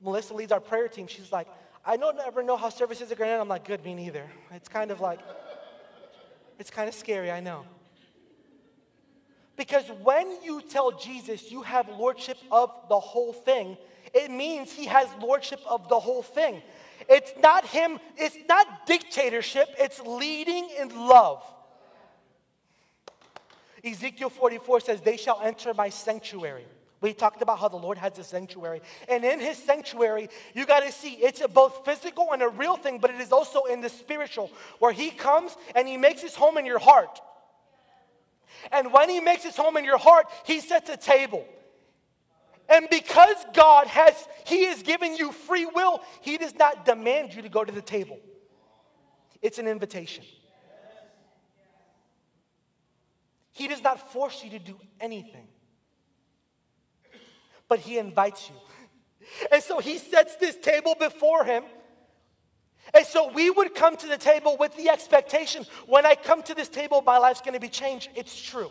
Melissa 0.00 0.32
leads 0.32 0.50
our 0.50 0.60
prayer 0.60 0.88
team. 0.88 1.06
She's 1.06 1.30
like, 1.30 1.46
I 1.84 1.96
don't 1.96 2.18
ever 2.20 2.42
know 2.42 2.56
how 2.56 2.70
services 2.70 3.12
are 3.12 3.14
going 3.14 3.28
to 3.28 3.32
end. 3.32 3.42
I'm 3.42 3.48
like, 3.48 3.64
good, 3.64 3.84
me 3.84 3.94
neither. 3.94 4.24
It's 4.52 4.68
kind 4.68 4.90
of 4.90 5.00
like, 5.00 5.20
it's 6.58 6.70
kind 6.70 6.88
of 6.88 6.94
scary, 6.94 7.30
I 7.30 7.40
know. 7.40 7.64
Because 9.56 9.84
when 10.02 10.42
you 10.42 10.62
tell 10.62 10.92
Jesus 10.92 11.50
you 11.50 11.62
have 11.62 11.88
lordship 11.88 12.38
of 12.50 12.70
the 12.88 12.98
whole 12.98 13.32
thing, 13.32 13.76
it 14.14 14.30
means 14.30 14.72
he 14.72 14.86
has 14.86 15.08
lordship 15.20 15.60
of 15.68 15.88
the 15.88 15.98
whole 15.98 16.22
thing. 16.22 16.62
It's 17.08 17.32
not 17.42 17.66
him, 17.66 17.98
it's 18.16 18.36
not 18.48 18.86
dictatorship, 18.86 19.68
it's 19.78 20.00
leading 20.00 20.68
in 20.78 20.88
love. 20.88 21.42
Ezekiel 23.84 24.30
44 24.30 24.80
says, 24.80 25.00
They 25.00 25.16
shall 25.16 25.40
enter 25.42 25.74
my 25.74 25.88
sanctuary. 25.88 26.64
We 27.00 27.12
talked 27.12 27.42
about 27.42 27.58
how 27.58 27.68
the 27.68 27.76
Lord 27.76 27.98
has 27.98 28.16
a 28.18 28.24
sanctuary. 28.24 28.80
And 29.08 29.24
in 29.24 29.40
his 29.40 29.58
sanctuary, 29.58 30.28
you 30.54 30.64
got 30.64 30.84
to 30.84 30.92
see 30.92 31.14
it's 31.14 31.40
a 31.40 31.48
both 31.48 31.84
physical 31.84 32.28
and 32.32 32.42
a 32.42 32.48
real 32.48 32.76
thing, 32.76 32.98
but 32.98 33.10
it 33.10 33.20
is 33.20 33.32
also 33.32 33.64
in 33.64 33.80
the 33.80 33.88
spiritual, 33.88 34.52
where 34.78 34.92
he 34.92 35.10
comes 35.10 35.56
and 35.74 35.88
he 35.88 35.96
makes 35.96 36.22
his 36.22 36.36
home 36.36 36.58
in 36.58 36.64
your 36.64 36.78
heart. 36.78 37.20
And 38.70 38.92
when 38.92 39.08
he 39.08 39.20
makes 39.20 39.42
his 39.42 39.56
home 39.56 39.76
in 39.76 39.84
your 39.84 39.98
heart, 39.98 40.26
he 40.44 40.60
sets 40.60 40.88
a 40.90 40.96
table. 40.96 41.44
And 42.68 42.88
because 42.90 43.36
God 43.52 43.86
has, 43.86 44.14
he 44.46 44.64
has 44.66 44.82
given 44.82 45.16
you 45.16 45.32
free 45.32 45.66
will, 45.66 46.00
he 46.20 46.38
does 46.38 46.54
not 46.54 46.84
demand 46.84 47.34
you 47.34 47.42
to 47.42 47.48
go 47.48 47.64
to 47.64 47.72
the 47.72 47.82
table. 47.82 48.18
It's 49.42 49.58
an 49.58 49.66
invitation. 49.66 50.24
He 53.52 53.68
does 53.68 53.82
not 53.82 54.12
force 54.12 54.42
you 54.42 54.50
to 54.50 54.58
do 54.58 54.78
anything, 55.00 55.46
but 57.68 57.78
He 57.78 57.98
invites 57.98 58.48
you. 58.48 58.56
And 59.52 59.62
so 59.62 59.78
He 59.78 59.98
sets 59.98 60.36
this 60.36 60.56
table 60.56 60.96
before 60.98 61.44
Him. 61.44 61.62
And 62.94 63.06
so 63.06 63.32
we 63.32 63.48
would 63.50 63.74
come 63.74 63.96
to 63.96 64.06
the 64.06 64.18
table 64.18 64.56
with 64.58 64.76
the 64.76 64.90
expectation 64.90 65.64
when 65.86 66.04
I 66.04 66.14
come 66.14 66.42
to 66.42 66.54
this 66.54 66.68
table, 66.68 67.02
my 67.02 67.18
life's 67.18 67.40
gonna 67.40 67.60
be 67.60 67.68
changed. 67.68 68.10
It's 68.14 68.40
true. 68.40 68.70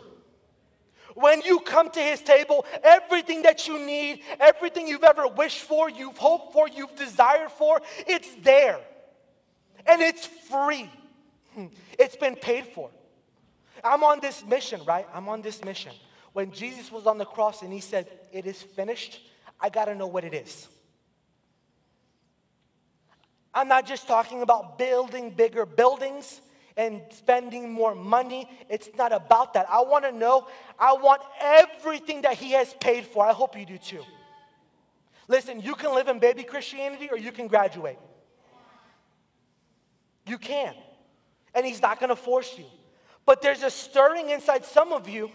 When 1.14 1.42
you 1.42 1.60
come 1.60 1.90
to 1.90 2.00
his 2.00 2.22
table, 2.22 2.64
everything 2.82 3.42
that 3.42 3.66
you 3.68 3.78
need, 3.78 4.20
everything 4.40 4.86
you've 4.86 5.04
ever 5.04 5.28
wished 5.28 5.60
for, 5.60 5.90
you've 5.90 6.16
hoped 6.16 6.52
for, 6.52 6.68
you've 6.68 6.94
desired 6.96 7.50
for, 7.50 7.82
it's 8.06 8.34
there. 8.42 8.78
And 9.86 10.00
it's 10.00 10.26
free. 10.26 10.88
Hmm. 11.54 11.66
It's 11.98 12.16
been 12.16 12.36
paid 12.36 12.66
for. 12.66 12.90
I'm 13.84 14.04
on 14.04 14.20
this 14.20 14.44
mission, 14.44 14.80
right? 14.84 15.06
I'm 15.12 15.28
on 15.28 15.42
this 15.42 15.64
mission. 15.64 15.92
When 16.32 16.50
Jesus 16.52 16.90
was 16.90 17.06
on 17.06 17.18
the 17.18 17.24
cross 17.24 17.62
and 17.62 17.72
he 17.72 17.80
said, 17.80 18.06
It 18.32 18.46
is 18.46 18.62
finished, 18.62 19.20
I 19.60 19.68
got 19.68 19.86
to 19.86 19.94
know 19.94 20.06
what 20.06 20.24
it 20.24 20.32
is. 20.32 20.68
I'm 23.54 23.68
not 23.68 23.86
just 23.86 24.08
talking 24.08 24.42
about 24.42 24.78
building 24.78 25.30
bigger 25.30 25.66
buildings 25.66 26.40
and 26.76 27.02
spending 27.10 27.70
more 27.70 27.94
money. 27.94 28.48
It's 28.68 28.88
not 28.96 29.12
about 29.12 29.54
that. 29.54 29.66
I 29.70 29.82
want 29.82 30.04
to 30.04 30.12
know, 30.12 30.48
I 30.78 30.94
want 30.94 31.22
everything 31.40 32.22
that 32.22 32.34
He 32.34 32.52
has 32.52 32.74
paid 32.80 33.04
for. 33.04 33.24
I 33.24 33.32
hope 33.32 33.58
you 33.58 33.66
do 33.66 33.78
too. 33.78 34.02
Listen, 35.28 35.60
you 35.60 35.74
can 35.74 35.94
live 35.94 36.08
in 36.08 36.18
baby 36.18 36.42
Christianity 36.42 37.08
or 37.10 37.18
you 37.18 37.32
can 37.32 37.46
graduate. 37.46 37.98
You 40.26 40.38
can. 40.38 40.74
And 41.54 41.66
He's 41.66 41.82
not 41.82 42.00
going 42.00 42.10
to 42.10 42.16
force 42.16 42.56
you. 42.56 42.64
But 43.26 43.42
there's 43.42 43.62
a 43.62 43.70
stirring 43.70 44.30
inside 44.30 44.64
some 44.64 44.92
of 44.92 45.08
you. 45.08 45.30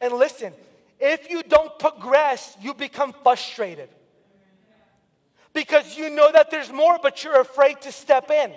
And 0.00 0.12
listen, 0.12 0.52
if 0.98 1.28
you 1.30 1.42
don't 1.42 1.78
progress, 1.78 2.56
you 2.60 2.74
become 2.74 3.14
frustrated. 3.22 3.88
Because 5.56 5.96
you 5.96 6.10
know 6.10 6.30
that 6.30 6.50
there's 6.50 6.70
more, 6.70 6.98
but 7.02 7.24
you're 7.24 7.40
afraid 7.40 7.80
to 7.80 7.90
step 7.90 8.30
in. 8.30 8.52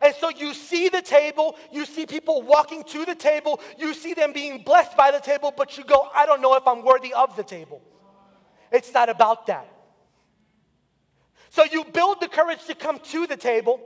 And 0.00 0.14
so 0.14 0.28
you 0.28 0.54
see 0.54 0.88
the 0.88 1.02
table, 1.02 1.56
you 1.72 1.84
see 1.84 2.06
people 2.06 2.42
walking 2.42 2.84
to 2.84 3.04
the 3.04 3.16
table, 3.16 3.60
you 3.76 3.92
see 3.92 4.14
them 4.14 4.32
being 4.32 4.62
blessed 4.62 4.96
by 4.96 5.10
the 5.10 5.18
table, 5.18 5.52
but 5.56 5.76
you 5.76 5.82
go, 5.82 6.08
I 6.14 6.26
don't 6.26 6.40
know 6.40 6.54
if 6.54 6.64
I'm 6.64 6.84
worthy 6.84 7.12
of 7.12 7.34
the 7.34 7.42
table. 7.42 7.82
It's 8.70 8.94
not 8.94 9.08
about 9.08 9.48
that. 9.48 9.68
So 11.50 11.64
you 11.64 11.82
build 11.82 12.20
the 12.20 12.28
courage 12.28 12.64
to 12.66 12.76
come 12.76 13.00
to 13.00 13.26
the 13.26 13.36
table, 13.36 13.80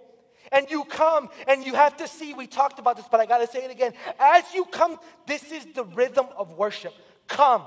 and 0.52 0.70
you 0.70 0.84
come 0.84 1.30
and 1.48 1.64
you 1.64 1.72
have 1.74 1.96
to 1.96 2.06
see, 2.06 2.34
we 2.34 2.46
talked 2.46 2.78
about 2.78 2.96
this, 2.96 3.06
but 3.10 3.18
I 3.18 3.24
got 3.24 3.38
to 3.38 3.46
say 3.46 3.64
it 3.64 3.70
again. 3.70 3.94
As 4.20 4.44
you 4.52 4.66
come, 4.66 4.98
this 5.26 5.50
is 5.50 5.64
the 5.74 5.84
rhythm 5.84 6.26
of 6.36 6.52
worship. 6.52 6.92
Come. 7.28 7.62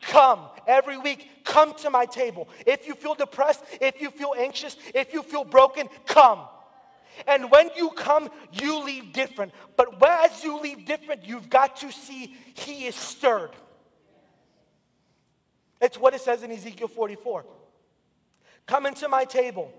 Come 0.00 0.40
every 0.66 0.98
week, 0.98 1.28
come 1.44 1.74
to 1.74 1.90
my 1.90 2.06
table. 2.06 2.48
If 2.66 2.86
you 2.86 2.94
feel 2.94 3.14
depressed, 3.14 3.64
if 3.80 4.00
you 4.00 4.10
feel 4.10 4.34
anxious, 4.36 4.76
if 4.94 5.12
you 5.12 5.22
feel 5.22 5.44
broken, 5.44 5.88
come. 6.06 6.40
And 7.26 7.50
when 7.50 7.70
you 7.76 7.90
come, 7.90 8.28
you 8.52 8.84
leave 8.84 9.12
different. 9.12 9.52
But 9.76 10.02
as 10.02 10.44
you 10.44 10.60
leave 10.60 10.84
different, 10.84 11.24
you've 11.24 11.48
got 11.48 11.76
to 11.78 11.90
see 11.90 12.36
He 12.54 12.86
is 12.86 12.94
stirred. 12.94 13.50
It's 15.80 15.98
what 15.98 16.14
it 16.14 16.20
says 16.20 16.42
in 16.42 16.50
Ezekiel 16.50 16.88
44. 16.88 17.44
Come 18.66 18.86
into 18.86 19.08
my 19.08 19.24
table. 19.24 19.72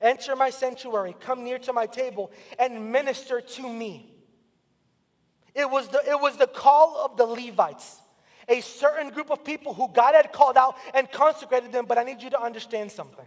Enter 0.00 0.36
my 0.36 0.50
sanctuary, 0.50 1.16
come 1.18 1.44
near 1.44 1.58
to 1.60 1.72
my 1.72 1.86
table, 1.86 2.30
and 2.58 2.92
minister 2.92 3.40
to 3.40 3.68
me. 3.68 4.12
It 5.54 5.70
was 5.70 5.88
the, 5.88 5.98
it 6.06 6.20
was 6.20 6.36
the 6.36 6.46
call 6.46 7.02
of 7.04 7.16
the 7.16 7.24
Levites, 7.24 8.00
a 8.48 8.60
certain 8.60 9.10
group 9.10 9.30
of 9.30 9.44
people 9.44 9.74
who 9.74 9.88
God 9.92 10.14
had 10.14 10.32
called 10.32 10.56
out 10.56 10.76
and 10.94 11.10
consecrated 11.10 11.72
them. 11.72 11.86
But 11.86 11.98
I 11.98 12.04
need 12.04 12.22
you 12.22 12.30
to 12.30 12.40
understand 12.40 12.92
something. 12.92 13.26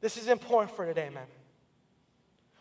This 0.00 0.16
is 0.16 0.28
important 0.28 0.74
for 0.74 0.86
today, 0.86 1.10
man. 1.10 1.26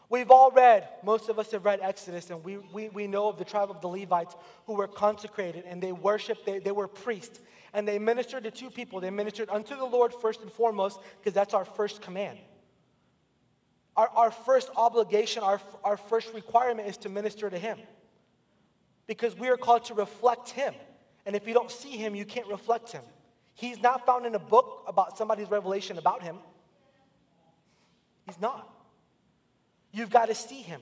We've 0.09 0.31
all 0.31 0.51
read, 0.51 0.87
most 1.03 1.27
of 1.27 1.37
us 1.37 1.51
have 1.51 1.65
read 1.65 1.79
Exodus, 1.81 2.29
and 2.29 2.41
we, 2.43 2.57
we, 2.57 2.87
we 2.89 3.07
know 3.07 3.27
of 3.27 3.37
the 3.37 3.43
tribe 3.43 3.69
of 3.69 3.81
the 3.81 3.89
Levites 3.89 4.35
who 4.65 4.73
were 4.73 4.87
consecrated 4.87 5.65
and 5.67 5.83
they 5.83 5.91
worshiped, 5.91 6.45
they, 6.45 6.59
they 6.59 6.71
were 6.71 6.87
priests, 6.87 7.41
and 7.73 7.85
they 7.85 7.99
ministered 7.99 8.43
to 8.43 8.51
two 8.51 8.69
people. 8.69 9.01
They 9.01 9.09
ministered 9.09 9.49
unto 9.49 9.75
the 9.75 9.85
Lord 9.85 10.13
first 10.13 10.41
and 10.41 10.51
foremost, 10.51 10.99
because 11.19 11.33
that's 11.33 11.53
our 11.53 11.65
first 11.65 12.01
command. 12.01 12.39
Our, 13.97 14.09
our 14.15 14.31
first 14.31 14.69
obligation, 14.77 15.43
our, 15.43 15.59
our 15.83 15.97
first 15.97 16.33
requirement 16.33 16.87
is 16.87 16.97
to 16.97 17.09
minister 17.09 17.49
to 17.49 17.57
Him. 17.57 17.77
Because 19.07 19.35
we 19.35 19.49
are 19.49 19.57
called 19.57 19.85
to 19.85 19.93
reflect 19.93 20.49
Him. 20.49 20.73
And 21.27 21.35
if 21.35 21.47
you 21.47 21.53
don't 21.53 21.69
see 21.69 21.91
Him, 21.91 22.15
you 22.15 22.25
can't 22.25 22.47
reflect 22.47 22.91
Him. 22.91 23.03
He's 23.53 23.79
not 23.79 24.05
found 24.07 24.25
in 24.25 24.33
a 24.33 24.39
book 24.39 24.85
about 24.87 25.15
somebody's 25.17 25.51
revelation 25.51 25.99
about 25.99 26.23
Him. 26.23 26.37
He's 28.25 28.41
not. 28.41 28.67
You've 29.91 30.09
got 30.09 30.27
to 30.27 30.35
see 30.35 30.61
him. 30.61 30.81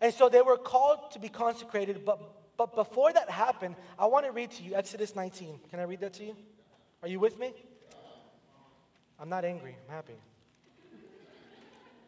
And 0.00 0.12
so 0.12 0.28
they 0.28 0.42
were 0.42 0.56
called 0.56 1.12
to 1.12 1.20
be 1.20 1.28
consecrated, 1.28 2.04
but, 2.04 2.20
but 2.56 2.74
before 2.74 3.12
that 3.12 3.30
happened, 3.30 3.76
I 3.98 4.06
want 4.06 4.26
to 4.26 4.32
read 4.32 4.50
to 4.52 4.62
you 4.62 4.74
Exodus 4.74 5.14
19. 5.14 5.60
Can 5.70 5.78
I 5.78 5.84
read 5.84 6.00
that 6.00 6.14
to 6.14 6.24
you? 6.24 6.36
Are 7.02 7.08
you 7.08 7.20
with 7.20 7.38
me? 7.38 7.52
I'm 9.20 9.28
not 9.28 9.44
angry, 9.44 9.76
I'm 9.88 9.94
happy. 9.94 10.14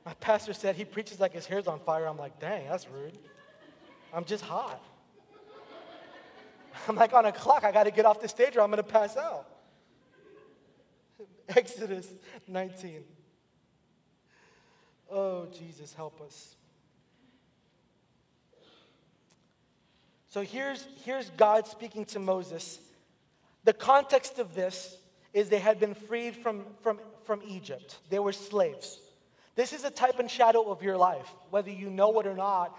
My 0.05 0.15
pastor 0.15 0.53
said 0.53 0.75
he 0.75 0.85
preaches 0.85 1.21
like 1.21 1.33
his 1.33 1.47
hair's 1.47 1.67
on 1.67 1.79
fire. 1.81 2.07
I'm 2.07 2.19
like, 2.19 2.41
dang, 2.41 2.67
that's 2.69 2.89
rude. 2.91 3.17
I'm 4.13 4.25
just 4.25 4.45
hot. 4.45 4.83
I'm 6.89 6.97
like, 6.97 7.13
on 7.13 7.27
a 7.27 7.33
clock, 7.33 7.65
I 7.65 7.73
got 7.73 7.85
to 7.85 7.91
get 7.91 8.05
off 8.05 8.21
the 8.21 8.29
stage 8.29 8.57
or 8.57 8.61
I'm 8.61 8.71
going 8.71 8.83
to 8.83 8.89
pass 8.89 9.17
out. 9.17 9.47
Exodus 11.49 12.09
19. 12.49 13.05
Oh, 15.11 15.47
Jesus, 15.47 15.95
help 15.95 16.21
us. 16.21 16.57
So 20.29 20.43
here's, 20.43 20.87
here's 21.05 21.31
God 21.31 21.67
speaking 21.67 22.05
to 22.07 22.19
Moses. 22.19 22.81
The 23.63 23.73
context 23.73 24.41
of 24.41 24.55
this 24.55 24.97
is 25.33 25.49
they 25.49 25.61
had 25.61 25.79
been 25.79 25.95
freed 25.95 26.35
from, 26.35 26.65
from, 26.83 26.99
from 27.25 27.41
Egypt, 27.47 27.99
they 28.11 28.19
were 28.19 28.33
slaves. 28.33 28.99
This 29.57 29.73
is 29.73 29.85
a 29.85 29.91
type 29.91 30.19
and 30.19 30.29
shadow 30.29 30.69
of 30.71 30.83
your 30.83 30.97
life, 30.97 31.33
whether 31.51 31.71
you 31.71 31.89
know 31.89 32.19
it 32.19 32.27
or 32.27 32.35
not. 32.35 32.77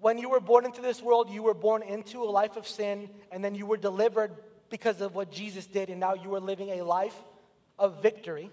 When 0.00 0.18
you 0.18 0.28
were 0.28 0.40
born 0.40 0.64
into 0.64 0.80
this 0.80 1.02
world, 1.02 1.28
you 1.30 1.42
were 1.42 1.54
born 1.54 1.82
into 1.82 2.22
a 2.22 2.30
life 2.30 2.56
of 2.56 2.66
sin, 2.66 3.10
and 3.32 3.44
then 3.44 3.54
you 3.54 3.66
were 3.66 3.76
delivered 3.76 4.32
because 4.70 5.00
of 5.00 5.14
what 5.14 5.30
Jesus 5.32 5.66
did, 5.66 5.90
and 5.90 5.98
now 5.98 6.14
you 6.14 6.34
are 6.34 6.40
living 6.40 6.70
a 6.70 6.82
life 6.82 7.16
of 7.78 8.02
victory 8.02 8.50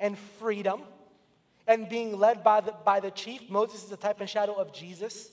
and 0.00 0.18
freedom 0.38 0.82
and 1.66 1.88
being 1.88 2.18
led 2.18 2.44
by 2.44 2.60
the, 2.60 2.74
by 2.84 3.00
the 3.00 3.10
chief. 3.10 3.48
Moses 3.48 3.84
is 3.84 3.92
a 3.92 3.96
type 3.96 4.20
and 4.20 4.28
shadow 4.28 4.54
of 4.54 4.72
Jesus. 4.72 5.30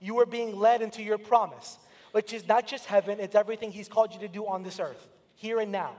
You 0.00 0.18
are 0.20 0.26
being 0.26 0.58
led 0.58 0.82
into 0.82 1.02
your 1.02 1.18
promise, 1.18 1.78
which 2.12 2.32
is 2.32 2.46
not 2.48 2.66
just 2.66 2.86
heaven, 2.86 3.20
it's 3.20 3.34
everything 3.34 3.70
he's 3.70 3.88
called 3.88 4.12
you 4.12 4.20
to 4.20 4.28
do 4.28 4.46
on 4.46 4.62
this 4.62 4.80
earth, 4.80 5.06
here 5.34 5.60
and 5.60 5.70
now. 5.70 5.94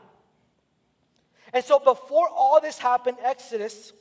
And 1.54 1.64
so 1.64 1.80
before 1.80 2.30
all 2.30 2.60
this 2.62 2.78
happened, 2.78 3.18
Exodus, 3.24 3.94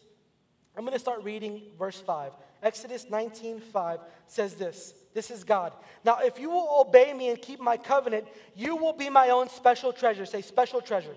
I'm 0.76 0.84
going 0.84 0.94
to 0.94 1.00
start 1.00 1.22
reading 1.24 1.62
verse 1.78 2.00
5. 2.00 2.32
Exodus 2.62 3.06
19 3.08 3.60
5 3.60 4.00
says 4.26 4.54
this. 4.54 4.94
This 5.12 5.30
is 5.30 5.44
God. 5.44 5.72
Now, 6.04 6.18
if 6.20 6.38
you 6.38 6.50
will 6.50 6.84
obey 6.86 7.12
me 7.12 7.30
and 7.30 7.40
keep 7.40 7.60
my 7.60 7.76
covenant, 7.76 8.26
you 8.54 8.76
will 8.76 8.92
be 8.92 9.10
my 9.10 9.30
own 9.30 9.48
special 9.48 9.92
treasure. 9.92 10.24
Say, 10.24 10.42
special 10.42 10.80
treasure. 10.80 11.14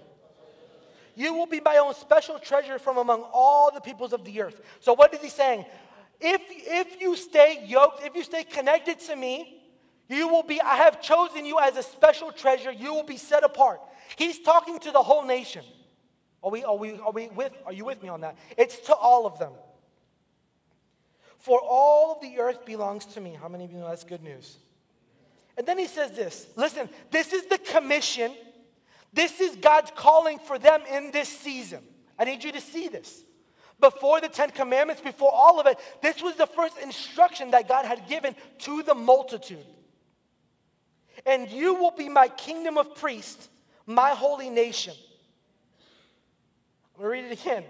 You 1.15 1.33
will 1.33 1.45
be 1.45 1.59
my 1.59 1.77
own 1.77 1.93
special 1.93 2.39
treasure 2.39 2.79
from 2.79 2.97
among 2.97 3.23
all 3.33 3.71
the 3.71 3.81
peoples 3.81 4.13
of 4.13 4.25
the 4.25 4.41
earth. 4.41 4.61
So, 4.79 4.93
what 4.93 5.13
is 5.13 5.21
he 5.21 5.29
saying? 5.29 5.65
If, 6.19 6.41
if 6.49 7.01
you 7.01 7.15
stay 7.15 7.63
yoked, 7.67 8.03
if 8.03 8.15
you 8.15 8.23
stay 8.23 8.43
connected 8.43 8.99
to 9.01 9.15
me, 9.15 9.61
you 10.09 10.27
will 10.27 10.43
be, 10.43 10.59
I 10.61 10.77
have 10.77 11.01
chosen 11.01 11.45
you 11.45 11.59
as 11.59 11.77
a 11.77 11.83
special 11.83 12.31
treasure. 12.31 12.71
You 12.71 12.93
will 12.93 13.03
be 13.03 13.17
set 13.17 13.43
apart. 13.43 13.81
He's 14.15 14.39
talking 14.39 14.79
to 14.79 14.91
the 14.91 15.01
whole 15.01 15.25
nation. 15.25 15.63
Are 16.43 16.51
we, 16.51 16.63
are 16.63 16.75
we, 16.75 16.99
are 16.99 17.11
we 17.11 17.27
with, 17.27 17.53
are 17.65 17.73
you 17.73 17.85
with 17.85 18.01
me 18.01 18.09
on 18.09 18.21
that? 18.21 18.37
It's 18.57 18.79
to 18.81 18.95
all 18.95 19.25
of 19.25 19.39
them. 19.39 19.53
For 21.43 21.59
all 21.59 22.13
of 22.13 22.21
the 22.21 22.39
earth 22.39 22.65
belongs 22.65 23.05
to 23.07 23.21
me. 23.21 23.37
How 23.39 23.47
many 23.47 23.65
of 23.65 23.71
you 23.71 23.77
know 23.77 23.87
that's 23.87 24.03
good 24.03 24.23
news? 24.23 24.57
And 25.57 25.67
then 25.67 25.77
he 25.77 25.87
says 25.87 26.11
this 26.11 26.47
listen, 26.55 26.89
this 27.11 27.31
is 27.31 27.45
the 27.45 27.57
commission 27.59 28.33
this 29.13 29.39
is 29.39 29.55
God's 29.55 29.91
calling 29.95 30.39
for 30.39 30.57
them 30.57 30.81
in 30.91 31.11
this 31.11 31.29
season. 31.29 31.83
I 32.17 32.25
need 32.25 32.43
you 32.43 32.51
to 32.51 32.61
see 32.61 32.87
this. 32.87 33.23
Before 33.79 34.19
the 34.19 34.27
Ten 34.27 34.49
Commandments, 34.49 35.01
before 35.01 35.31
all 35.31 35.59
of 35.59 35.67
it, 35.67 35.77
this 36.01 36.21
was 36.21 36.35
the 36.35 36.47
first 36.47 36.77
instruction 36.79 37.51
that 37.51 37.67
God 37.67 37.85
had 37.85 38.07
given 38.07 38.35
to 38.59 38.81
the 38.81 38.95
multitude. 38.95 39.65
And 41.25 41.49
you 41.49 41.75
will 41.75 41.91
be 41.91 42.09
my 42.09 42.27
kingdom 42.27 42.77
of 42.77 42.95
priests, 42.95 43.49
my 43.85 44.09
holy 44.09 44.49
nation. 44.49 44.95
I'm 46.95 47.03
going 47.03 47.21
to 47.21 47.27
read 47.27 47.31
it 47.31 47.39
again. 47.41 47.63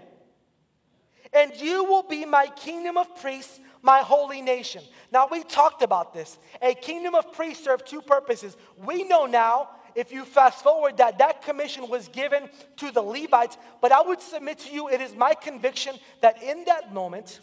And 1.34 1.52
you 1.56 1.84
will 1.84 2.04
be 2.04 2.24
my 2.24 2.46
kingdom 2.46 2.96
of 2.96 3.14
priests, 3.16 3.58
my 3.82 4.00
holy 4.00 4.40
nation. 4.40 4.82
Now, 5.12 5.28
we 5.30 5.42
talked 5.42 5.82
about 5.82 6.14
this. 6.14 6.38
A 6.62 6.74
kingdom 6.74 7.14
of 7.14 7.32
priests 7.32 7.64
serve 7.64 7.84
two 7.84 8.00
purposes. 8.00 8.56
We 8.76 9.04
know 9.04 9.26
now 9.26 9.70
if 9.94 10.12
you 10.12 10.24
fast 10.24 10.62
forward 10.62 10.96
that 10.98 11.18
that 11.18 11.42
commission 11.42 11.88
was 11.88 12.08
given 12.08 12.48
to 12.76 12.90
the 12.90 13.02
Levites, 13.02 13.56
but 13.80 13.92
I 13.92 14.02
would 14.02 14.20
submit 14.20 14.58
to 14.60 14.72
you, 14.72 14.88
it 14.88 15.00
is 15.00 15.14
my 15.14 15.34
conviction 15.34 15.96
that 16.20 16.42
in 16.42 16.64
that 16.64 16.92
moment, 16.92 17.40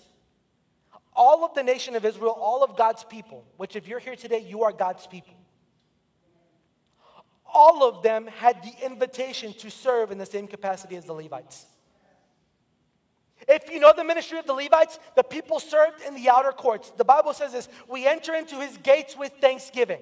all 1.13 1.45
of 1.45 1.53
the 1.53 1.63
nation 1.63 1.95
of 1.95 2.05
Israel, 2.05 2.37
all 2.37 2.63
of 2.63 2.77
God's 2.77 3.03
people, 3.03 3.45
which 3.57 3.75
if 3.75 3.87
you're 3.87 3.99
here 3.99 4.15
today, 4.15 4.39
you 4.39 4.63
are 4.63 4.71
God's 4.71 5.07
people, 5.07 5.33
all 7.53 7.83
of 7.83 8.01
them 8.03 8.27
had 8.27 8.61
the 8.63 8.85
invitation 8.85 9.53
to 9.53 9.69
serve 9.69 10.11
in 10.11 10.17
the 10.17 10.25
same 10.25 10.47
capacity 10.47 10.95
as 10.95 11.05
the 11.05 11.13
Levites. 11.13 11.65
If 13.47 13.71
you 13.71 13.79
know 13.79 13.93
the 13.95 14.03
ministry 14.03 14.37
of 14.37 14.45
the 14.45 14.53
Levites, 14.53 14.99
the 15.15 15.23
people 15.23 15.59
served 15.59 16.01
in 16.07 16.15
the 16.15 16.29
outer 16.29 16.51
courts. 16.51 16.91
The 16.95 17.05
Bible 17.05 17.33
says 17.33 17.53
this 17.53 17.69
we 17.87 18.07
enter 18.07 18.35
into 18.35 18.59
his 18.59 18.77
gates 18.77 19.17
with 19.17 19.31
thanksgiving. 19.41 20.01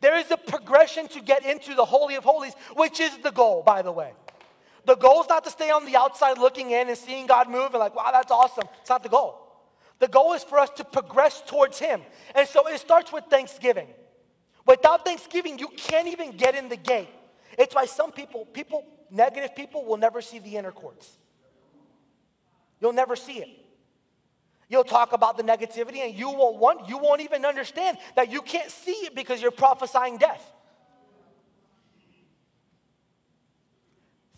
There 0.00 0.16
is 0.16 0.30
a 0.30 0.36
progression 0.36 1.08
to 1.08 1.20
get 1.20 1.44
into 1.44 1.74
the 1.74 1.84
Holy 1.84 2.14
of 2.14 2.24
Holies, 2.24 2.54
which 2.74 3.00
is 3.00 3.16
the 3.18 3.30
goal, 3.30 3.62
by 3.62 3.82
the 3.82 3.92
way. 3.92 4.12
The 4.86 4.94
goal 4.96 5.20
is 5.22 5.28
not 5.28 5.44
to 5.44 5.50
stay 5.50 5.70
on 5.70 5.84
the 5.84 5.96
outside 5.96 6.38
looking 6.38 6.70
in 6.70 6.88
and 6.88 6.96
seeing 6.96 7.26
God 7.26 7.50
move 7.50 7.66
and 7.66 7.78
like, 7.78 7.94
wow, 7.94 8.10
that's 8.12 8.32
awesome. 8.32 8.64
It's 8.80 8.88
not 8.88 9.02
the 9.02 9.10
goal. 9.10 9.46
The 9.98 10.08
goal 10.08 10.32
is 10.32 10.42
for 10.42 10.58
us 10.58 10.70
to 10.76 10.84
progress 10.84 11.42
towards 11.46 11.78
Him. 11.78 12.00
And 12.34 12.48
so 12.48 12.66
it 12.66 12.80
starts 12.80 13.12
with 13.12 13.24
thanksgiving. 13.24 13.88
Without 14.66 15.04
thanksgiving, 15.04 15.58
you 15.58 15.68
can't 15.68 16.08
even 16.08 16.32
get 16.36 16.54
in 16.54 16.70
the 16.70 16.76
gate. 16.76 17.08
It's 17.58 17.74
why 17.74 17.84
some 17.84 18.10
people, 18.10 18.46
people, 18.46 18.86
negative 19.10 19.54
people, 19.54 19.84
will 19.84 19.98
never 19.98 20.22
see 20.22 20.38
the 20.38 20.56
inner 20.56 20.72
courts. 20.72 21.10
You'll 22.80 22.92
never 22.92 23.16
see 23.16 23.38
it. 23.38 23.48
You'll 24.68 24.84
talk 24.84 25.12
about 25.12 25.36
the 25.36 25.42
negativity 25.42 25.98
and 25.98 26.14
you 26.14 26.30
won't 26.30 26.58
want, 26.58 26.88
you 26.88 26.96
won't 26.96 27.20
even 27.20 27.44
understand 27.44 27.98
that 28.14 28.30
you 28.30 28.40
can't 28.40 28.70
see 28.70 28.92
it 28.92 29.14
because 29.14 29.42
you're 29.42 29.50
prophesying 29.50 30.16
death. 30.16 30.52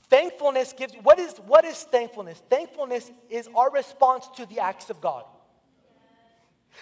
Thankfulness 0.09 0.75
gives 0.75 0.95
what 1.03 1.19
is 1.19 1.35
what 1.47 1.65
is 1.65 1.83
thankfulness? 1.85 2.43
Thankfulness 2.51 3.11
is 3.31 3.49
our 3.55 3.71
response 3.71 4.29
to 4.37 4.45
the 4.47 4.59
acts 4.61 4.91
of 4.91 5.01
God. 5.01 5.25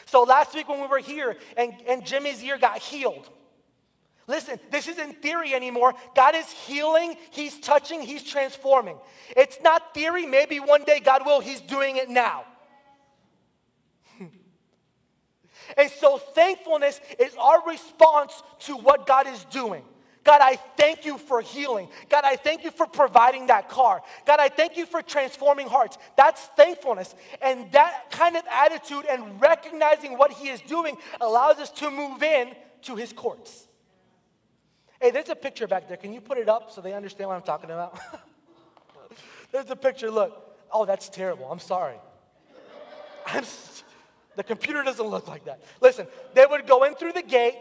So 0.07 0.23
last 0.23 0.55
week 0.55 0.69
when 0.69 0.81
we 0.81 0.87
were 0.87 0.99
here 0.99 1.37
and, 1.57 1.73
and 1.87 2.05
Jimmy's 2.05 2.43
ear 2.43 2.59
got 2.59 2.79
healed. 2.79 3.29
Listen, 4.27 4.61
this 4.71 4.87
isn't 4.89 5.23
theory 5.23 5.55
anymore. 5.55 5.95
God 6.15 6.35
is 6.35 6.51
healing, 6.51 7.17
He's 7.31 7.59
touching, 7.59 8.01
He's 8.01 8.23
transforming. 8.23 8.97
It's 9.37 9.59
not 9.63 9.95
theory. 9.95 10.27
Maybe 10.27 10.61
one 10.61 10.85
day 10.85 11.01
God 11.01 11.27
will, 11.27 11.41
He's 11.41 11.61
doing 11.61 11.97
it 11.97 12.09
now. 12.09 12.45
And 15.77 15.89
so 15.89 16.19
thankfulness 16.19 17.01
is 17.19 17.35
our 17.37 17.65
response 17.65 18.43
to 18.61 18.77
what 18.77 19.07
God 19.07 19.29
is 19.29 19.45
doing. 19.47 19.85
God, 20.25 20.41
I 20.43 20.57
thank 20.77 21.07
you 21.07 21.17
for 21.17 21.41
healing. 21.41 21.89
God, 22.09 22.25
I 22.25 22.37
thank 22.37 22.65
you 22.65 22.71
for 22.71 22.87
providing 22.87 23.47
that 23.47 23.69
car. 23.69 24.03
God, 24.27 24.39
I 24.39 24.49
thank 24.49 24.77
you 24.77 24.85
for 24.85 25.01
transforming 25.01 25.67
hearts. 25.67 25.97
That's 26.17 26.41
thankfulness. 26.57 27.15
And 27.41 27.71
that 27.73 28.11
kind 28.11 28.37
of 28.37 28.43
attitude 28.51 29.07
and 29.11 29.41
recognizing 29.41 30.19
what 30.19 30.33
He 30.33 30.49
is 30.49 30.61
doing 30.63 30.97
allows 31.21 31.57
us 31.59 31.71
to 31.73 31.91
move 31.91 32.23
in 32.23 32.55
to 32.83 32.97
His 32.97 33.13
courts. 33.13 33.67
Hey, 35.01 35.11
there's 35.11 35.31
a 35.31 35.35
picture 35.35 35.67
back 35.67 35.89
there. 35.89 35.97
Can 35.97 36.13
you 36.13 36.21
put 36.21 36.39
it 36.39 36.49
up 36.49 36.71
so 36.71 36.81
they 36.81 36.93
understand 36.93 37.29
what 37.29 37.37
I'm 37.37 37.43
talking 37.43 37.71
about? 37.71 37.99
there's 39.53 39.71
a 39.71 39.77
picture. 39.77 40.11
Look. 40.11 40.47
Oh, 40.73 40.85
that's 40.85 41.09
terrible. 41.09 41.51
I'm 41.51 41.59
sorry. 41.59 41.97
I'm 43.27 43.45
the 44.37 44.45
computer 44.45 44.83
doesn't 44.83 45.07
look 45.07 45.29
like 45.29 45.45
that. 45.45 45.61
Listen, 45.81 46.07
they 46.35 46.47
would 46.47 46.67
go 46.67 46.85
in 46.85 46.95
through 46.95 47.13
the 47.13 47.23
gate, 47.23 47.57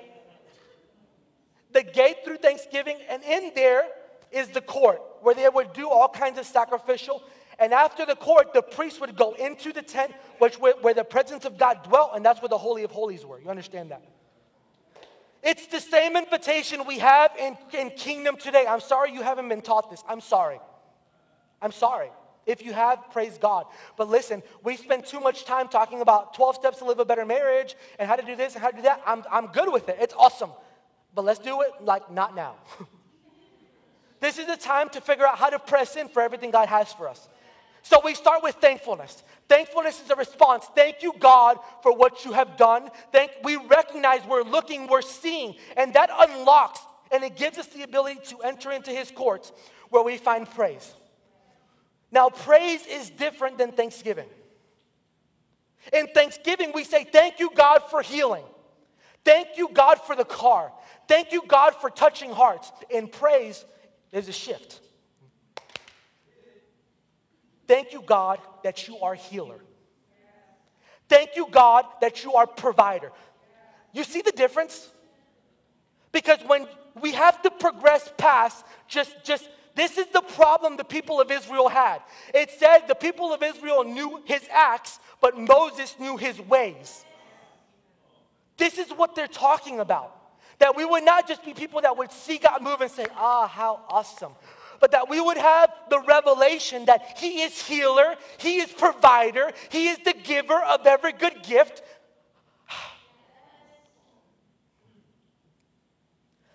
the 1.72 1.84
gate 1.84 2.18
through 2.24 2.38
Thanksgiving, 2.38 2.98
and 3.10 3.24
in 3.24 3.52
there 3.56 3.84
is 4.32 4.50
the 4.50 4.62
court 4.62 5.02
where 5.22 5.36
they 5.36 5.50
would 5.50 5.74
do 5.74 5.90
all 5.90 6.08
kinds 6.08 6.38
of 6.38 6.46
sacrificial. 6.46 7.24
And 7.58 7.74
after 7.74 8.06
the 8.06 8.16
court, 8.16 8.54
the 8.54 8.62
priest 8.62 9.02
would 9.02 9.18
go 9.18 9.34
into 9.34 9.74
the 9.74 9.82
tent, 9.82 10.14
which 10.38 10.60
where, 10.60 10.74
where 10.82 10.94
the 10.94 11.04
presence 11.04 11.44
of 11.44 11.58
God 11.58 11.84
dwelt, 11.84 12.12
and 12.16 12.24
that's 12.24 12.42
where 12.42 12.50
the 12.50 12.58
Holy 12.58 12.84
of 12.84 12.92
Holies 12.92 13.26
were. 13.26 13.42
You 13.42 13.50
understand 13.50 13.92
that? 13.92 14.04
It's 15.42 15.68
the 15.68 15.80
same 15.80 16.16
invitation 16.16 16.86
we 16.86 17.00
have 17.00 17.32
in, 17.38 17.58
in 17.74 17.92
kingdom 17.92 18.38
today. 18.38 18.66
I'm 18.68 18.82
sorry 18.82 19.14
you 19.14 19.22
haven't 19.22 19.48
been 19.50 19.62
taught 19.62 19.90
this. 19.90 20.04
I'm 20.08 20.22
sorry. 20.22 20.60
I'm 21.62 21.72
sorry. 21.72 22.10
If 22.46 22.66
you 22.66 22.74
have, 22.74 23.12
praise 23.12 23.38
God. 23.38 23.66
But 23.96 24.10
listen, 24.10 24.42
we 24.64 24.76
spend 24.76 25.06
too 25.06 25.20
much 25.20 25.46
time 25.46 25.68
talking 25.68 26.02
about 26.02 26.34
12 26.34 26.56
steps 26.56 26.80
to 26.80 26.86
live 26.86 27.00
a 27.00 27.06
better 27.06 27.26
marriage 27.26 27.76
and 28.00 28.10
how 28.10 28.16
to 28.16 28.26
do 28.26 28.36
this 28.36 28.56
and 28.56 28.62
how 28.62 28.72
to 28.72 28.76
do 28.76 28.82
that. 28.84 29.02
I'm, 29.06 29.24
I'm 29.32 29.48
good 29.48 29.72
with 29.72 29.88
it. 29.88 29.98
It's 30.00 30.14
awesome. 30.18 30.50
But 31.14 31.26
let's 31.26 31.40
do 31.40 31.62
it 31.62 31.72
like 31.82 32.12
not 32.12 32.36
now. 32.36 32.56
this 34.20 34.40
is 34.40 34.48
the 34.48 34.58
time 34.58 34.90
to 34.90 35.02
figure 35.02 35.28
out 35.28 35.38
how 35.38 35.50
to 35.50 35.60
press 35.60 35.96
in 35.96 36.10
for 36.10 36.22
everything 36.22 36.52
God 36.52 36.70
has 36.70 36.92
for 36.92 37.08
us. 37.08 37.30
So 37.82 38.02
we 38.04 38.14
start 38.14 38.44
with 38.44 38.56
thankfulness. 38.56 39.24
Thankfulness 39.48 40.04
is 40.04 40.10
a 40.10 40.16
response. 40.16 40.68
Thank 40.76 41.02
you, 41.02 41.14
God, 41.18 41.58
for 41.82 41.96
what 41.96 42.26
you 42.26 42.34
have 42.34 42.58
done. 42.58 42.90
Thank, 43.12 43.32
we 43.44 43.56
recognize 43.56 44.22
we're 44.28 44.44
looking, 44.44 44.88
we're 44.88 45.02
seeing, 45.02 45.56
and 45.76 45.94
that 45.94 46.10
unlocks 46.16 46.82
and 47.12 47.24
it 47.24 47.36
gives 47.36 47.58
us 47.58 47.68
the 47.68 47.84
ability 47.84 48.20
to 48.28 48.40
enter 48.42 48.72
into 48.72 48.92
his 48.92 49.12
courts 49.12 49.52
where 49.90 50.04
we 50.04 50.18
find 50.18 50.50
praise. 50.50 50.94
Now, 52.12 52.30
praise 52.30 52.86
is 52.86 53.10
different 53.10 53.58
than 53.58 53.72
thanksgiving. 53.72 54.28
In 55.94 56.08
thanksgiving, 56.08 56.72
we 56.74 56.84
say, 56.84 57.04
Thank 57.04 57.40
you, 57.40 57.52
God, 57.54 57.84
for 57.90 58.02
healing. 58.02 58.44
Thank 59.26 59.58
you, 59.58 59.70
God, 59.72 60.00
for 60.02 60.16
the 60.16 60.26
car. 60.26 60.72
Thank 61.08 61.32
you, 61.32 61.44
God, 61.48 61.76
for 61.76 61.90
touching 61.90 62.32
hearts. 62.32 62.72
In 62.90 63.08
praise, 63.08 63.66
there's 64.12 64.28
a 64.28 64.34
shift. 64.34 64.82
Thank 67.70 67.94
you, 67.94 68.02
God, 68.02 68.40
that 68.64 68.88
you 68.88 68.98
are 68.98 69.14
healer. 69.14 69.60
Thank 71.08 71.36
you, 71.36 71.48
God, 71.52 71.86
that 72.02 72.24
you 72.24 72.34
are 72.34 72.48
provider. 72.48 73.12
You 73.94 74.04
see 74.04 74.24
the 74.24 74.32
difference? 74.32 74.90
Because 76.12 76.40
when 76.48 76.68
we 77.00 77.12
have 77.12 77.40
to 77.44 77.52
progress 77.52 78.12
past 78.18 78.66
just, 78.88 79.24
just 79.24 79.48
this 79.76 80.00
is 80.00 80.08
the 80.08 80.22
problem 80.22 80.78
the 80.78 80.84
people 80.84 81.22
of 81.22 81.30
Israel 81.30 81.70
had. 81.70 82.00
It 82.34 82.50
said 82.50 82.88
the 82.88 82.96
people 82.96 83.32
of 83.32 83.44
Israel 83.44 83.84
knew 83.84 84.20
his 84.26 84.42
acts, 84.52 85.00
but 85.22 85.38
Moses 85.38 85.96
knew 86.00 86.18
his 86.18 86.42
ways. 86.42 87.06
This 88.58 88.80
is 88.80 88.90
what 88.90 89.14
they're 89.14 89.28
talking 89.28 89.80
about. 89.80 90.16
That 90.58 90.76
we 90.76 90.86
would 90.86 91.06
not 91.06 91.28
just 91.28 91.46
be 91.46 91.54
people 91.54 91.82
that 91.82 91.96
would 91.96 92.12
see 92.12 92.40
God 92.40 92.64
move 92.64 92.82
and 92.82 92.90
say, 92.90 93.06
ah, 93.16 93.48
how 93.48 93.82
awesome 93.90 94.34
but 94.80 94.92
that 94.92 95.10
we 95.10 95.20
would 95.20 95.38
have 95.38 95.72
the 95.90 96.00
revelation 96.02 96.86
that 96.86 97.18
He 97.18 97.42
is 97.42 97.62
healer, 97.62 98.16
He 98.38 98.60
is 98.60 98.72
provider, 98.72 99.52
He 99.70 99.90
is 99.90 99.98
the 100.00 100.14
giver 100.14 100.62
of 100.62 100.86
every 100.86 101.14
good 101.14 101.44
gift. 101.44 101.82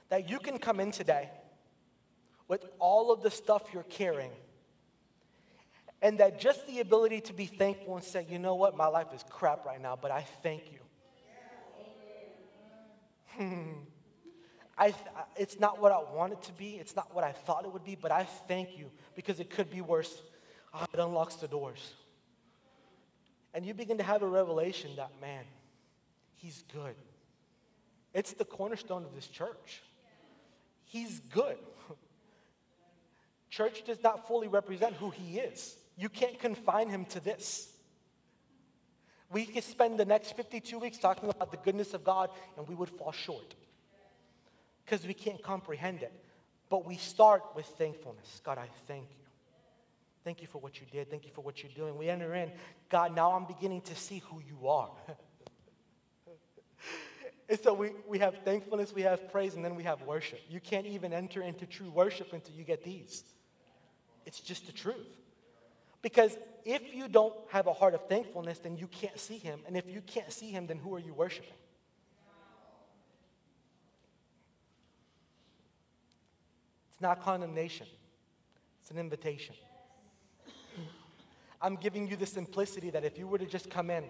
that 0.08 0.28
you 0.28 0.38
can 0.38 0.58
come 0.58 0.80
in 0.80 0.90
today 0.90 1.30
with 2.48 2.66
all 2.78 3.12
of 3.12 3.22
the 3.22 3.30
stuff 3.30 3.62
you're 3.72 3.82
carrying. 3.84 4.32
And 6.02 6.18
that 6.18 6.38
just 6.38 6.66
the 6.66 6.80
ability 6.80 7.22
to 7.22 7.32
be 7.32 7.46
thankful 7.46 7.96
and 7.96 8.04
say, 8.04 8.26
you 8.28 8.38
know 8.38 8.54
what, 8.56 8.76
my 8.76 8.86
life 8.86 9.06
is 9.14 9.24
crap 9.30 9.64
right 9.64 9.80
now, 9.80 9.96
but 10.00 10.10
I 10.10 10.26
thank 10.42 10.70
you. 10.72 10.78
Hmm. 13.36 13.72
I, 14.76 14.92
it's 15.36 15.60
not 15.60 15.80
what 15.80 15.92
I 15.92 15.98
want 16.14 16.32
it 16.32 16.42
to 16.42 16.52
be. 16.52 16.76
It's 16.76 16.96
not 16.96 17.14
what 17.14 17.24
I 17.24 17.32
thought 17.32 17.64
it 17.64 17.72
would 17.72 17.84
be, 17.84 17.94
but 17.94 18.10
I 18.10 18.24
thank 18.24 18.76
you 18.76 18.90
because 19.14 19.38
it 19.38 19.50
could 19.50 19.70
be 19.70 19.80
worse. 19.80 20.22
Oh, 20.72 20.84
it 20.92 20.98
unlocks 20.98 21.36
the 21.36 21.46
doors. 21.46 21.94
And 23.52 23.64
you 23.64 23.72
begin 23.72 23.98
to 23.98 24.04
have 24.04 24.22
a 24.22 24.26
revelation 24.26 24.90
that, 24.96 25.10
man, 25.20 25.44
he's 26.34 26.64
good. 26.72 26.96
It's 28.12 28.32
the 28.32 28.44
cornerstone 28.44 29.04
of 29.04 29.14
this 29.14 29.28
church. 29.28 29.82
He's 30.84 31.20
good. 31.20 31.56
Church 33.48 33.84
does 33.84 34.02
not 34.02 34.26
fully 34.26 34.48
represent 34.48 34.94
who 34.94 35.10
he 35.10 35.38
is. 35.38 35.76
You 35.96 36.08
can't 36.08 36.38
confine 36.40 36.88
him 36.88 37.04
to 37.06 37.20
this. 37.20 37.70
We 39.30 39.46
could 39.46 39.62
spend 39.62 39.98
the 39.98 40.04
next 40.04 40.36
52 40.36 40.78
weeks 40.80 40.98
talking 40.98 41.28
about 41.28 41.52
the 41.52 41.56
goodness 41.58 41.94
of 41.94 42.02
God 42.02 42.30
and 42.56 42.66
we 42.66 42.74
would 42.74 42.88
fall 42.88 43.12
short 43.12 43.54
because 44.84 45.06
we 45.06 45.14
can't 45.14 45.42
comprehend 45.42 46.02
it. 46.02 46.12
But 46.68 46.86
we 46.86 46.96
start 46.96 47.42
with 47.54 47.66
thankfulness. 47.66 48.40
God, 48.44 48.58
I 48.58 48.68
thank 48.86 49.10
you. 49.10 49.24
Thank 50.24 50.40
you 50.40 50.48
for 50.48 50.58
what 50.58 50.80
you 50.80 50.86
did. 50.90 51.10
Thank 51.10 51.26
you 51.26 51.32
for 51.32 51.42
what 51.42 51.62
you're 51.62 51.72
doing. 51.72 51.98
We 51.98 52.08
enter 52.08 52.34
in, 52.34 52.50
God, 52.88 53.14
now 53.14 53.32
I'm 53.32 53.44
beginning 53.44 53.82
to 53.82 53.94
see 53.94 54.22
who 54.30 54.40
you 54.40 54.68
are. 54.68 54.90
and 57.48 57.60
so 57.60 57.74
we, 57.74 57.90
we 58.08 58.18
have 58.20 58.36
thankfulness, 58.44 58.94
we 58.94 59.02
have 59.02 59.30
praise, 59.30 59.54
and 59.54 59.62
then 59.62 59.76
we 59.76 59.82
have 59.82 60.00
worship. 60.02 60.40
You 60.48 60.60
can't 60.60 60.86
even 60.86 61.12
enter 61.12 61.42
into 61.42 61.66
true 61.66 61.90
worship 61.90 62.32
until 62.32 62.54
you 62.54 62.64
get 62.64 62.82
these. 62.82 63.22
It's 64.24 64.40
just 64.40 64.66
the 64.66 64.72
truth. 64.72 65.18
Because 66.00 66.36
if 66.64 66.94
you 66.94 67.08
don't 67.08 67.34
have 67.50 67.66
a 67.66 67.72
heart 67.72 67.94
of 67.94 68.08
thankfulness, 68.08 68.58
then 68.58 68.76
you 68.76 68.86
can't 68.86 69.18
see 69.18 69.36
him. 69.36 69.60
And 69.66 69.76
if 69.76 69.86
you 69.86 70.00
can't 70.00 70.32
see 70.32 70.50
him, 70.50 70.66
then 70.66 70.78
who 70.78 70.94
are 70.94 70.98
you 70.98 71.12
worshiping? 71.12 71.52
Not 77.04 77.22
condemnation, 77.22 77.86
it's 78.80 78.90
an 78.90 78.98
invitation. 78.98 79.54
I'm 81.60 81.76
giving 81.76 82.08
you 82.08 82.16
the 82.16 82.26
simplicity 82.26 82.90
that 82.90 83.04
if 83.04 83.18
you 83.18 83.26
were 83.26 83.38
to 83.38 83.46
just 83.46 83.70
come 83.70 83.90
in 83.90 84.04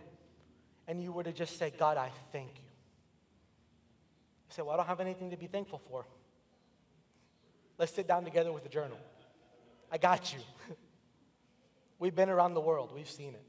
and 0.88 1.02
you 1.02 1.12
were 1.12 1.24
to 1.24 1.32
just 1.32 1.58
say, 1.58 1.72
God, 1.76 1.96
I 1.96 2.10
thank 2.32 2.50
you. 2.56 2.64
You 4.48 4.54
say, 4.54 4.62
Well, 4.62 4.74
I 4.74 4.76
don't 4.76 4.86
have 4.86 5.00
anything 5.00 5.30
to 5.30 5.36
be 5.36 5.46
thankful 5.46 5.80
for. 5.90 6.06
Let's 7.78 7.92
sit 7.92 8.06
down 8.06 8.24
together 8.24 8.52
with 8.52 8.64
a 8.64 8.68
journal. 8.68 8.98
I 9.90 9.98
got 9.98 10.32
you. 10.32 10.40
We've 11.98 12.14
been 12.14 12.28
around 12.28 12.54
the 12.54 12.60
world, 12.60 12.92
we've 12.94 13.10
seen 13.10 13.34
it. 13.34 13.44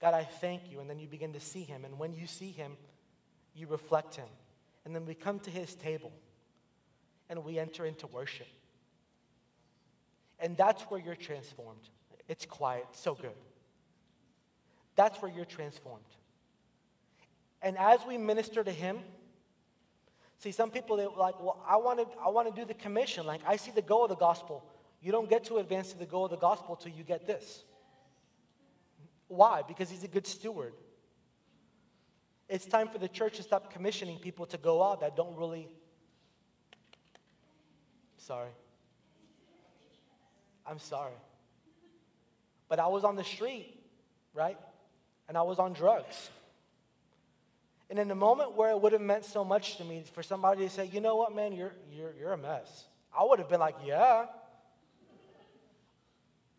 God, 0.00 0.14
I 0.14 0.22
thank 0.24 0.70
you. 0.70 0.80
And 0.80 0.88
then 0.88 0.98
you 0.98 1.08
begin 1.08 1.32
to 1.32 1.40
see 1.40 1.62
him. 1.62 1.84
And 1.84 1.98
when 1.98 2.14
you 2.14 2.26
see 2.26 2.52
him, 2.52 2.76
you 3.54 3.66
reflect 3.66 4.14
him. 4.14 4.28
And 4.84 4.94
then 4.94 5.04
we 5.04 5.14
come 5.14 5.40
to 5.40 5.50
his 5.50 5.74
table 5.74 6.12
and 7.28 7.44
we 7.44 7.58
enter 7.58 7.84
into 7.84 8.06
worship. 8.06 8.46
And 10.40 10.56
that's 10.56 10.82
where 10.84 11.00
you're 11.00 11.16
transformed. 11.16 11.88
It's 12.28 12.46
quiet, 12.46 12.86
so 12.92 13.14
good. 13.14 13.30
That's 14.94 15.20
where 15.22 15.30
you're 15.30 15.44
transformed. 15.44 16.04
And 17.62 17.76
as 17.78 18.00
we 18.06 18.18
minister 18.18 18.62
to 18.62 18.70
Him, 18.70 18.98
see, 20.38 20.52
some 20.52 20.70
people 20.70 20.96
they 20.96 21.06
like, 21.06 21.40
well, 21.40 21.62
I 21.66 21.76
want 21.76 21.98
to, 21.98 22.06
I 22.20 22.28
want 22.28 22.54
to 22.54 22.60
do 22.60 22.66
the 22.66 22.74
commission. 22.74 23.26
Like, 23.26 23.40
I 23.46 23.56
see 23.56 23.70
the 23.70 23.82
goal 23.82 24.04
of 24.04 24.10
the 24.10 24.16
gospel. 24.16 24.64
You 25.00 25.12
don't 25.12 25.28
get 25.28 25.44
to 25.44 25.58
advance 25.58 25.92
to 25.92 25.98
the 25.98 26.06
goal 26.06 26.26
of 26.26 26.30
the 26.30 26.36
gospel 26.36 26.76
till 26.76 26.92
you 26.92 27.04
get 27.04 27.26
this. 27.26 27.64
Why? 29.28 29.62
Because 29.66 29.90
He's 29.90 30.04
a 30.04 30.08
good 30.08 30.26
steward. 30.26 30.74
It's 32.48 32.64
time 32.64 32.88
for 32.88 32.98
the 32.98 33.08
church 33.08 33.36
to 33.36 33.42
stop 33.42 33.72
commissioning 33.72 34.18
people 34.18 34.46
to 34.46 34.56
go 34.56 34.82
out 34.82 35.00
that 35.00 35.16
don't 35.16 35.36
really 35.36 35.68
sorry. 38.28 38.50
I'm 40.66 40.78
sorry. 40.78 41.18
But 42.68 42.78
I 42.78 42.86
was 42.88 43.02
on 43.02 43.16
the 43.16 43.24
street, 43.24 43.74
right? 44.34 44.58
And 45.28 45.36
I 45.36 45.42
was 45.42 45.58
on 45.58 45.72
drugs. 45.72 46.30
And 47.88 47.98
in 47.98 48.06
the 48.06 48.14
moment 48.14 48.54
where 48.54 48.70
it 48.70 48.80
would 48.80 48.92
have 48.92 49.00
meant 49.00 49.24
so 49.24 49.44
much 49.44 49.78
to 49.78 49.84
me 49.84 50.04
for 50.12 50.22
somebody 50.22 50.64
to 50.64 50.70
say, 50.70 50.84
you 50.92 51.00
know 51.00 51.16
what, 51.16 51.34
man, 51.34 51.52
you're, 51.52 51.72
you're, 51.90 52.12
you're 52.20 52.32
a 52.34 52.38
mess, 52.38 52.84
I 53.18 53.24
would 53.24 53.38
have 53.38 53.48
been 53.48 53.60
like, 53.60 53.76
yeah. 53.84 54.26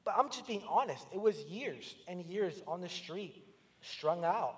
But 0.03 0.15
I'm 0.17 0.29
just 0.29 0.47
being 0.47 0.63
honest. 0.67 1.05
It 1.13 1.21
was 1.21 1.37
years 1.43 1.95
and 2.07 2.25
years 2.25 2.59
on 2.67 2.81
the 2.81 2.89
street, 2.89 3.45
strung 3.81 4.25
out. 4.25 4.55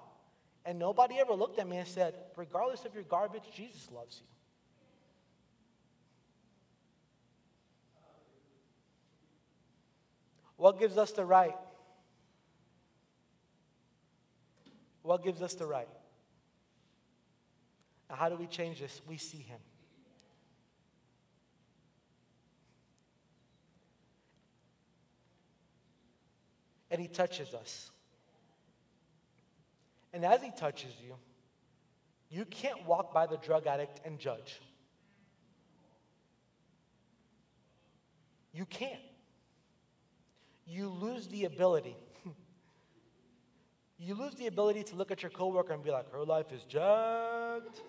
And 0.66 0.80
nobody 0.80 1.20
ever 1.20 1.34
looked 1.34 1.60
at 1.60 1.68
me 1.68 1.78
and 1.78 1.88
said, 1.88 2.14
regardless 2.38 2.86
of 2.86 2.94
your 2.94 3.04
garbage, 3.04 3.44
Jesus 3.54 3.90
loves 3.92 4.22
you. 4.22 4.28
What 10.62 10.78
gives 10.80 10.96
us 10.96 11.10
the 11.10 11.26
right? 11.26 11.56
What 15.02 15.24
gives 15.24 15.42
us 15.42 15.56
the 15.56 15.66
right? 15.66 15.88
Now, 18.08 18.16
how 18.16 18.30
do 18.30 18.36
we 18.36 18.46
change 18.46 18.80
this? 18.80 19.02
We 19.08 19.18
see 19.18 19.40
Him. 19.40 19.58
And 26.92 27.02
He 27.02 27.08
touches 27.08 27.56
us. 27.56 27.90
And 30.14 30.24
as 30.24 30.44
He 30.44 30.52
touches 30.52 30.94
you, 31.04 31.16
you 32.30 32.46
can't 32.46 32.86
walk 32.86 33.12
by 33.12 33.26
the 33.26 33.38
drug 33.38 33.66
addict 33.66 34.00
and 34.06 34.20
judge. 34.20 34.62
You 38.54 38.68
can't. 38.68 39.02
You 40.68 40.90
lose 40.90 41.28
the 41.28 41.46
ability. 41.46 41.96
you 44.00 44.16
lose 44.16 44.36
the 44.36 44.48
ability 44.48 44.84
to 44.84 44.96
look 44.96 45.12
at 45.12 45.22
your 45.24 45.30
coworker 45.30 45.74
and 45.74 45.84
be 45.84 45.92
like, 45.92 46.12
her 46.12 46.24
life 46.24 46.52
is 46.52 46.64
jacked. 46.64 47.82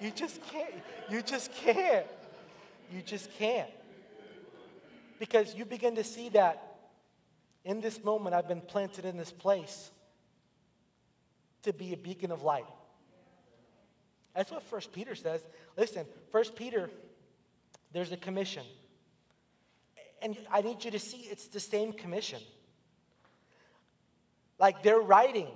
you 0.00 0.10
just 0.10 0.42
can't. 0.42 0.74
You 1.10 1.22
just 1.22 1.52
can't. 1.52 2.06
You 2.92 3.02
just 3.02 3.32
can't. 3.38 3.70
Because 5.18 5.54
you 5.54 5.64
begin 5.64 5.94
to 5.94 6.04
see 6.04 6.28
that 6.30 6.72
in 7.64 7.80
this 7.80 8.02
moment, 8.02 8.34
I've 8.34 8.48
been 8.48 8.60
planted 8.60 9.04
in 9.04 9.16
this 9.16 9.30
place 9.30 9.90
to 11.62 11.72
be 11.72 11.92
a 11.92 11.96
beacon 11.96 12.32
of 12.32 12.42
light. 12.42 12.66
That's 14.34 14.50
what 14.50 14.62
First 14.64 14.92
Peter 14.92 15.14
says. 15.14 15.40
Listen, 15.76 16.06
First 16.30 16.56
Peter, 16.56 16.90
there's 17.92 18.12
a 18.12 18.16
commission. 18.16 18.64
And 20.20 20.36
I 20.50 20.62
need 20.62 20.84
you 20.84 20.90
to 20.92 20.98
see 20.98 21.18
it's 21.30 21.48
the 21.48 21.60
same 21.60 21.92
commission. 21.92 22.40
Like 24.58 24.82
they're 24.82 25.00
writing. 25.00 25.48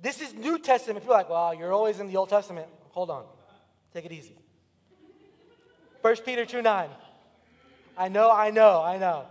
This 0.00 0.20
is 0.20 0.34
New 0.34 0.58
Testament. 0.58 1.00
People 1.02 1.14
are 1.14 1.18
like, 1.18 1.30
well, 1.30 1.54
you're 1.54 1.72
always 1.72 2.00
in 2.00 2.08
the 2.08 2.16
Old 2.16 2.28
Testament. 2.28 2.66
Hold 2.92 3.10
on. 3.10 3.24
Take 3.92 4.06
it 4.06 4.12
easy. 4.12 4.36
First 6.02 6.24
Peter 6.24 6.44
2 6.44 6.62
9. 6.62 6.88
I 7.96 8.08
know, 8.08 8.30
I 8.30 8.50
know, 8.50 8.82
I 8.82 8.98
know. 8.98 9.26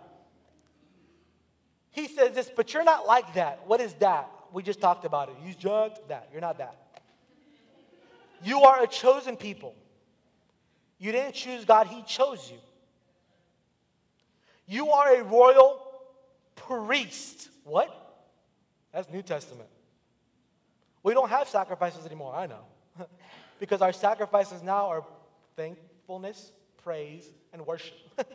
He 1.92 2.08
says 2.08 2.34
this, 2.34 2.50
but 2.56 2.74
you're 2.74 2.84
not 2.84 3.06
like 3.06 3.34
that. 3.34 3.68
What 3.68 3.82
is 3.82 3.94
that? 3.96 4.30
We 4.52 4.64
just 4.64 4.80
talked 4.80 5.06
about 5.06 5.30
it. 5.30 5.36
You 5.46 5.54
judged 5.54 6.00
that. 6.08 6.30
You're 6.32 6.42
not 6.42 6.58
that. 6.60 6.78
You 8.44 8.62
are 8.62 8.84
a 8.84 8.88
chosen 8.88 9.36
people. 9.36 9.76
You 11.04 11.12
didn't 11.12 11.34
choose 11.34 11.66
God, 11.66 11.88
He 11.88 12.02
chose 12.04 12.50
you. 12.50 12.58
You 14.66 14.90
are 14.92 15.20
a 15.20 15.24
royal 15.26 15.86
priest. 16.56 17.50
What? 17.66 17.90
That's 18.94 19.10
New 19.10 19.22
Testament. 19.22 19.68
We 21.04 21.14
don't 21.14 21.28
have 21.28 21.50
sacrifices 21.50 22.06
anymore, 22.06 22.34
I 22.34 22.48
know. 22.48 22.62
because 23.60 23.82
our 23.82 23.92
sacrifices 23.92 24.64
now 24.64 24.88
are 24.88 25.04
thankfulness, 25.58 26.54
praise, 26.86 27.30
and 27.52 27.68
worship. 27.68 27.98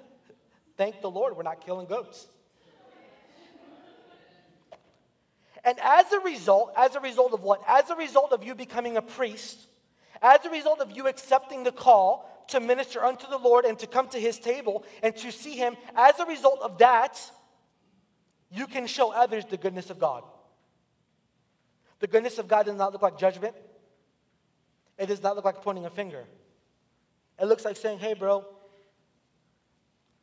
Thank 0.76 1.00
the 1.00 1.10
Lord 1.10 1.38
we're 1.38 1.44
not 1.44 1.64
killing 1.64 1.86
goats. 1.86 2.26
And 5.64 5.78
as 5.82 6.12
a 6.12 6.20
result, 6.20 6.74
as 6.76 6.96
a 6.96 7.00
result 7.00 7.32
of 7.32 7.42
what? 7.42 7.62
As 7.66 7.88
a 7.88 7.96
result 7.96 8.32
of 8.32 8.44
you 8.44 8.54
becoming 8.54 8.98
a 8.98 9.02
priest, 9.02 9.58
as 10.20 10.44
a 10.44 10.50
result 10.50 10.80
of 10.80 10.90
you 10.90 11.08
accepting 11.08 11.64
the 11.64 11.72
call 11.72 12.34
to 12.48 12.60
minister 12.60 13.04
unto 13.04 13.28
the 13.28 13.38
Lord 13.38 13.64
and 13.64 13.78
to 13.78 13.86
come 13.86 14.08
to 14.08 14.18
his 14.18 14.38
table 14.38 14.84
and 15.02 15.14
to 15.16 15.30
see 15.30 15.56
him, 15.56 15.76
as 15.94 16.18
a 16.18 16.26
result 16.26 16.60
of 16.62 16.78
that, 16.78 17.18
you 18.50 18.66
can 18.66 18.86
show 18.86 19.12
others 19.12 19.44
the 19.44 19.56
goodness 19.56 19.90
of 19.90 19.98
God. 19.98 20.24
The 22.00 22.06
goodness 22.06 22.38
of 22.38 22.48
God 22.48 22.66
does 22.66 22.76
not 22.76 22.92
look 22.92 23.02
like 23.02 23.18
judgment. 23.18 23.54
It 24.98 25.06
does 25.06 25.22
not 25.22 25.36
look 25.36 25.44
like 25.44 25.62
pointing 25.62 25.86
a 25.86 25.90
finger. 25.90 26.24
It 27.40 27.46
looks 27.46 27.64
like 27.64 27.76
saying, 27.76 27.98
hey, 27.98 28.14
bro, 28.14 28.44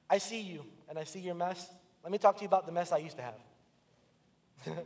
I 0.10 0.18
see 0.18 0.42
you 0.42 0.66
and 0.90 0.98
I 1.00 1.04
see 1.04 1.20
your 1.20 1.36
mess. 1.36 1.70
Let 2.04 2.12
me 2.12 2.18
talk 2.18 2.38
to 2.38 2.42
you 2.42 2.48
about 2.48 2.66
the 2.66 2.72
mess 2.72 2.92
I 2.92 2.98
used 2.98 3.18
to 3.18 3.24
have. 3.24 4.76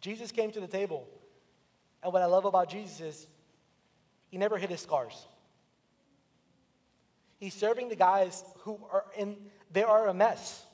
Jesus 0.00 0.30
came 0.32 0.50
to 0.52 0.60
the 0.60 0.66
table, 0.66 1.08
and 2.02 2.12
what 2.12 2.22
I 2.22 2.26
love 2.26 2.44
about 2.44 2.70
Jesus 2.70 3.00
is 3.00 3.26
he 4.28 4.38
never 4.38 4.58
hid 4.58 4.70
his 4.70 4.80
scars. 4.80 5.26
He's 7.38 7.54
serving 7.54 7.88
the 7.88 7.96
guys 7.96 8.44
who 8.60 8.78
are 8.92 9.04
in, 9.16 9.36
they 9.72 9.82
are 9.82 10.08
a 10.08 10.14
mess. 10.14 10.64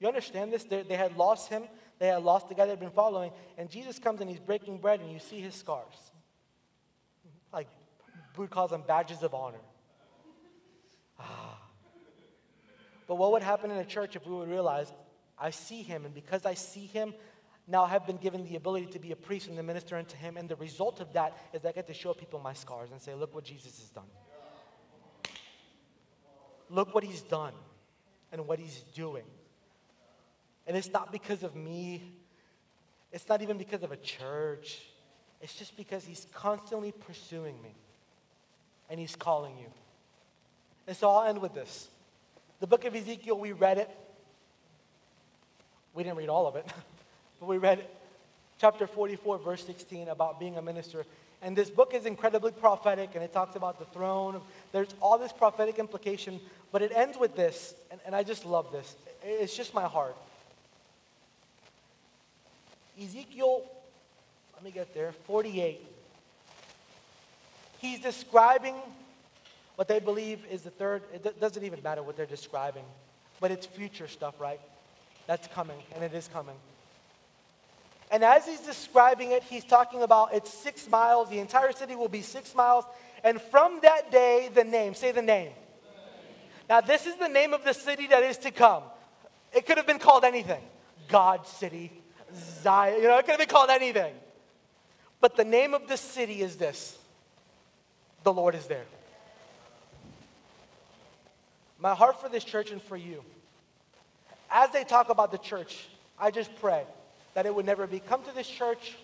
You 0.00 0.08
understand 0.08 0.52
this? 0.52 0.64
They, 0.64 0.82
they 0.82 0.96
had 0.96 1.16
lost 1.16 1.48
him, 1.48 1.64
they 1.98 2.08
had 2.08 2.22
lost 2.22 2.48
the 2.48 2.54
guy 2.54 2.66
they'd 2.66 2.80
been 2.80 2.90
following, 2.90 3.30
and 3.56 3.70
Jesus 3.70 3.98
comes 3.98 4.20
and 4.20 4.28
he's 4.28 4.40
breaking 4.40 4.78
bread, 4.78 5.00
and 5.00 5.10
you 5.10 5.18
see 5.18 5.40
his 5.40 5.54
scars. 5.54 5.94
Like, 7.52 7.68
Buddha 8.34 8.48
calls 8.48 8.70
them 8.70 8.82
badges 8.86 9.22
of 9.22 9.34
honor. 9.34 9.62
Ah. 11.18 11.58
But 13.06 13.14
what 13.14 13.32
would 13.32 13.42
happen 13.42 13.70
in 13.70 13.78
a 13.78 13.84
church 13.84 14.16
if 14.16 14.26
we 14.26 14.34
would 14.34 14.50
realize, 14.50 14.92
I 15.38 15.50
see 15.50 15.82
him, 15.82 16.04
and 16.04 16.14
because 16.14 16.44
I 16.44 16.54
see 16.54 16.86
him, 16.86 17.14
now 17.68 17.84
I 17.84 17.88
have 17.88 18.06
been 18.06 18.16
given 18.16 18.44
the 18.44 18.56
ability 18.56 18.86
to 18.86 18.98
be 18.98 19.12
a 19.12 19.16
priest 19.16 19.48
and 19.48 19.56
to 19.56 19.62
minister 19.62 19.96
unto 19.96 20.16
him. 20.16 20.36
And 20.36 20.48
the 20.48 20.56
result 20.56 21.00
of 21.00 21.12
that 21.14 21.36
is 21.52 21.64
I 21.64 21.72
get 21.72 21.86
to 21.88 21.94
show 21.94 22.14
people 22.14 22.38
my 22.38 22.52
scars 22.52 22.90
and 22.92 23.00
say, 23.00 23.14
look 23.14 23.34
what 23.34 23.44
Jesus 23.44 23.78
has 23.80 23.88
done. 23.90 24.04
Look 26.70 26.94
what 26.94 27.04
he's 27.04 27.22
done 27.22 27.52
and 28.32 28.46
what 28.46 28.58
he's 28.58 28.80
doing. 28.94 29.24
And 30.66 30.76
it's 30.76 30.90
not 30.90 31.12
because 31.12 31.42
of 31.42 31.54
me, 31.54 32.02
it's 33.12 33.28
not 33.28 33.40
even 33.42 33.56
because 33.56 33.82
of 33.82 33.92
a 33.92 33.96
church. 33.96 34.80
It's 35.40 35.54
just 35.54 35.76
because 35.76 36.04
he's 36.04 36.26
constantly 36.32 36.92
pursuing 36.92 37.60
me 37.62 37.74
and 38.90 38.98
he's 38.98 39.14
calling 39.16 39.56
you. 39.58 39.66
And 40.86 40.96
so 40.96 41.10
I'll 41.10 41.28
end 41.28 41.40
with 41.40 41.54
this. 41.54 41.88
The 42.60 42.66
book 42.66 42.84
of 42.84 42.94
Ezekiel, 42.94 43.38
we 43.38 43.52
read 43.52 43.78
it. 43.78 43.90
We 45.94 46.02
didn't 46.02 46.18
read 46.18 46.28
all 46.28 46.46
of 46.46 46.56
it, 46.56 46.66
but 47.40 47.46
we 47.46 47.58
read 47.58 47.80
it. 47.80 47.94
chapter 48.58 48.86
44, 48.86 49.38
verse 49.38 49.64
16 49.64 50.08
about 50.08 50.38
being 50.38 50.56
a 50.56 50.62
minister. 50.62 51.04
And 51.46 51.54
this 51.54 51.70
book 51.70 51.94
is 51.94 52.06
incredibly 52.06 52.50
prophetic, 52.50 53.10
and 53.14 53.22
it 53.22 53.32
talks 53.32 53.54
about 53.54 53.78
the 53.78 53.84
throne. 53.84 54.40
There's 54.72 54.88
all 55.00 55.16
this 55.16 55.30
prophetic 55.30 55.78
implication, 55.78 56.40
but 56.72 56.82
it 56.82 56.90
ends 56.92 57.16
with 57.16 57.36
this, 57.36 57.72
and, 57.92 58.00
and 58.04 58.16
I 58.16 58.24
just 58.24 58.44
love 58.44 58.72
this. 58.72 58.96
It's 59.22 59.56
just 59.56 59.72
my 59.72 59.84
heart. 59.84 60.16
Ezekiel, 63.00 63.62
let 64.54 64.64
me 64.64 64.72
get 64.72 64.92
there, 64.92 65.12
48. 65.12 65.86
He's 67.78 68.00
describing 68.00 68.74
what 69.76 69.86
they 69.86 70.00
believe 70.00 70.40
is 70.50 70.62
the 70.62 70.70
third, 70.70 71.04
it 71.14 71.40
doesn't 71.40 71.62
even 71.62 71.80
matter 71.84 72.02
what 72.02 72.16
they're 72.16 72.26
describing, 72.26 72.84
but 73.38 73.52
it's 73.52 73.66
future 73.66 74.08
stuff, 74.08 74.40
right? 74.40 74.60
That's 75.28 75.46
coming, 75.46 75.78
and 75.94 76.02
it 76.02 76.12
is 76.12 76.26
coming. 76.26 76.56
And 78.10 78.22
as 78.22 78.46
he's 78.46 78.60
describing 78.60 79.32
it, 79.32 79.42
he's 79.42 79.64
talking 79.64 80.02
about 80.02 80.32
it's 80.32 80.52
six 80.52 80.88
miles, 80.88 81.28
the 81.28 81.38
entire 81.38 81.72
city 81.72 81.96
will 81.96 82.08
be 82.08 82.22
six 82.22 82.54
miles, 82.54 82.84
and 83.24 83.40
from 83.40 83.80
that 83.82 84.12
day, 84.12 84.48
the 84.54 84.64
name, 84.64 84.94
say 84.94 85.12
the 85.12 85.22
name. 85.22 85.52
Now, 86.68 86.80
this 86.80 87.06
is 87.06 87.16
the 87.16 87.28
name 87.28 87.52
of 87.52 87.64
the 87.64 87.72
city 87.72 88.06
that 88.08 88.22
is 88.22 88.38
to 88.38 88.50
come. 88.50 88.82
It 89.52 89.66
could 89.66 89.76
have 89.76 89.86
been 89.86 89.98
called 89.98 90.24
anything 90.24 90.62
God 91.08 91.46
City, 91.46 91.92
Zion, 92.62 93.00
you 93.00 93.08
know, 93.08 93.18
it 93.18 93.22
could 93.22 93.32
have 93.32 93.38
been 93.38 93.48
called 93.48 93.70
anything. 93.70 94.14
But 95.20 95.36
the 95.36 95.44
name 95.44 95.74
of 95.74 95.88
the 95.88 95.96
city 95.96 96.42
is 96.42 96.56
this 96.56 96.98
the 98.24 98.32
Lord 98.32 98.54
is 98.54 98.66
there. 98.66 98.84
My 101.78 101.94
heart 101.94 102.20
for 102.20 102.28
this 102.28 102.42
church 102.42 102.70
and 102.70 102.82
for 102.82 102.96
you, 102.96 103.22
as 104.50 104.70
they 104.70 104.84
talk 104.84 105.10
about 105.10 105.30
the 105.30 105.38
church, 105.38 105.86
I 106.18 106.30
just 106.30 106.54
pray 106.60 106.84
that 107.36 107.44
it 107.44 107.54
would 107.54 107.66
never 107.66 107.86
be 107.86 108.00
come 108.00 108.22
to 108.22 108.34
this 108.34 108.48
church 108.48 108.96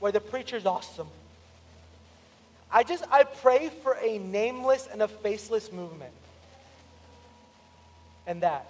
where 0.00 0.10
the 0.10 0.20
preacher's 0.20 0.64
awesome. 0.64 1.06
I 2.72 2.82
just, 2.82 3.04
I 3.10 3.24
pray 3.24 3.70
for 3.82 3.94
a 4.02 4.16
nameless 4.16 4.88
and 4.90 5.02
a 5.02 5.08
faceless 5.08 5.70
movement. 5.70 6.14
And 8.26 8.42
that. 8.42 8.66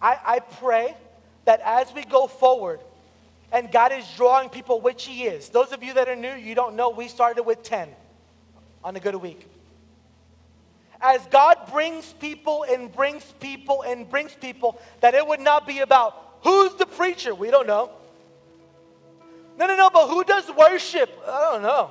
I, 0.00 0.16
I 0.24 0.38
pray 0.38 0.96
that 1.44 1.60
as 1.66 1.92
we 1.92 2.02
go 2.02 2.26
forward, 2.26 2.80
and 3.52 3.70
God 3.70 3.92
is 3.92 4.06
drawing 4.16 4.48
people, 4.48 4.80
which 4.80 5.04
He 5.04 5.24
is. 5.24 5.50
Those 5.50 5.72
of 5.72 5.82
you 5.82 5.92
that 5.94 6.08
are 6.08 6.16
new, 6.16 6.32
you 6.34 6.54
don't 6.54 6.76
know, 6.76 6.88
we 6.88 7.08
started 7.08 7.42
with 7.42 7.62
10 7.62 7.90
on 8.82 8.96
a 8.96 9.00
good 9.00 9.16
week. 9.16 9.46
As 11.02 11.24
God 11.26 11.56
brings 11.70 12.12
people 12.14 12.64
and 12.68 12.92
brings 12.92 13.24
people 13.40 13.82
and 13.82 14.08
brings 14.08 14.32
people, 14.34 14.80
that 15.00 15.14
it 15.14 15.26
would 15.26 15.40
not 15.40 15.66
be 15.66 15.80
about 15.80 16.38
who's 16.42 16.74
the 16.74 16.86
preacher? 16.86 17.34
We 17.34 17.50
don't 17.50 17.66
know. 17.66 17.90
No, 19.58 19.66
no, 19.66 19.76
no, 19.76 19.90
but 19.90 20.08
who 20.08 20.24
does 20.24 20.50
worship? 20.56 21.10
I 21.26 21.52
don't 21.52 21.62
know. 21.62 21.90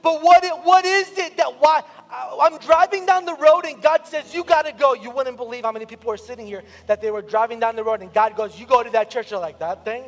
But 0.00 0.22
what, 0.22 0.64
what 0.64 0.84
is 0.84 1.18
it 1.18 1.36
that 1.38 1.60
why? 1.60 1.82
I'm 2.10 2.58
driving 2.58 3.04
down 3.04 3.24
the 3.24 3.34
road 3.34 3.64
and 3.64 3.82
God 3.82 4.06
says, 4.06 4.32
You 4.34 4.44
got 4.44 4.64
to 4.64 4.72
go. 4.72 4.94
You 4.94 5.10
wouldn't 5.10 5.36
believe 5.36 5.64
how 5.64 5.72
many 5.72 5.86
people 5.86 6.10
are 6.10 6.16
sitting 6.16 6.46
here 6.46 6.62
that 6.86 7.00
they 7.00 7.10
were 7.10 7.22
driving 7.22 7.58
down 7.58 7.76
the 7.76 7.84
road 7.84 8.00
and 8.00 8.12
God 8.12 8.36
goes, 8.36 8.58
You 8.58 8.66
go 8.66 8.82
to 8.82 8.90
that 8.90 9.10
church. 9.10 9.30
They're 9.30 9.38
like, 9.38 9.58
That 9.58 9.84
thing? 9.84 10.04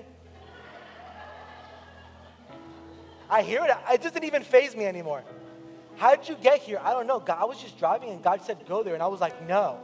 I 3.29 3.43
hear 3.43 3.65
it. 3.65 3.71
It 3.93 4.03
doesn't 4.03 4.25
even 4.25 4.43
phase 4.43 4.75
me 4.75 4.87
anymore. 4.87 5.23
How 6.01 6.17
did 6.17 6.31
you 6.31 6.35
get 6.37 6.61
here? 6.61 6.81
I 6.83 6.93
don't 6.93 7.07
know. 7.07 7.21
God, 7.21 7.37
I 7.39 7.45
was 7.45 7.61
just 7.61 7.79
driving 7.79 8.09
and 8.09 8.23
God 8.25 8.41
said, 8.41 8.57
go 8.67 8.83
there. 8.83 8.95
And 8.95 9.03
I 9.03 9.07
was 9.07 9.21
like, 9.21 9.47
no. 9.47 9.81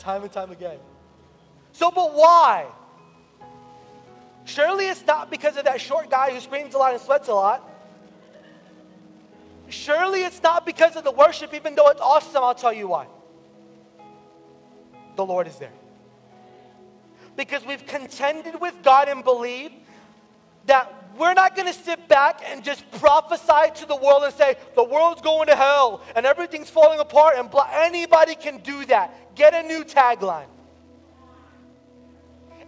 Time 0.00 0.24
and 0.24 0.32
time 0.32 0.50
again. 0.50 0.78
So, 1.70 1.92
but 1.92 2.14
why? 2.14 2.66
Surely 4.44 4.88
it's 4.88 5.06
not 5.06 5.30
because 5.30 5.56
of 5.56 5.66
that 5.66 5.80
short 5.80 6.10
guy 6.10 6.32
who 6.32 6.40
screams 6.40 6.74
a 6.74 6.78
lot 6.78 6.94
and 6.94 7.00
sweats 7.00 7.28
a 7.28 7.34
lot. 7.34 7.70
Surely 9.68 10.24
it's 10.24 10.42
not 10.42 10.66
because 10.66 10.96
of 10.96 11.04
the 11.04 11.12
worship, 11.12 11.54
even 11.54 11.76
though 11.76 11.90
it's 11.90 12.00
awesome. 12.00 12.42
I'll 12.42 12.56
tell 12.56 12.72
you 12.72 12.88
why. 12.88 13.06
The 15.14 15.24
Lord 15.24 15.46
is 15.46 15.54
there. 15.60 15.70
Because 17.36 17.64
we've 17.64 17.86
contended 17.86 18.60
with 18.60 18.74
God 18.82 19.08
and 19.08 19.22
believe 19.22 19.70
that 20.66 21.01
we're 21.18 21.34
not 21.34 21.54
going 21.54 21.68
to 21.68 21.74
sit 21.74 22.08
back 22.08 22.42
and 22.46 22.62
just 22.62 22.90
prophesy 22.92 23.72
to 23.76 23.86
the 23.86 23.96
world 23.96 24.22
and 24.24 24.34
say, 24.34 24.56
the 24.74 24.84
world's 24.84 25.20
going 25.20 25.48
to 25.48 25.56
hell 25.56 26.02
and 26.16 26.26
everything's 26.26 26.70
falling 26.70 27.00
apart. 27.00 27.34
And 27.36 27.50
blah. 27.50 27.68
anybody 27.72 28.34
can 28.34 28.58
do 28.58 28.84
that. 28.86 29.34
Get 29.34 29.54
a 29.54 29.62
new 29.66 29.84
tagline. 29.84 30.46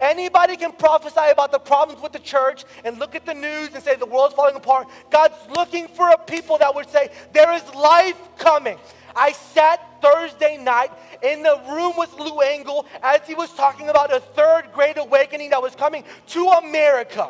Anybody 0.01 0.57
can 0.57 0.73
prophesy 0.73 1.31
about 1.31 1.51
the 1.51 1.59
problems 1.59 2.01
with 2.01 2.11
the 2.11 2.19
church 2.19 2.65
and 2.83 2.99
look 2.99 3.15
at 3.15 3.25
the 3.25 3.33
news 3.33 3.69
and 3.73 3.81
say 3.81 3.95
the 3.95 4.05
world's 4.05 4.35
falling 4.35 4.55
apart. 4.55 4.87
God's 5.09 5.35
looking 5.55 5.87
for 5.87 6.09
a 6.09 6.17
people 6.17 6.57
that 6.57 6.75
would 6.75 6.89
say, 6.89 7.09
there 7.31 7.53
is 7.53 7.63
life 7.73 8.19
coming. 8.37 8.77
I 9.15 9.31
sat 9.31 10.01
Thursday 10.01 10.57
night 10.57 10.91
in 11.23 11.41
the 11.43 11.61
room 11.69 11.93
with 11.97 12.13
Lou 12.19 12.39
Engle 12.39 12.85
as 13.01 13.21
he 13.25 13.33
was 13.33 13.53
talking 13.53 13.87
about 13.87 14.13
a 14.13 14.19
third 14.19 14.65
great 14.73 14.97
awakening 14.97 15.51
that 15.51 15.61
was 15.61 15.75
coming 15.75 16.03
to 16.27 16.45
America 16.47 17.29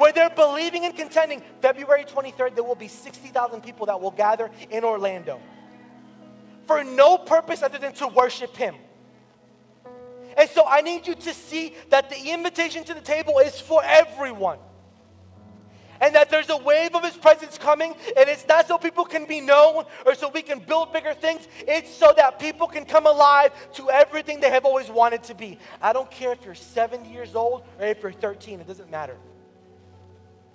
where 0.00 0.12
they're 0.12 0.30
believing 0.30 0.86
and 0.86 0.96
contending. 0.96 1.42
February 1.60 2.04
23rd, 2.04 2.54
there 2.54 2.64
will 2.64 2.74
be 2.74 2.88
60,000 2.88 3.60
people 3.60 3.84
that 3.84 4.00
will 4.00 4.10
gather 4.10 4.50
in 4.70 4.82
Orlando 4.82 5.38
for 6.66 6.82
no 6.82 7.18
purpose 7.18 7.62
other 7.62 7.76
than 7.76 7.92
to 7.92 8.08
worship 8.08 8.56
Him. 8.56 8.74
And 10.38 10.48
so 10.48 10.64
I 10.66 10.80
need 10.80 11.06
you 11.06 11.14
to 11.14 11.34
see 11.34 11.74
that 11.90 12.08
the 12.08 12.30
invitation 12.30 12.82
to 12.84 12.94
the 12.94 13.02
table 13.02 13.40
is 13.40 13.60
for 13.60 13.82
everyone. 13.84 14.58
And 16.00 16.14
that 16.14 16.30
there's 16.30 16.48
a 16.48 16.56
wave 16.56 16.94
of 16.94 17.04
his 17.04 17.14
presence 17.14 17.58
coming, 17.58 17.92
and 18.16 18.26
it's 18.26 18.48
not 18.48 18.66
so 18.66 18.78
people 18.78 19.04
can 19.04 19.26
be 19.26 19.42
known 19.42 19.84
or 20.06 20.14
so 20.14 20.30
we 20.30 20.40
can 20.40 20.60
build 20.60 20.94
bigger 20.94 21.12
things. 21.12 21.46
It's 21.68 21.94
so 21.94 22.14
that 22.16 22.38
people 22.38 22.68
can 22.68 22.86
come 22.86 23.06
alive 23.06 23.52
to 23.74 23.90
everything 23.90 24.40
they 24.40 24.48
have 24.48 24.64
always 24.64 24.88
wanted 24.88 25.22
to 25.24 25.34
be. 25.34 25.58
I 25.82 25.92
don't 25.92 26.10
care 26.10 26.32
if 26.32 26.42
you're 26.42 26.54
70 26.54 27.10
years 27.10 27.34
old 27.34 27.64
or 27.78 27.84
if 27.84 28.02
you're 28.02 28.12
13, 28.12 28.60
it 28.60 28.66
doesn't 28.66 28.90
matter. 28.90 29.18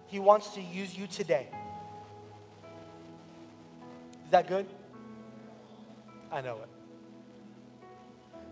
He 0.07 0.19
wants 0.19 0.49
to 0.55 0.61
use 0.61 0.97
you 0.97 1.07
today. 1.07 1.47
Is 4.25 4.31
that 4.31 4.47
good? 4.47 4.65
I 6.31 6.41
know 6.41 6.57
it. 6.57 6.69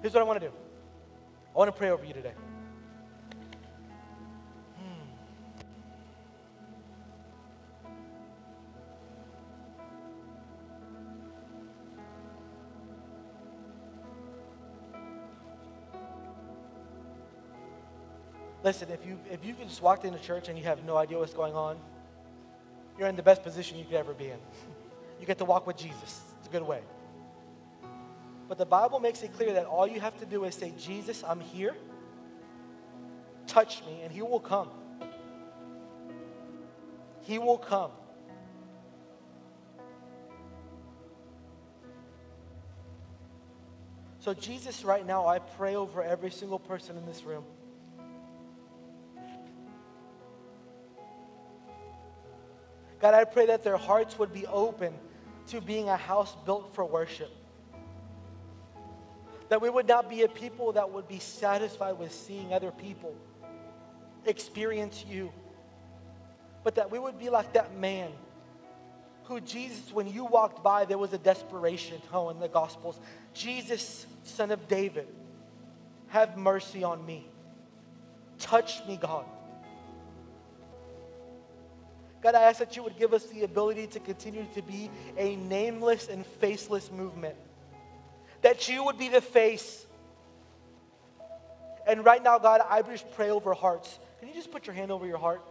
Here's 0.01 0.13
what 0.13 0.21
I 0.21 0.23
want 0.23 0.41
to 0.41 0.47
do 0.47 0.53
I 1.55 1.57
want 1.57 1.69
to 1.69 1.77
pray 1.77 1.89
over 1.89 2.03
you 2.05 2.13
today. 2.13 2.33
Listen, 18.63 18.89
if 18.91 19.05
you 19.05 19.19
if 19.29 19.43
you 19.43 19.53
just 19.67 19.81
walked 19.81 20.05
into 20.05 20.19
church 20.19 20.47
and 20.47 20.57
you 20.57 20.63
have 20.63 20.83
no 20.85 20.95
idea 20.95 21.17
what's 21.17 21.33
going 21.33 21.53
on, 21.53 21.77
you're 22.97 23.09
in 23.09 23.15
the 23.15 23.23
best 23.23 23.43
position 23.43 23.77
you 23.77 23.83
could 23.83 23.95
ever 23.95 24.13
be 24.13 24.25
in. 24.25 24.37
you 25.19 25.25
get 25.25 25.37
to 25.39 25.45
walk 25.45 25.67
with 25.67 25.77
Jesus. 25.77 26.21
It's 26.39 26.47
a 26.47 26.51
good 26.51 26.63
way. 26.63 26.81
But 28.47 28.57
the 28.57 28.65
Bible 28.65 28.99
makes 28.99 29.23
it 29.23 29.33
clear 29.33 29.53
that 29.53 29.65
all 29.65 29.87
you 29.87 29.99
have 29.99 30.17
to 30.19 30.25
do 30.25 30.43
is 30.45 30.55
say, 30.55 30.73
Jesus, 30.77 31.23
I'm 31.27 31.39
here. 31.39 31.75
Touch 33.47 33.81
me, 33.85 34.01
and 34.03 34.11
He 34.11 34.21
will 34.21 34.39
come. 34.39 34.69
He 37.21 37.39
will 37.39 37.57
come. 37.57 37.91
So, 44.19 44.33
Jesus, 44.33 44.85
right 44.85 45.05
now, 45.05 45.27
I 45.27 45.39
pray 45.39 45.75
over 45.75 46.01
every 46.01 46.31
single 46.31 46.59
person 46.59 46.97
in 46.97 47.05
this 47.05 47.23
room. 47.23 47.43
God, 53.03 53.13
I 53.13 53.25
pray 53.25 53.47
that 53.47 53.65
their 53.65 53.75
hearts 53.75 54.17
would 54.17 54.31
be 54.31 54.47
open 54.47 54.93
to 55.47 55.59
being 55.59 55.89
a 55.89 55.97
house 55.97 56.37
built 56.45 56.73
for 56.73 56.85
worship. 56.85 57.29
That 59.49 59.61
we 59.61 59.69
would 59.69 59.89
not 59.89 60.09
be 60.09 60.21
a 60.21 60.29
people 60.29 60.71
that 60.71 60.89
would 60.89 61.09
be 61.09 61.19
satisfied 61.19 61.99
with 61.99 62.13
seeing 62.13 62.53
other 62.53 62.71
people 62.71 63.13
experience 64.25 65.03
you, 65.05 65.33
but 66.63 66.75
that 66.75 66.91
we 66.91 66.97
would 66.97 67.19
be 67.19 67.27
like 67.29 67.51
that 67.55 67.75
man 67.77 68.09
who 69.25 69.41
Jesus, 69.41 69.91
when 69.91 70.07
you 70.07 70.23
walked 70.23 70.63
by, 70.63 70.85
there 70.85 70.97
was 70.97 71.11
a 71.11 71.17
desperation. 71.17 72.01
Oh, 72.13 72.29
in 72.29 72.39
the 72.39 72.47
Gospels, 72.47 73.01
Jesus, 73.33 74.07
son 74.23 74.49
of 74.49 74.69
David, 74.69 75.09
have 76.07 76.37
mercy 76.37 76.85
on 76.85 77.05
me. 77.05 77.27
Touch 78.39 78.81
me, 78.87 78.95
God. 78.95 79.25
God, 82.23 82.35
I 82.35 82.43
ask 82.43 82.59
that 82.59 82.77
you 82.77 82.83
would 82.83 82.97
give 82.97 83.13
us 83.13 83.25
the 83.25 83.43
ability 83.43 83.87
to 83.87 83.99
continue 83.99 84.45
to 84.55 84.61
be 84.61 84.89
a 85.17 85.35
nameless 85.35 86.07
and 86.07 86.25
faceless 86.25 86.89
movement 86.89 87.35
that 88.41 88.69
you 88.69 88.85
would 88.85 88.97
be 88.97 89.09
the 89.09 89.21
face. 89.21 89.85
And 91.85 92.05
right 92.05 92.23
now, 92.23 92.39
God, 92.39 92.61
I 92.69 92.81
just 92.81 93.11
pray 93.11 93.29
over 93.29 93.53
hearts. 93.53 93.99
Can 94.19 94.29
you 94.29 94.33
just 94.33 94.51
put 94.51 94.65
your 94.65 94.73
hand 94.73 94.89
over 94.89 95.05
your 95.05 95.17
heart? 95.17 95.41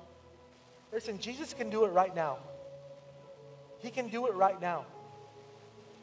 Listen, 0.93 1.18
Jesus 1.18 1.53
can 1.53 1.68
do 1.68 1.85
it 1.85 1.89
right 1.89 2.14
now. 2.14 2.39
He 3.81 3.91
can 3.91 4.09
do 4.09 4.27
it 4.27 4.35
right 4.35 4.59
now. 4.61 4.87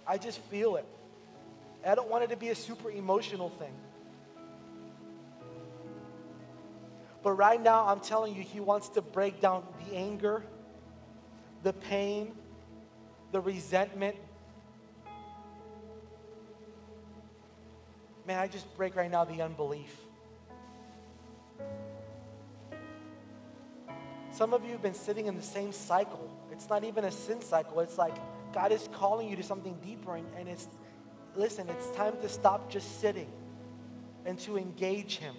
I 0.06 0.18
just 0.18 0.40
feel 0.52 0.76
it. 0.76 0.86
I 1.86 1.96
don't 1.96 2.10
want 2.10 2.26
it 2.26 2.30
to 2.32 2.38
be 2.38 2.50
a 2.50 2.56
super 2.56 2.92
emotional 2.92 3.50
thing. 3.50 3.74
But 7.24 7.32
right 7.34 7.62
now, 7.62 7.88
I'm 7.88 8.00
telling 8.00 8.36
you, 8.36 8.42
He 8.42 8.60
wants 8.60 8.90
to 8.90 9.02
break 9.02 9.42
down 9.42 9.64
the 9.86 9.96
anger, 9.96 10.44
the 11.64 11.74
pain, 11.74 12.34
the 13.32 13.40
resentment, 13.40 14.16
Man, 18.30 18.38
I 18.38 18.48
just 18.48 18.78
break 18.78 18.96
right 18.96 19.10
now 19.10 19.24
the 19.24 19.42
unbelief. 19.42 19.92
Some 24.30 24.54
of 24.54 24.64
you 24.64 24.70
have 24.74 24.84
been 24.84 24.94
sitting 24.94 25.26
in 25.26 25.36
the 25.36 25.42
same 25.42 25.72
cycle. 25.72 26.30
It's 26.52 26.70
not 26.70 26.84
even 26.84 27.06
a 27.06 27.12
sin 27.12 27.42
cycle. 27.42 27.80
It's 27.80 27.98
like 27.98 28.16
God 28.54 28.72
is 28.72 28.88
calling 28.94 29.28
you 29.28 29.36
to 29.36 29.42
something 29.42 29.76
deeper, 29.84 30.16
and, 30.16 30.28
and 30.38 30.48
it's, 30.48 30.68
listen, 31.34 31.68
it's 31.70 31.90
time 31.96 32.14
to 32.22 32.30
stop 32.30 32.70
just 32.70 33.02
sitting 33.02 33.32
and 34.28 34.38
to 34.42 34.60
engage 34.60 35.18
Him. 35.18 35.34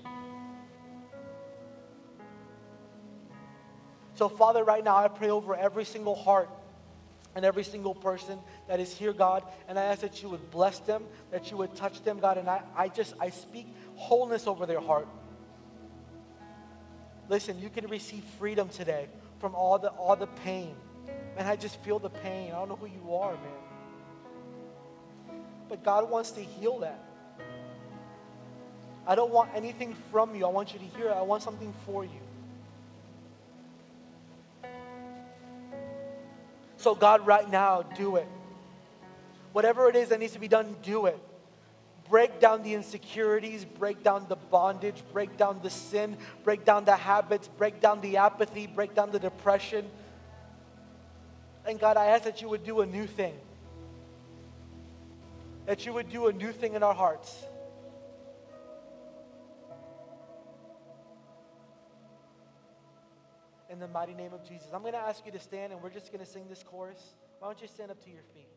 So, 4.21 4.29
Father, 4.29 4.63
right 4.65 4.85
now 4.85 4.99
I 4.99 5.09
pray 5.09 5.31
over 5.31 5.57
every 5.57 5.87
single 5.87 6.15
heart 6.15 6.51
and 7.35 7.43
every 7.43 7.65
single 7.65 7.95
person 7.95 8.39
that 8.69 8.79
is 8.79 8.95
here, 8.95 9.15
God. 9.15 9.43
And 9.67 9.79
I 9.79 9.85
ask 9.85 10.03
that 10.03 10.23
you 10.23 10.29
would 10.29 10.51
bless 10.51 10.79
them, 10.81 11.05
that 11.31 11.51
you 11.51 11.57
would 11.57 11.75
touch 11.75 12.05
them, 12.05 12.21
God. 12.21 12.37
And 12.37 12.47
I, 12.47 12.61
I 12.77 12.89
just, 12.89 13.15
I 13.19 13.31
speak 13.31 13.75
wholeness 13.95 14.47
over 14.47 14.67
their 14.67 14.83
heart. 14.83 15.09
Listen, 17.31 17.59
you 17.59 17.71
can 17.71 17.87
receive 17.87 18.23
freedom 18.39 18.69
today 18.69 19.09
from 19.39 19.55
all 19.55 19.79
the, 19.79 19.89
all 19.89 20.17
the 20.17 20.27
pain. 20.27 20.75
Man, 21.35 21.47
I 21.47 21.57
just 21.57 21.81
feel 21.81 21.99
the 21.99 22.11
pain. 22.11 22.53
I 22.53 22.57
don't 22.57 22.69
know 22.69 22.77
who 22.77 22.89
you 22.89 23.15
are, 23.15 23.33
man. 23.33 25.39
But 25.67 25.83
God 25.83 26.11
wants 26.11 26.33
to 26.33 26.43
heal 26.43 26.81
that. 26.81 27.03
I 29.07 29.15
don't 29.15 29.33
want 29.33 29.49
anything 29.55 29.97
from 30.11 30.35
you. 30.35 30.45
I 30.45 30.51
want 30.51 30.75
you 30.75 30.79
to 30.79 30.85
hear 30.99 31.07
it. 31.07 31.13
I 31.13 31.23
want 31.23 31.43
something 31.43 31.73
for 31.87 32.05
you. 32.05 32.21
So, 36.81 36.95
God, 36.95 37.27
right 37.27 37.49
now, 37.49 37.83
do 37.83 38.17
it. 38.17 38.27
Whatever 39.53 39.91
it 39.91 39.97
is 39.97 40.09
that 40.09 40.19
needs 40.19 40.33
to 40.33 40.39
be 40.39 40.49
done, 40.49 40.75
do 40.83 41.05
it. 41.05 41.19
Break 42.09 42.41
down 42.41 42.63
the 42.63 42.73
insecurities, 42.73 43.67
break 43.67 44.03
down 44.03 44.25
the 44.31 44.37
bondage, 44.37 45.03
break 45.13 45.37
down 45.37 45.61
the 45.63 45.69
sin, 45.69 46.17
break 46.43 46.65
down 46.65 46.87
the 46.87 46.97
habits, 46.97 47.49
break 47.49 47.83
down 47.83 48.01
the 48.01 48.17
apathy, 48.17 48.67
break 48.67 48.95
down 48.95 49.11
the 49.11 49.19
depression. 49.19 49.85
And 51.67 51.79
God, 51.79 51.99
I 51.99 52.07
ask 52.07 52.25
that 52.25 52.41
you 52.41 52.49
would 52.49 52.65
do 52.65 52.81
a 52.81 52.87
new 52.87 53.07
thing. 53.07 53.35
That 55.67 55.85
you 55.85 55.93
would 55.93 56.09
do 56.09 56.29
a 56.29 56.33
new 56.33 56.51
thing 56.51 56.73
in 56.73 56.83
our 56.83 56.95
hearts. 56.95 57.45
In 63.71 63.79
the 63.79 63.89
mighty 63.89 64.15
name 64.15 64.33
of 64.33 64.47
Jesus. 64.47 64.69
I'm 64.75 64.83
going 64.83 64.93
to 64.95 64.99
ask 64.99 65.25
you 65.25 65.33
to 65.33 65.39
stand 65.39 65.73
and 65.73 65.81
we're 65.81 65.91
just 65.91 66.13
going 66.13 66.25
to 66.25 66.31
sing 66.31 66.47
this 66.49 66.63
chorus. 66.63 67.15
Why 67.39 67.49
don't 67.49 67.61
you 67.63 67.69
stand 67.69 67.91
up 67.91 68.03
to 68.05 68.11
your 68.11 68.25
feet? 68.35 68.50